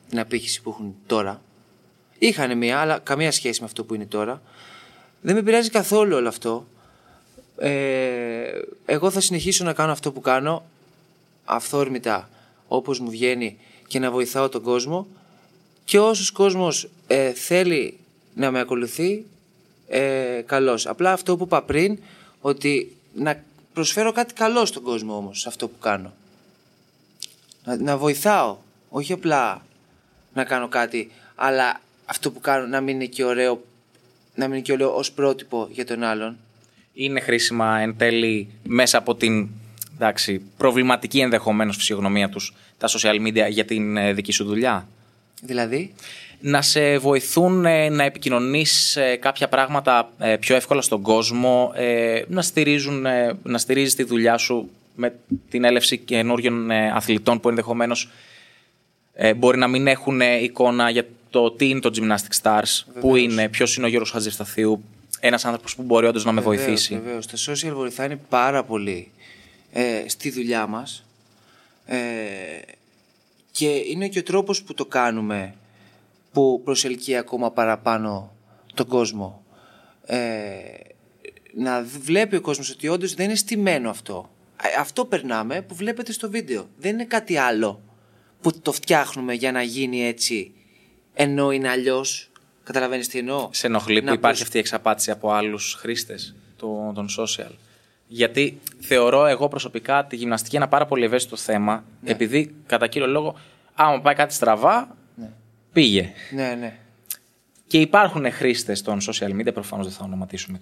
την 0.10 0.20
απήχηση 0.20 0.62
που 0.62 0.70
έχουν 0.70 0.96
τώρα. 1.06 1.42
Είχαν 2.20 2.58
μία, 2.58 2.80
αλλά 2.80 3.00
καμία 3.00 3.32
σχέση 3.32 3.60
με 3.60 3.66
αυτό 3.66 3.84
που 3.84 3.96
είναι 3.96 4.06
τώρα. 4.06 4.42
Δεν 5.22 5.36
με 5.36 5.42
πειράζει 5.42 5.70
καθόλου 5.70 6.16
όλο 6.16 6.28
αυτό. 6.28 6.68
Ε, 7.58 8.62
εγώ 8.86 9.10
θα 9.10 9.20
συνεχίσω 9.20 9.64
να 9.64 9.74
κάνω 9.74 9.92
αυτό 9.92 10.12
που 10.12 10.22
κάνω 10.22 10.66
αυθόρμητα 11.46 12.30
όπως 12.68 13.00
μου 13.00 13.10
βγαίνει 13.10 13.58
και 13.88 14.00
να 14.00 14.12
βοηθάω 14.12 14.50
τον 14.50 14.62
κόσμο 14.62 15.08
και 15.84 16.00
όσος 16.00 16.32
κόσμος 16.32 16.90
ε, 17.08 17.32
θέλει 17.32 17.98
να 18.34 18.52
με 18.52 18.60
ακολουθεί 18.60 19.26
ε, 19.88 20.42
καλώς. 20.46 20.88
Απλά 20.88 21.12
αυτό 21.12 21.38
που 21.38 21.44
είπα 21.44 21.62
πριν 21.62 22.00
ότι 22.42 22.96
να 23.14 23.44
προσφέρω 23.74 24.12
κάτι 24.12 24.34
καλό 24.34 24.66
στον 24.66 24.84
κόσμο 24.84 25.16
όμως 25.16 25.40
σε 25.40 25.48
αυτό 25.48 25.68
που 25.68 25.80
κάνω. 25.80 26.14
Να, 27.64 27.76
να 27.78 27.98
βοηθάω, 27.98 28.58
όχι 28.90 29.14
απλά 29.14 29.66
να 30.34 30.44
κάνω 30.44 30.68
κάτι 30.68 31.12
αλλά 31.36 31.82
αυτό 32.06 32.32
που 32.32 32.40
κάνω 32.40 32.66
να 32.68 32.82
μην 32.82 32.96
είναι 32.96 33.06
και 33.06 33.24
ωραίο 33.24 33.64
να 34.36 34.46
μην 34.46 34.54
είναι 34.54 34.64
και 34.64 34.72
ωραίο 34.72 34.96
ως 34.96 35.12
πρότυπο 35.12 35.68
για 35.72 35.86
τον 35.86 36.04
άλλον. 36.04 36.38
Είναι 36.94 37.20
χρήσιμα 37.20 37.80
εν 37.80 37.98
τέλει 37.98 38.50
μέσα 38.64 38.98
από 38.98 39.16
την 39.16 39.50
εντάξει, 39.96 40.42
προβληματική 40.58 41.20
ενδεχομένως 41.20 41.76
φυσιογνωμία 41.76 42.30
τους 42.30 42.54
τα 42.78 42.88
social 42.90 43.28
media 43.28 43.50
για 43.50 43.66
την 43.66 43.98
ε, 43.98 44.14
δική 44.14 44.32
σου 44.32 44.46
δουλειά; 44.46 44.88
Δηλαδή; 45.42 45.94
Να 46.40 46.62
σε 46.62 46.98
βοηθούν 46.98 47.66
ε, 47.66 47.90
να 47.90 48.04
επικοινωνείς 48.04 48.96
ε, 48.96 49.16
κάποια 49.16 49.48
πράγματα 49.48 50.12
πιο 50.40 50.56
εύκολα 50.56 50.82
στον 50.82 51.02
κόσμο, 51.02 51.72
να, 52.28 52.42
στηρίζουν, 52.42 53.06
να 53.44 53.58
στηρίζεις 53.58 53.96
τη 53.96 54.04
δουλειά 54.04 54.38
σου 54.38 54.70
με 54.96 55.16
την 55.50 55.64
έλευση 55.64 55.98
καινούριων 55.98 56.72
αθλητών 56.72 57.40
που 57.40 57.50
ενδεχομένως 57.50 58.10
μπορεί 59.36 59.58
να 59.58 59.68
μην 59.68 59.88
έχουν 59.88 60.22
εικόνα 60.22 60.90
για 60.90 61.06
το 61.30 61.52
τι 61.52 61.70
είναι 61.70 61.80
το 61.80 61.92
Gymnastic 61.96 62.42
Stars, 62.42 62.84
πού 63.00 63.16
είναι, 63.16 63.50
ποιος 63.50 63.76
είναι 63.76 63.86
ο 63.86 63.90
Γιώργος 63.90 64.12
Χατζησταθίου, 64.12 64.84
ένας 65.20 65.46
άνθρωπος 65.46 65.76
που 65.76 65.84
μπορεί 65.84 66.08
όντως 66.08 66.26
να 66.26 66.32
με 66.32 66.42
βοηθήσει. 66.42 67.00
Βεβαίως, 67.04 67.28
τα 67.28 67.38
social 67.38 67.74
βοηθάνε 67.74 68.20
πάρα 68.30 68.64
πολύ 68.64 69.12
ε, 69.72 70.04
στη 70.08 70.32
δουλειά 70.32 70.68
μας. 70.68 71.06
Ε, 71.86 71.98
και 73.52 73.68
είναι 73.68 74.08
και 74.08 74.20
ο 74.20 74.24
τρόπος 74.24 74.64
που 74.64 74.74
το 74.74 74.86
κάνουμε 74.86 75.54
που 76.36 76.62
προσελκύει 76.64 77.16
ακόμα 77.16 77.52
παραπάνω 77.52 78.36
τον 78.74 78.88
κόσμο. 78.88 79.46
Ε, 80.06 80.18
να 81.54 81.84
βλέπει 81.84 82.36
ο 82.36 82.42
κόσμος 82.42 82.70
ότι 82.70 82.88
όντως 82.88 83.14
δεν 83.14 83.26
είναι 83.26 83.36
στημένο 83.36 83.90
αυτό. 83.90 84.30
Ε, 84.62 84.80
αυτό 84.80 85.06
περνάμε 85.06 85.62
που 85.62 85.76
βλέπετε 85.76 86.12
στο 86.12 86.30
βίντεο. 86.30 86.68
Δεν 86.78 86.94
είναι 86.94 87.06
κάτι 87.06 87.38
άλλο 87.38 87.82
που 88.42 88.60
το 88.62 88.72
φτιάχνουμε 88.72 89.34
για 89.34 89.52
να 89.52 89.62
γίνει 89.62 90.06
έτσι 90.06 90.54
ενώ 91.14 91.52
είναι 91.52 91.70
αλλιώς. 91.70 92.32
Καταλαβαίνεις 92.64 93.08
τι 93.08 93.20
εννοώ; 93.20 93.50
Σε 93.52 93.68
ενοχλεί 93.68 94.02
που 94.02 94.14
υπάρχει 94.14 94.42
αυτή 94.42 94.58
η 94.58 94.60
εξαπάτηση 94.60 95.12
από 95.12 95.32
άλλους 95.32 95.74
χρήστες 95.80 96.36
των 96.58 97.08
social. 97.20 97.52
Γιατί 98.08 98.60
θεωρώ 98.80 99.26
εγώ 99.26 99.48
προσωπικά 99.48 100.06
τη 100.06 100.16
γυμναστική 100.16 100.56
ένα 100.56 100.68
πάρα 100.68 100.86
πολύ 100.86 101.04
ευαίσθητο 101.04 101.36
θέμα, 101.36 101.84
ναι. 102.02 102.12
επειδή 102.12 102.56
κατά 102.66 102.88
κύριο 102.88 103.08
λόγο, 103.08 103.36
άμα 103.74 104.02
πάει 104.02 104.16
κάτι 104.16 104.34
στραβά, 104.34 104.80
ναι. 104.80 104.88
Πήγε. 105.76 106.12
Ναι, 106.32 106.56
ναι. 106.60 106.78
Και 107.68 107.80
υπάρχουν 107.80 108.32
χρήστες 108.32 108.82
των 108.82 109.00
social 109.02 109.30
media, 109.30 109.54
προφανώς 109.54 109.86
δεν 109.86 109.96
θα 109.96 110.04
ονοματίσουμε 110.04 110.62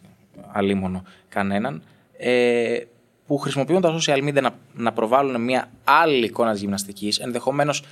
αλίμονο 0.51 1.03
κανέναν, 1.29 1.83
ε, 2.17 2.79
που 3.27 3.37
χρησιμοποιούν 3.37 3.81
τα 3.81 3.99
social 3.99 4.23
media 4.27 4.41
να, 4.41 4.55
να 4.73 4.93
προβάλλουν 4.93 5.41
μια 5.41 5.69
άλλη 5.83 6.25
εικόνα 6.25 6.51
της 6.51 6.61
γυμναστικής. 6.61 7.19
Ενδεχομένως 7.19 7.83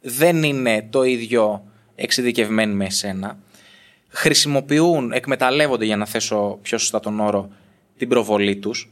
δεν 0.00 0.42
είναι 0.42 0.86
το 0.90 1.02
ίδιο 1.02 1.64
εξειδικευμένοι 1.94 2.74
με 2.74 2.84
εσένα. 2.84 3.38
Χρησιμοποιούν, 4.08 5.12
εκμεταλλεύονται 5.12 5.84
για 5.84 5.96
να 5.96 6.06
θέσω 6.06 6.58
πιο 6.62 6.78
σωστά 6.78 7.00
τον 7.00 7.20
όρο, 7.20 7.48
την 7.96 8.08
προβολή 8.08 8.56
τους 8.56 8.90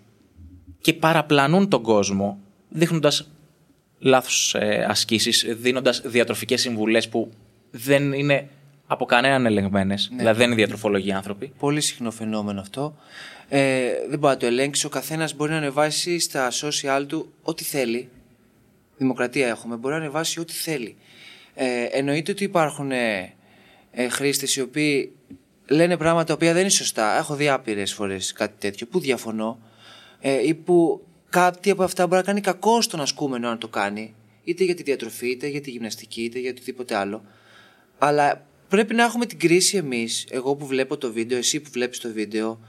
και 0.80 0.92
παραπλανούν 0.92 1.68
τον 1.68 1.82
κόσμο 1.82 2.38
δείχνοντας 2.68 3.30
λάθος 3.98 4.54
ε, 4.54 4.86
ασκήσεις, 4.88 5.46
δίνοντας 5.48 6.02
διατροφικές 6.04 6.60
συμβουλές 6.60 7.08
που 7.08 7.30
δεν 7.70 8.12
είναι 8.12 8.48
από 8.86 9.04
κανέναν 9.04 9.46
ελεγμένες. 9.46 10.08
Ναι. 10.10 10.16
Δηλαδή 10.16 10.38
δεν 10.38 10.46
είναι 10.46 10.56
διατροφολογοί 10.56 11.12
άνθρωποι. 11.12 11.52
Πολύ 11.58 11.80
συχνό 11.80 12.10
φαινόμενο 12.10 12.60
αυτό. 12.60 12.96
Ε, 13.48 13.90
δεν 14.08 14.18
μπορεί 14.18 14.32
να 14.32 14.40
το 14.40 14.46
ελέγξει. 14.46 14.86
Ο 14.86 14.88
καθένας 14.88 15.34
μπορεί 15.34 15.50
να 15.50 15.56
ανεβάσει 15.56 16.18
στα 16.18 16.50
social 16.50 17.04
του 17.06 17.32
ό,τι 17.42 17.64
θέλει. 17.64 18.08
Δημοκρατία 18.96 19.48
έχουμε. 19.48 19.76
Μπορεί 19.76 19.94
να 19.94 20.00
ανεβάσει 20.00 20.40
ό,τι 20.40 20.52
θέλει. 20.52 20.96
Ε, 21.54 21.84
εννοείται 21.90 22.30
ότι 22.30 22.44
υπάρχουν 22.44 22.90
ε, 22.90 23.34
ε 23.90 24.08
χρήστες 24.08 24.56
οι 24.56 24.60
οποίοι 24.60 25.12
λένε 25.66 25.96
πράγματα 25.96 26.24
τα 26.24 26.32
οποία 26.32 26.52
δεν 26.52 26.60
είναι 26.60 26.70
σωστά. 26.70 27.18
Έχω 27.18 27.34
δει 27.34 27.48
άπειρες 27.48 27.92
φορές 27.92 28.32
κάτι 28.32 28.54
τέτοιο 28.58 28.86
που 28.86 29.00
διαφωνώ 29.00 29.58
ε, 30.20 30.46
ή 30.46 30.54
που 30.54 31.06
κάτι 31.28 31.70
από 31.70 31.82
αυτά 31.82 32.06
μπορεί 32.06 32.20
να 32.20 32.26
κάνει 32.26 32.40
κακό 32.40 32.80
στον 32.82 33.00
ασκούμενο 33.00 33.48
αν 33.48 33.58
το 33.58 33.68
κάνει, 33.68 34.14
είτε 34.44 34.64
για 34.64 34.74
τη 34.74 34.82
διατροφή, 34.82 35.30
είτε 35.30 35.46
για 35.46 35.60
τη 35.60 35.70
γυμναστική, 35.70 36.22
είτε 36.22 36.38
για 36.38 36.50
οτιδήποτε 36.50 36.94
άλλο. 36.96 37.24
Αλλά 38.02 38.46
πρέπει 38.68 38.94
να 38.94 39.04
έχουμε 39.04 39.26
την 39.26 39.38
κρίση 39.38 39.76
εμείς, 39.76 40.26
εγώ 40.30 40.54
που 40.54 40.66
βλέπω 40.66 40.96
το 40.96 41.12
βίντεο, 41.12 41.38
εσύ 41.38 41.60
που 41.60 41.70
βλέπεις 41.72 41.98
το 41.98 42.12
βίντεο, 42.12 42.60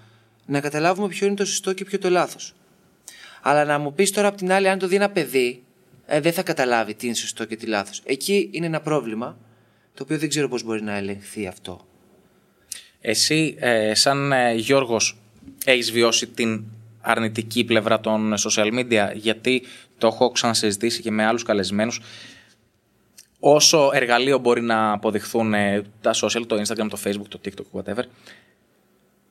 να 0.45 0.59
καταλάβουμε 0.59 1.07
ποιο 1.07 1.27
είναι 1.27 1.35
το 1.35 1.45
σωστό 1.45 1.73
και 1.73 1.83
ποιο 1.85 1.99
το 1.99 2.09
λάθος. 2.09 2.53
Αλλά 3.41 3.65
να 3.65 3.77
μου 3.79 3.93
πεις 3.93 4.11
τώρα 4.11 4.27
απ' 4.27 4.37
την 4.37 4.51
άλλη, 4.51 4.69
αν 4.69 4.79
το 4.79 4.87
δει 4.87 4.95
ένα 4.95 5.09
παιδί, 5.09 5.63
ε, 6.05 6.19
δεν 6.19 6.33
θα 6.33 6.43
καταλάβει 6.43 6.93
τι 6.93 7.05
είναι 7.05 7.15
σωστό 7.15 7.45
και 7.45 7.55
τι 7.55 7.65
λάθος. 7.65 8.01
Εκεί 8.05 8.49
είναι 8.51 8.65
ένα 8.65 8.81
πρόβλημα, 8.81 9.37
το 9.93 10.03
οποίο 10.03 10.17
δεν 10.17 10.29
ξέρω 10.29 10.47
πώς 10.47 10.63
μπορεί 10.63 10.81
να 10.81 10.95
ελεγχθεί 10.97 11.47
αυτό. 11.47 11.85
Εσύ, 13.01 13.55
ε, 13.59 13.93
σαν 13.93 14.31
ε, 14.31 14.53
Γιώργος, 14.53 15.17
έχεις 15.65 15.91
βιώσει 15.91 16.27
την 16.27 16.63
αρνητική 17.01 17.63
πλευρά 17.63 17.99
των 17.99 18.33
social 18.37 18.73
media, 18.73 19.11
γιατί 19.13 19.61
το 19.97 20.07
έχω 20.07 20.31
ξανασυζητήσει 20.31 21.01
και 21.01 21.11
με 21.11 21.25
άλλους 21.25 21.43
καλεσμένους, 21.43 22.01
όσο 23.43 23.89
εργαλείο 23.93 24.37
μπορεί 24.37 24.61
να 24.61 24.91
αποδειχθούν 24.91 25.53
ε, 25.53 25.83
τα 26.01 26.11
social, 26.13 26.41
το 26.47 26.61
Instagram, 26.61 26.87
το 26.89 26.97
Facebook, 27.03 27.27
το 27.29 27.39
TikTok, 27.45 27.79
whatever, 27.79 28.03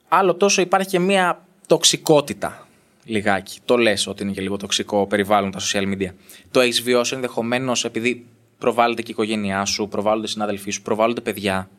άλλο 0.07 0.35
τόσο 0.35 0.61
υπάρχει 0.61 0.89
και 0.89 0.99
μια 0.99 1.45
τοξικότητα 1.67 2.67
λιγάκι. 3.05 3.59
Το 3.65 3.77
λες 3.77 4.07
ότι 4.07 4.23
είναι 4.23 4.31
και 4.31 4.41
λίγο 4.41 4.57
τοξικό 4.57 5.07
περιβάλλον 5.07 5.51
τα 5.51 5.59
social 5.59 5.83
media. 5.83 6.09
Το 6.51 6.59
έχεις 6.59 6.81
βιώσει 6.81 7.15
ενδεχομένως 7.15 7.85
επειδή 7.85 8.25
προβάλλεται 8.57 9.01
και 9.01 9.07
η 9.07 9.13
οικογένειά 9.13 9.65
σου, 9.65 9.87
προβάλλονται 9.87 10.27
συνάδελφοί 10.27 10.71
σου, 10.71 10.81
προβάλλονται 10.81 11.21
παιδιά; 11.21 11.69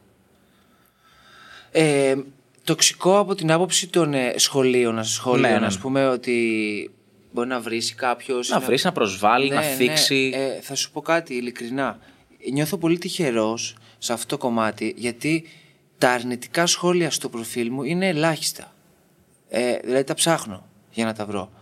Ε, 1.70 2.14
τοξικό 2.64 3.18
από 3.18 3.34
την 3.34 3.52
άποψη 3.52 3.88
των 3.88 4.14
ε, 4.14 4.34
σχολείων, 4.36 5.04
σχολείων 5.04 5.50
ναι, 5.50 5.58
ναι. 5.58 5.66
ας 5.66 5.78
πούμε 5.78 6.08
ότι 6.08 6.90
μπορεί 7.32 7.48
να 7.48 7.60
βρει 7.60 7.94
κάποιος. 7.94 8.48
Να, 8.48 8.58
να 8.58 8.66
βρεις, 8.66 8.84
να 8.84 8.92
προσβάλλει, 8.92 9.48
ναι, 9.48 9.54
να 9.54 9.60
ναι. 9.60 9.66
θίξει. 9.66 10.32
Ε, 10.34 10.60
θα 10.60 10.74
σου 10.74 10.90
πω 10.90 11.00
κάτι 11.00 11.34
ειλικρινά. 11.34 11.98
Νιώθω 12.50 12.76
πολύ 12.76 12.98
τυχερός 12.98 13.76
σε 13.98 14.12
αυτό 14.12 14.26
το 14.26 14.38
κομμάτι 14.38 14.94
γιατί 14.96 15.44
τα 15.98 16.10
αρνητικά 16.10 16.66
σχόλια 16.66 17.10
στο 17.10 17.28
προφίλ 17.28 17.72
μου 17.72 17.82
είναι 17.82 18.08
ελάχιστα. 18.08 18.74
Ε, 19.48 19.78
δηλαδή 19.78 20.04
τα 20.04 20.14
ψάχνω 20.14 20.66
για 20.90 21.04
να 21.04 21.14
τα 21.14 21.26
βρω. 21.26 21.52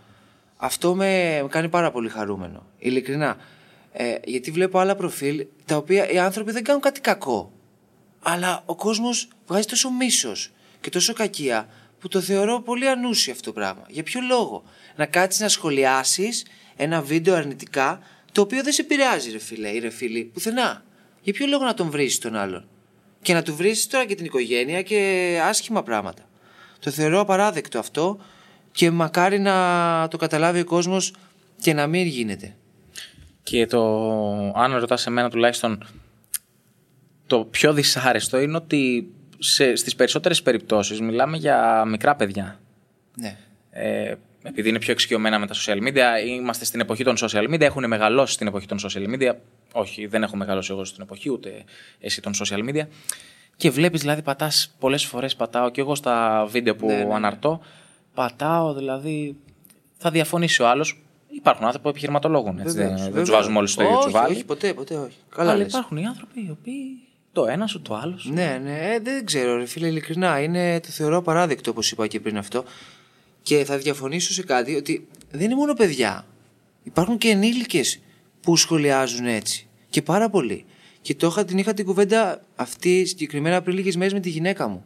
Αυτό 0.57 0.95
με, 0.95 1.39
με 1.41 1.47
κάνει 1.47 1.69
πάρα 1.69 1.91
πολύ 1.91 2.09
χαρούμενο. 2.09 2.65
Ειλικρινά. 2.77 3.37
Ε, 3.91 4.15
γιατί 4.23 4.51
βλέπω 4.51 4.79
άλλα 4.79 4.95
προφίλ 4.95 5.45
τα 5.65 5.75
οποία 5.75 6.09
οι 6.09 6.17
άνθρωποι 6.17 6.51
δεν 6.51 6.63
κάνουν 6.63 6.81
κάτι 6.81 7.01
κακό. 7.01 7.51
Αλλά 8.21 8.63
ο 8.65 8.75
κόσμος 8.75 9.27
βγάζει 9.47 9.65
τόσο 9.65 9.91
μίσος 9.91 10.51
και 10.81 10.89
τόσο 10.89 11.13
κακία 11.13 11.67
που 11.99 12.07
το 12.07 12.21
θεωρώ 12.21 12.61
πολύ 12.61 12.87
ανούσιο 12.87 13.33
αυτό 13.33 13.43
το 13.43 13.53
πράγμα. 13.53 13.83
Για 13.87 14.03
ποιο 14.03 14.21
λόγο; 14.21 14.63
Να 14.95 15.05
κάτσεις 15.05 15.41
να 15.41 15.47
σχολιάσεις 15.47 16.45
ένα 16.75 17.01
βίντεο 17.01 17.35
αρνητικά 17.35 17.99
το 18.31 18.41
οποίο 18.41 18.63
δεν 18.63 18.73
σε 18.73 18.81
επηρεάζει 18.81 19.31
ρε 19.31 19.39
φίλε 19.39 19.69
ή 19.69 19.79
ρε 19.79 19.89
φίλη 19.89 20.23
πουθενά. 20.23 20.83
Για 21.21 21.33
ποιο 21.33 21.47
λόγο 21.47 21.63
να 21.63 21.73
τον 21.73 21.89
βρεις 21.89 22.19
τον 22.19 22.35
άλλον; 22.35 22.67
Και 23.21 23.33
να 23.33 23.43
του 23.43 23.55
βρεις 23.55 23.87
τώρα 23.87 24.05
και 24.05 24.15
την 24.15 24.25
οικογένεια 24.25 24.81
και 24.81 25.39
άσχημα 25.43 25.83
πράγματα. 25.83 26.21
Το 26.79 26.91
θεωρώ 26.91 27.19
απαράδεκτο 27.19 27.79
αυτό 27.79 28.19
και 28.71 28.91
μακάρι 28.91 29.39
να 29.39 30.07
το 30.07 30.17
καταλάβει 30.17 30.59
ο 30.59 30.65
κόσμος 30.65 31.13
και 31.61 31.73
να 31.73 31.87
μην 31.87 32.07
γίνεται. 32.07 32.55
Και 33.43 33.65
το, 33.65 33.81
αν 34.55 34.77
ρωτάς 34.77 35.07
εμένα 35.07 35.29
τουλάχιστον, 35.29 35.87
το 37.27 37.45
πιο 37.45 37.73
δυσάρεστο 37.73 38.39
είναι 38.39 38.57
ότι 38.57 39.11
σε, 39.39 39.75
στις 39.75 39.95
περισσότερες 39.95 40.41
περιπτώσεις 40.41 41.01
μιλάμε 41.01 41.37
για 41.37 41.85
μικρά 41.85 42.15
παιδιά. 42.15 42.59
Ναι. 43.15 43.37
Ε, 43.71 44.15
επειδή 44.43 44.69
είναι 44.69 44.79
πιο 44.79 44.91
εξοικειωμένα 44.91 45.39
με 45.39 45.47
τα 45.47 45.53
social 45.55 45.77
media, 45.87 46.25
είμαστε 46.27 46.65
στην 46.65 46.79
εποχή 46.79 47.03
των 47.03 47.15
social 47.19 47.49
media, 47.53 47.61
έχουν 47.61 47.87
μεγαλώσει 47.87 48.33
στην 48.33 48.47
εποχή 48.47 48.65
των 48.67 48.77
social 48.81 49.15
media. 49.15 49.31
Όχι, 49.73 50.05
δεν 50.05 50.23
έχω 50.23 50.35
μεγαλώσει 50.35 50.71
εγώ 50.71 50.85
στην 50.85 51.01
εποχή, 51.03 51.29
ούτε 51.31 51.63
εσύ 51.99 52.21
των 52.21 52.33
social 52.35 52.69
media. 52.69 52.83
Και 53.55 53.69
βλέπεις, 53.69 54.01
δηλαδή, 54.01 54.21
πατάς 54.21 54.75
πολλές 54.79 55.05
φορές, 55.05 55.35
πατάω 55.35 55.69
και 55.69 55.81
εγώ 55.81 55.95
στα 55.95 56.45
βίντεο 56.49 56.75
που 56.75 56.85
Ναι, 56.87 56.93
ναι, 56.95 57.03
ναι. 57.03 57.13
αναρτώ, 57.13 57.61
πατάω, 58.13 58.73
δηλαδή. 58.73 59.35
Θα 59.97 60.09
διαφωνήσει 60.11 60.61
ο 60.61 60.67
άλλος. 60.69 61.01
Υπάρχουν 61.35 61.63
άνθρωποι 61.65 61.83
που 61.83 61.89
επιχειρηματολόγουν. 61.89 62.59
Έτσι, 62.59 62.75
δεν, 62.75 62.87
Βεβαίως, 62.87 62.99
δεν 63.01 63.05
τους 63.09 63.13
βεβαίως. 63.13 63.29
βάζουμε 63.29 63.57
όλου 63.57 63.67
στο 63.67 63.81
ίδιο 63.83 63.95
όχι, 63.95 64.03
τσουβάλι. 64.07 64.33
Όχι, 64.33 64.45
ποτέ, 64.45 64.73
ποτέ 64.73 64.95
όχι. 64.95 65.15
Καλά 65.35 65.49
Αλλά 65.51 65.57
λες. 65.61 65.67
υπάρχουν 65.67 65.97
οι 65.97 66.05
άνθρωποι 66.05 66.39
οι 66.39 66.49
οποίοι 66.51 66.83
το 67.31 67.45
ένα 67.45 67.67
σου, 67.67 67.81
το 67.81 67.95
άλλο 67.95 68.17
σου. 68.17 68.33
Ναι, 68.33 68.59
ναι, 68.63 68.77
ε, 68.93 68.99
δεν 68.99 69.25
ξέρω, 69.25 69.55
ρε 69.57 69.65
φίλε, 69.65 69.87
ειλικρινά. 69.87 70.39
Είναι, 70.41 70.79
το 70.79 70.87
θεωρώ 70.89 71.17
απαράδεκτο, 71.17 71.71
όπως 71.71 71.91
είπα 71.91 72.07
και 72.07 72.19
πριν 72.19 72.37
αυτό. 72.37 72.63
Και 73.41 73.65
θα 73.65 73.77
διαφωνήσω 73.77 74.33
σε 74.33 74.43
κάτι 74.43 74.75
ότι 74.75 75.07
δεν 75.31 75.41
είναι 75.41 75.55
μόνο 75.55 75.73
παιδιά. 75.73 76.25
Υπάρχουν 76.83 77.17
και 77.17 77.29
ενήλικες 77.29 77.99
που 78.41 78.55
σχολιάζουν 78.55 79.25
έτσι. 79.25 79.67
Και 79.89 80.01
πάρα 80.01 80.29
πολύ. 80.29 80.65
Και 81.01 81.15
το 81.15 81.27
είχα, 81.27 81.45
την 81.45 81.57
είχα 81.57 81.73
την 81.73 81.85
κουβέντα 81.85 82.45
αυτή 82.55 83.05
συγκεκριμένα 83.05 83.61
πριν 83.61 83.75
λίγες 83.75 83.95
μέρες 83.95 84.13
με 84.13 84.19
τη 84.19 84.29
γυναίκα 84.29 84.67
μου. 84.67 84.85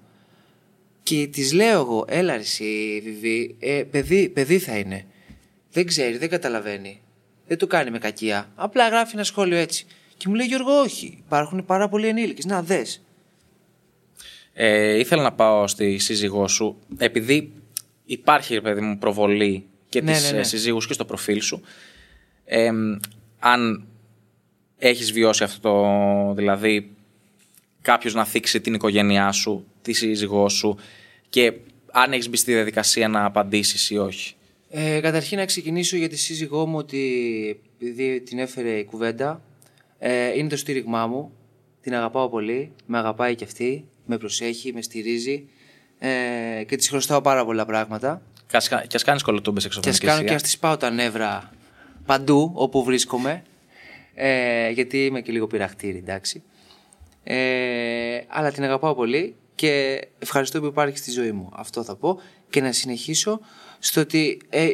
Και 1.03 1.27
της 1.27 1.53
λέω 1.53 1.79
εγώ, 1.79 2.05
έλα 2.07 2.33
ρε 2.33 2.39
εσύ, 2.39 3.01
Βιβί, 3.03 3.55
ε, 3.59 3.83
παιδί, 3.91 4.29
παιδί 4.29 4.59
θα 4.59 4.77
είναι. 4.77 5.05
Δεν 5.71 5.85
ξέρει, 5.85 6.17
δεν 6.17 6.29
καταλαβαίνει. 6.29 7.01
Δεν 7.47 7.57
το 7.57 7.67
κάνει 7.67 7.91
με 7.91 7.97
κακία. 7.97 8.51
Απλά 8.55 8.87
γράφει 8.87 9.11
ένα 9.15 9.23
σχόλιο 9.23 9.57
έτσι. 9.57 9.85
Και 10.17 10.25
μου 10.27 10.33
λέει 10.33 10.45
Γιώργο, 10.45 10.79
όχι. 10.79 11.17
Υπάρχουν 11.25 11.65
πάρα 11.65 11.89
πολλοί 11.89 12.07
ενήλικες. 12.07 12.45
Να 12.45 12.61
δες. 12.61 13.05
Ε, 14.53 14.97
ήθελα 14.99 15.23
να 15.23 15.33
πάω 15.33 15.67
στη 15.67 15.97
σύζυγό 15.97 16.47
σου, 16.47 16.79
επειδή 16.97 17.51
υπάρχει, 18.05 18.53
ρε 18.53 18.61
παιδί 18.61 18.81
μου, 18.81 18.97
προβολή 18.97 19.65
και 19.89 20.01
Ναι, 20.01 20.11
της 20.11 20.23
ναι, 20.23 20.31
ναι. 20.31 20.39
ε, 20.39 20.43
συζύγους 20.43 20.87
και 20.87 20.93
στο 20.93 21.05
προφίλ 21.05 21.41
σου. 21.41 21.61
Ε, 22.45 22.71
αν 23.39 23.87
έχεις 24.77 25.11
βιώσει 25.11 25.43
αυτό 25.43 25.59
το, 25.69 26.33
δηλαδή 26.33 26.91
κάποιος 27.81 28.13
να 28.13 28.25
θίξει 28.25 28.61
την 28.61 28.73
οικογένειά 28.73 29.31
σου, 29.31 29.65
τη 29.81 29.93
σύζυγό 29.93 30.49
σου 30.49 30.77
και 31.29 31.53
αν 31.91 32.13
έχεις 32.13 32.29
μπει 32.29 32.37
στη 32.37 32.53
διαδικασία 32.53 33.07
να 33.07 33.25
απαντήσεις 33.25 33.89
ή 33.89 33.97
όχι. 33.97 34.35
Ε, 34.69 34.99
καταρχήν 34.99 35.37
να 35.37 35.45
ξεκινήσω 35.45 35.97
για 35.97 36.09
τη 36.09 36.17
σύζυγό 36.17 36.65
μου 36.65 36.77
ότι 36.77 37.59
επειδή 37.79 38.21
την 38.21 38.39
έφερε 38.39 38.77
η 38.77 38.83
κουβέντα 38.83 39.41
ε, 39.99 40.37
είναι 40.37 40.49
το 40.49 40.57
στήριγμά 40.57 41.07
μου. 41.07 41.31
Την 41.81 41.95
αγαπάω 41.95 42.29
πολύ, 42.29 42.71
με 42.85 42.97
αγαπάει 42.97 43.35
και 43.35 43.43
αυτή, 43.43 43.85
με 44.05 44.17
προσέχει, 44.17 44.73
με 44.73 44.81
στηρίζει 44.81 45.47
ε, 45.99 46.63
και 46.67 46.75
της 46.75 46.89
χρωστάω 46.89 47.21
πάρα 47.21 47.45
πολλά 47.45 47.65
πράγματα. 47.65 48.21
Και 48.47 48.57
ας, 48.57 48.67
κα- 48.67 48.85
και 48.85 48.95
ας 48.95 49.03
κάνεις 49.03 49.21
κολοτούμπες 49.23 49.65
έξω 49.65 49.79
Και 49.79 49.89
ας 49.89 49.99
κάνω 49.99 50.23
και 50.23 50.33
ας 50.33 50.41
της 50.41 50.57
πάω 50.59 50.77
τα 50.77 50.89
νεύρα 50.89 51.51
παντού 52.05 52.51
όπου 52.55 52.83
βρίσκομαι. 52.83 53.43
Ε, 54.15 54.69
γιατί 54.69 55.05
είμαι 55.05 55.21
και 55.21 55.31
λίγο 55.31 55.47
πειραχτήρι, 55.47 55.97
εντάξει. 55.97 56.43
Ε, 57.23 58.19
αλλά 58.27 58.51
την 58.51 58.63
αγαπάω 58.63 58.95
πολύ 58.95 59.35
και 59.55 60.01
ευχαριστώ 60.19 60.59
που 60.59 60.65
υπάρχει 60.65 60.97
στη 60.97 61.11
ζωή 61.11 61.31
μου. 61.31 61.49
Αυτό 61.55 61.83
θα 61.83 61.95
πω. 61.95 62.19
Και 62.49 62.61
να 62.61 62.71
συνεχίσω 62.71 63.39
στο 63.79 64.01
ότι 64.01 64.39
ε, 64.49 64.67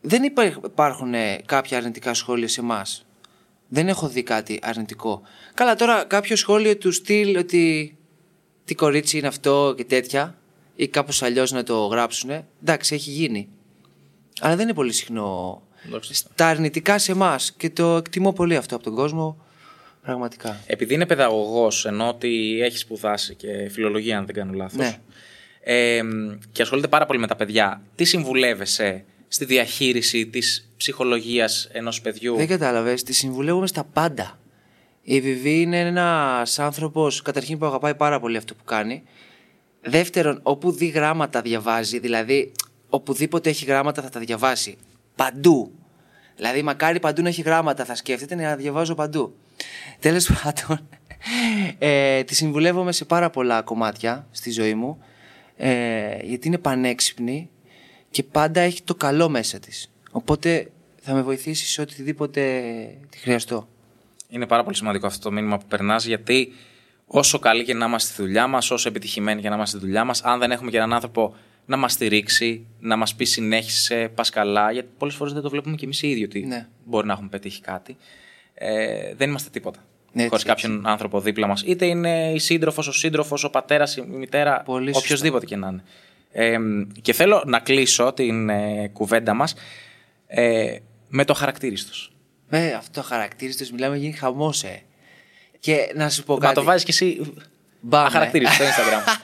δεν 0.00 0.22
υπά- 0.22 0.64
υπάρχουν 0.64 1.14
ε, 1.14 1.38
κάποια 1.46 1.76
αρνητικά 1.78 2.14
σχόλια 2.14 2.48
σε 2.48 2.60
εμάς. 2.60 3.04
Δεν 3.68 3.88
έχω 3.88 4.08
δει 4.08 4.22
κάτι 4.22 4.58
αρνητικό. 4.62 5.22
Καλά, 5.54 5.74
τώρα 5.74 6.04
κάποιο 6.04 6.36
σχόλιο 6.36 6.76
του 6.76 6.92
στυλ 6.92 7.36
ότι 7.36 7.96
τι 8.64 8.74
κορίτσι 8.74 9.18
είναι 9.18 9.26
αυτό 9.26 9.74
και 9.76 9.84
τέτοια 9.84 10.38
ή 10.76 10.88
κάπως 10.88 11.22
αλλιώς 11.22 11.52
να 11.52 11.62
το 11.62 11.86
γράψουνε. 11.86 12.46
Εντάξει, 12.62 12.94
έχει 12.94 13.10
γίνει. 13.10 13.48
Αλλά 14.40 14.56
δεν 14.56 14.64
είναι 14.64 14.74
πολύ 14.74 14.92
συχνό 14.92 15.62
Δόξα 15.90 16.12
τω 16.12 16.18
Θεώ. 16.22 16.32
τα 16.34 16.46
αρνητικά 16.46 16.98
σε 16.98 17.12
εμάς 17.12 17.52
και 17.52 17.70
το 17.70 17.96
εκτιμώ 17.96 18.32
πολύ 18.32 18.56
αυτό 18.56 18.74
από 18.74 18.84
τον 18.84 18.94
κόσμο. 18.94 19.36
Πραγματικά. 20.02 20.60
Επειδή 20.66 20.94
είναι 20.94 21.06
παιδαγωγός, 21.06 21.84
ενώ 21.86 22.08
ότι 22.08 22.60
έχει 22.62 22.76
σπουδάσει 22.78 23.34
και 23.34 23.68
φιλολογία, 23.70 24.18
αν 24.18 24.26
δεν 24.26 24.34
κάνω 24.34 24.52
λάθος, 24.52 24.76
Ναι. 24.76 24.96
ε, 25.60 26.00
και 26.52 26.62
ασχολείται 26.62 26.88
πάρα 26.88 27.06
πολύ 27.06 27.18
με 27.18 27.26
τα 27.26 27.36
παιδιά, 27.36 27.82
τι 27.94 28.04
συμβουλεύεσαι 28.04 29.04
στη 29.28 29.44
διαχείριση 29.44 30.26
της 30.26 30.70
ψυχολογίας 30.76 31.68
ενός 31.72 32.00
παιδιού; 32.00 32.36
Δεν 32.36 32.46
κατάλαβες, 32.46 33.02
τη 33.02 33.12
συμβουλεύομαι 33.12 33.66
στα 33.66 33.84
πάντα. 33.84 34.38
Η 35.02 35.20
Βιβί 35.20 35.60
είναι 35.60 35.80
ένας 35.80 36.58
άνθρωπος, 36.58 37.22
καταρχήν 37.22 37.58
που 37.58 37.66
αγαπάει 37.66 37.94
πάρα 37.94 38.20
πολύ 38.20 38.36
αυτό 38.36 38.54
που 38.54 38.64
κάνει. 38.64 39.02
Δεύτερον, 39.80 40.40
όπου 40.42 40.72
δει 40.72 40.86
γράμματα 40.86 41.40
διαβάζει, 41.42 41.98
δηλαδή 41.98 42.52
οπουδήποτε 42.88 43.48
έχει 43.48 43.64
γράμματα 43.64 44.02
θα 44.02 44.08
τα 44.08 44.20
διαβάσει. 44.20 44.76
Παντού. 45.16 45.72
Δηλαδή, 46.36 46.62
μακάρι 46.62 47.00
παντού 47.00 47.22
να 47.22 47.28
έχει 47.28 47.42
γράμματα, 47.42 47.84
θα 47.84 47.94
σκέφτεται 47.94 48.34
να 48.34 48.56
διαβάζω 48.56 48.94
παντού. 48.94 49.34
Τέλος 49.98 50.30
πάντων, 50.42 50.88
ε, 51.78 52.24
τη 52.24 52.34
συμβουλεύομαι 52.34 52.92
σε 52.92 53.04
πάρα 53.04 53.30
πολλά 53.30 53.62
κομμάτια 53.62 54.26
στη 54.30 54.50
ζωή 54.50 54.74
μου, 54.74 55.04
ε, 55.56 56.16
γιατί 56.22 56.48
είναι 56.48 56.58
πανέξυπνη 56.58 57.50
και 58.10 58.22
πάντα 58.22 58.60
έχει 58.60 58.82
το 58.82 58.94
καλό 58.94 59.28
μέσα 59.28 59.58
της. 59.58 59.90
Οπότε 60.10 60.70
θα 61.00 61.14
με 61.14 61.22
βοηθήσεις 61.22 61.70
σε 61.70 61.80
οτιδήποτε 61.80 62.40
τη 63.10 63.18
χρειαστώ. 63.18 63.68
Είναι 64.28 64.46
πάρα 64.46 64.64
πολύ 64.64 64.76
σημαντικό 64.76 65.06
αυτό 65.06 65.28
το 65.28 65.34
μήνυμα 65.34 65.58
που 65.58 65.66
περνάς, 65.68 66.04
γιατί 66.04 66.52
όσο 67.12 67.38
καλή 67.38 67.64
και 67.64 67.74
να 67.74 67.86
είμαστε 67.86 68.12
στη 68.12 68.22
δουλειά 68.22 68.46
μας, 68.46 68.70
όσο 68.70 68.88
επιτυχημένοι 68.88 69.40
και 69.40 69.48
να 69.48 69.54
είμαστε 69.54 69.76
στη 69.76 69.86
δουλειά 69.86 70.04
μας, 70.04 70.22
αν 70.22 70.38
δεν 70.38 70.50
έχουμε 70.50 70.70
και 70.70 70.76
έναν 70.76 70.92
άνθρωπο 70.92 71.34
να 71.66 71.76
μας 71.76 71.92
στηρίξει, 71.92 72.66
να 72.80 72.96
μας 72.96 73.14
πει 73.14 73.24
συνέχισε, 73.24 74.10
πας 74.14 74.30
καλά, 74.30 74.72
γιατί 74.72 74.88
πολλές 74.98 75.14
φορές 75.14 75.32
δεν 75.32 75.42
το 75.42 75.50
βλέπουμε 75.50 75.76
κι 75.76 75.84
εμείς 75.84 76.02
οι 76.02 76.08
ίδιοι 76.10 76.24
ότι 76.24 76.40
Ναι. 76.46 76.66
μπορεί 76.84 77.06
να 77.06 77.12
έχουμε 77.12 77.28
πετύχει 77.28 77.60
κάτι. 77.60 77.96
Ε, 78.54 79.14
δεν 79.14 79.28
είμαστε 79.28 79.50
τίποτα. 79.50 79.84
Έτσι, 80.14 80.28
Χωρίς 80.28 80.44
κάποιον 80.44 80.86
άνθρωπο 80.86 81.20
δίπλα 81.20 81.46
μας. 81.46 81.62
Είτε 81.66 81.86
είναι 81.86 82.32
η 82.34 82.38
σύντροφος, 82.38 82.86
ο 82.88 82.92
σύντροφος, 82.92 83.44
ο 83.44 83.50
πατέρας, 83.50 83.96
η 83.96 84.02
μητέρα, 84.02 84.62
Πολύ 84.64 84.94
σωστά. 84.94 85.06
οποιοδήποτε 85.14 85.46
και 85.46 85.56
να 85.56 85.68
είναι. 85.68 85.82
Ε, 86.32 86.58
και 87.02 87.12
θέλω 87.12 87.42
να 87.46 87.58
κλείσω 87.58 88.12
την 88.12 88.48
ε, 88.48 88.88
κουβέντα 88.92 89.34
μας 89.34 89.54
ε, 90.26 90.76
με 91.08 91.24
το 91.24 91.34
χαρακτήριστος. 91.34 92.12
Ε, 92.48 92.72
αυτό 92.72 93.02
χαρακτήριστος 93.02 93.70
μιλάμε 93.70 93.96
γίνει 93.96 94.12
χαμός, 94.12 94.62
ε. 94.62 94.82
Και 95.60 95.92
να 95.94 96.08
σου 96.10 96.24
πω 96.24 96.34
Να 96.34 96.40
κάτι. 96.40 96.54
το 96.54 96.62
βάζεις 96.62 96.84
κι 96.84 96.90
εσύ 96.90 97.32
Μπάμε. 97.80 98.06
αχαρακτήριστο 98.06 98.54
στο 98.54 98.64
Instagram. 98.64 99.20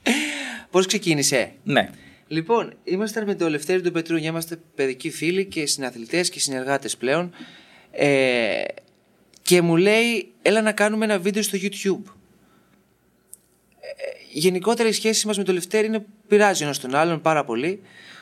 Πώς 0.70 0.86
ξεκίνησε; 0.86 1.52
ναι. 1.64 1.90
Λοιπόν, 2.28 2.72
ήμασταν 2.84 3.24
με 3.24 3.34
το 3.34 3.48
Λευτέρη 3.50 3.80
του 3.80 3.92
Πετρούνια, 3.92 4.28
είμαστε 4.28 4.58
παιδικοί 4.74 5.10
φίλοι 5.10 5.44
και 5.46 5.66
συναθλητές 5.66 6.28
και 6.28 6.40
συνεργάτες 6.40 6.96
πλέον. 6.96 7.32
Ε, 7.90 8.62
και 9.42 9.62
μου 9.62 9.76
λέει, 9.76 10.32
έλα 10.42 10.62
να 10.62 10.72
κάνουμε 10.72 11.04
ένα 11.04 11.18
βίντεο 11.18 11.42
στο 11.42 11.58
YouTube. 11.62 12.12
Ε, 13.80 13.88
γενικότερα 14.32 14.88
η 14.88 14.92
σχέση 14.92 15.26
μας 15.26 15.36
με 15.38 15.44
το 15.44 15.52
Λευτέρη 15.52 15.86
είναι, 15.86 16.04
πειράζει 16.28 16.62
ένας 16.64 16.78
τον 16.78 16.94
άλλον 16.94 17.20
πάρα 17.20 17.44
πολύ. 17.44 17.80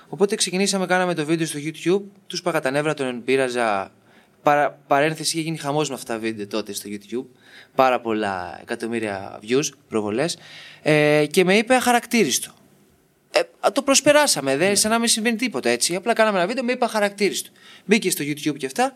Οπότε 0.09 0.35
ξεκινήσαμε, 0.35 0.87
κάναμε 0.87 1.15
το 1.15 1.25
βίντεο 1.25 1.47
στο 1.47 1.59
YouTube, 1.63 2.03
τους 2.27 2.43
πάγα 2.43 2.61
τα 2.61 2.71
νεύρα, 2.71 2.95
τον 2.95 3.25
πείραζα. 3.25 3.93
Παρα, 4.43 4.71
παρένθεση, 4.87 5.37
είχε 5.37 5.45
γίνει 5.45 5.57
χαμός 5.57 5.89
με 5.89 5.95
αυτά 5.95 6.15
τα 6.15 6.21
βίντεο 6.21 6.47
τότε 6.47 6.73
στο 6.73 6.89
YouTube. 6.93 7.27
Πάρα 7.75 8.01
πολλά 8.01 8.59
εκατομμύρια 8.61 9.41
views, 9.49 9.65
προβολές. 9.89 10.39
Ε, 10.83 11.27
και 11.31 11.45
με 11.45 11.57
είπε 11.57 11.75
αχαρακτήριστο. 11.75 12.53
Ε, 13.31 13.41
α, 13.61 13.73
το 13.73 13.83
προσπεράσαμε, 13.83 14.57
δεν 14.57 14.77
σαν 14.77 14.91
να 14.91 14.99
μην 14.99 15.09
συμβαίνει 15.09 15.37
τίποτα 15.37 15.69
έτσι. 15.69 15.95
Απλά 15.95 16.13
κάναμε 16.13 16.39
ένα 16.39 16.47
βίντεο 16.47 16.65
με 16.65 16.73
είπα 16.73 16.89
χαρακτήριστο. 16.89 17.51
Μπήκε 17.85 18.11
στο 18.11 18.25
YouTube 18.25 18.57
και 18.57 18.67
αυτά 18.67 18.93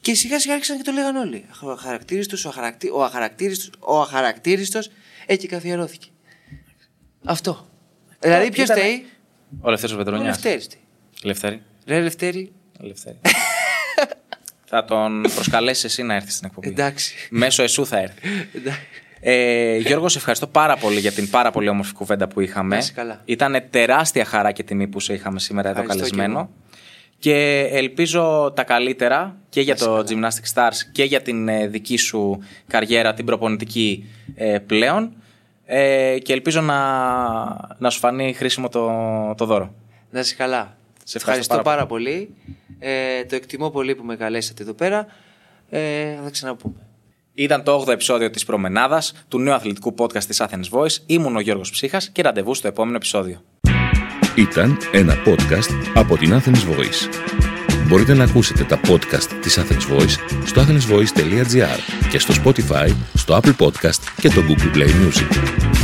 Και 0.00 0.14
σιγά 0.14 0.40
σιγά 0.40 0.54
άρχισαν 0.54 0.76
και 0.76 0.82
το 0.82 0.92
λέγανε 0.92 1.18
όλοι. 1.18 1.44
Ο 1.62 1.70
αχαρακτήριστος, 1.70 2.44
ο, 2.44 2.48
αχαρακτή, 2.48 2.90
ο 2.90 3.04
αχαρακτήριστος, 3.04 3.70
ο 3.78 4.00
αχαρακτήριστος, 4.00 4.90
έτσι 5.26 5.46
καθιερώθηκε. 5.46 6.08
Αυτό. 7.24 7.68
Δηλαδή 8.20 8.50
ποιος 8.50 8.66
ήταν- 8.68 8.78
θέλει. 8.78 9.06
Ο 9.60 9.70
Λευτέρης 9.70 9.94
ο 9.96 10.00
Ο 10.00 10.04
Πετρονιάς. 10.04 10.26
Λευτέρης. 10.26 10.66
τι; 10.66 10.76
Λευτέρη. 11.22 11.62
Ρε 11.86 12.00
Λευτέρη, 12.00 12.52
Λευτέρη. 12.80 13.16
Θα 14.74 14.84
τον 14.84 15.22
προσκαλέσεις 15.34 15.84
εσύ 15.84 16.02
να 16.02 16.14
έρθεις 16.14 16.34
στην 16.34 16.46
εκπομπή. 16.46 16.68
εντάξει. 16.68 17.14
Μέσω 17.30 17.62
εσού 17.62 17.86
θα 17.86 17.98
έρθει. 17.98 18.18
Εντάξει. 18.54 18.80
Ε, 19.20 19.76
Γιώργος, 19.76 20.12
σε 20.12 20.18
ευχαριστώ 20.18 20.46
πάρα 20.46 20.76
πολύ 20.76 21.00
για 21.00 21.12
την 21.12 21.30
πάρα 21.30 21.50
πολύ 21.50 21.68
όμορφη 21.68 21.92
κουβέντα 21.92 22.28
που 22.28 22.40
είχαμε. 22.40 22.68
Να 22.68 22.76
είσαι 22.76 22.92
καλά. 22.92 23.22
Ήταν 23.24 23.62
τεράστια 23.70 24.24
χαρά 24.24 24.52
και 24.52 24.62
τιμή 24.62 24.86
που 24.86 25.00
σε 25.00 25.14
είχαμε 25.14 25.40
σήμερα 25.40 25.68
εδώ 25.68 25.80
Ευχαριστώ 25.80 26.08
και 26.10 26.16
καλεσμένο. 26.16 26.38
εγώ. 26.40 26.50
Και 27.18 27.68
ελπίζω 27.72 28.52
τα 28.56 28.64
καλύτερα 28.64 29.36
και 29.48 29.60
για 29.60 29.74
Να 29.78 29.84
είσαι 29.84 30.02
το 30.04 30.04
καλά. 30.14 30.30
Gymnastic 30.30 30.54
Stars 30.54 30.76
και 30.92 31.04
για 31.04 31.22
την 31.22 31.48
ε, 31.48 31.66
δική 31.66 31.96
σου 31.96 32.38
καριέρα, 32.66 33.14
την 33.14 33.24
προπονητική 33.24 34.06
ε, 34.34 34.58
πλέον. 34.58 35.12
Ε, 35.66 36.18
και 36.22 36.32
ελπίζω 36.32 36.60
να, 36.60 36.78
να 37.78 37.90
σου 37.90 37.98
φανεί 37.98 38.32
χρήσιμο 38.32 38.68
το, 38.68 38.90
το 39.36 39.44
δώρο. 39.44 39.74
Να 40.10 40.20
είσαι 40.20 40.34
καλά. 40.34 40.76
Σε 41.04 41.18
ευχαριστώ 41.18 41.54
ευχαριστώ 41.54 41.54
πάρα 41.54 41.64
πάρα, 41.64 41.86
πολύ. 41.86 42.34
Ε, 42.78 43.24
το 43.24 43.34
εκτιμώ 43.34 43.70
πολύ 43.70 43.94
που 43.94 44.04
με 44.04 44.16
καλέσατε 44.16 44.62
εδώ 44.62 44.72
πέρα. 44.72 45.06
Ε, 45.70 46.14
θα 46.16 46.22
τα 46.22 46.30
ξαναπούμε. 46.30 46.86
Ήταν 47.34 47.62
το 47.62 47.84
8ο 47.86 47.88
επεισόδιο 47.88 48.30
της 48.30 48.44
Προμενάδας, 48.44 49.12
του 49.28 49.38
νέου 49.38 49.54
αθλητικού 49.54 49.94
podcast 49.98 50.24
της 50.24 50.42
Athens 50.42 50.68
Voice. 50.70 50.96
Ήμουν 51.06 51.36
ο 51.36 51.40
Γιώργος 51.40 51.70
Ψύχας 51.70 52.10
και 52.10 52.22
ραντεβού 52.22 52.54
στο 52.54 52.68
επόμενο 52.68 52.96
επεισόδιο. 52.96 53.42
Ήταν 54.36 54.78
ένα 54.92 55.14
podcast 55.26 55.90
από 55.94 56.16
την 56.16 56.32
Athens 56.32 56.70
Voice. 56.70 57.08
Μπορείτε 57.88 58.14
να 58.14 58.24
ακούσετε 58.24 58.64
τα 58.64 58.80
podcast 58.88 59.38
της 59.40 59.58
Athens 59.58 59.96
Voice 59.96 60.16
στο 60.44 60.62
athensvoice.gr 60.62 61.78
και 62.10 62.18
στο 62.18 62.34
Spotify, 62.44 62.94
στο 63.14 63.40
Apple 63.42 63.56
Podcast 63.56 64.00
και 64.20 64.28
το 64.28 64.42
Google 64.48 64.76
Play 64.76 64.88
Music. 64.88 65.83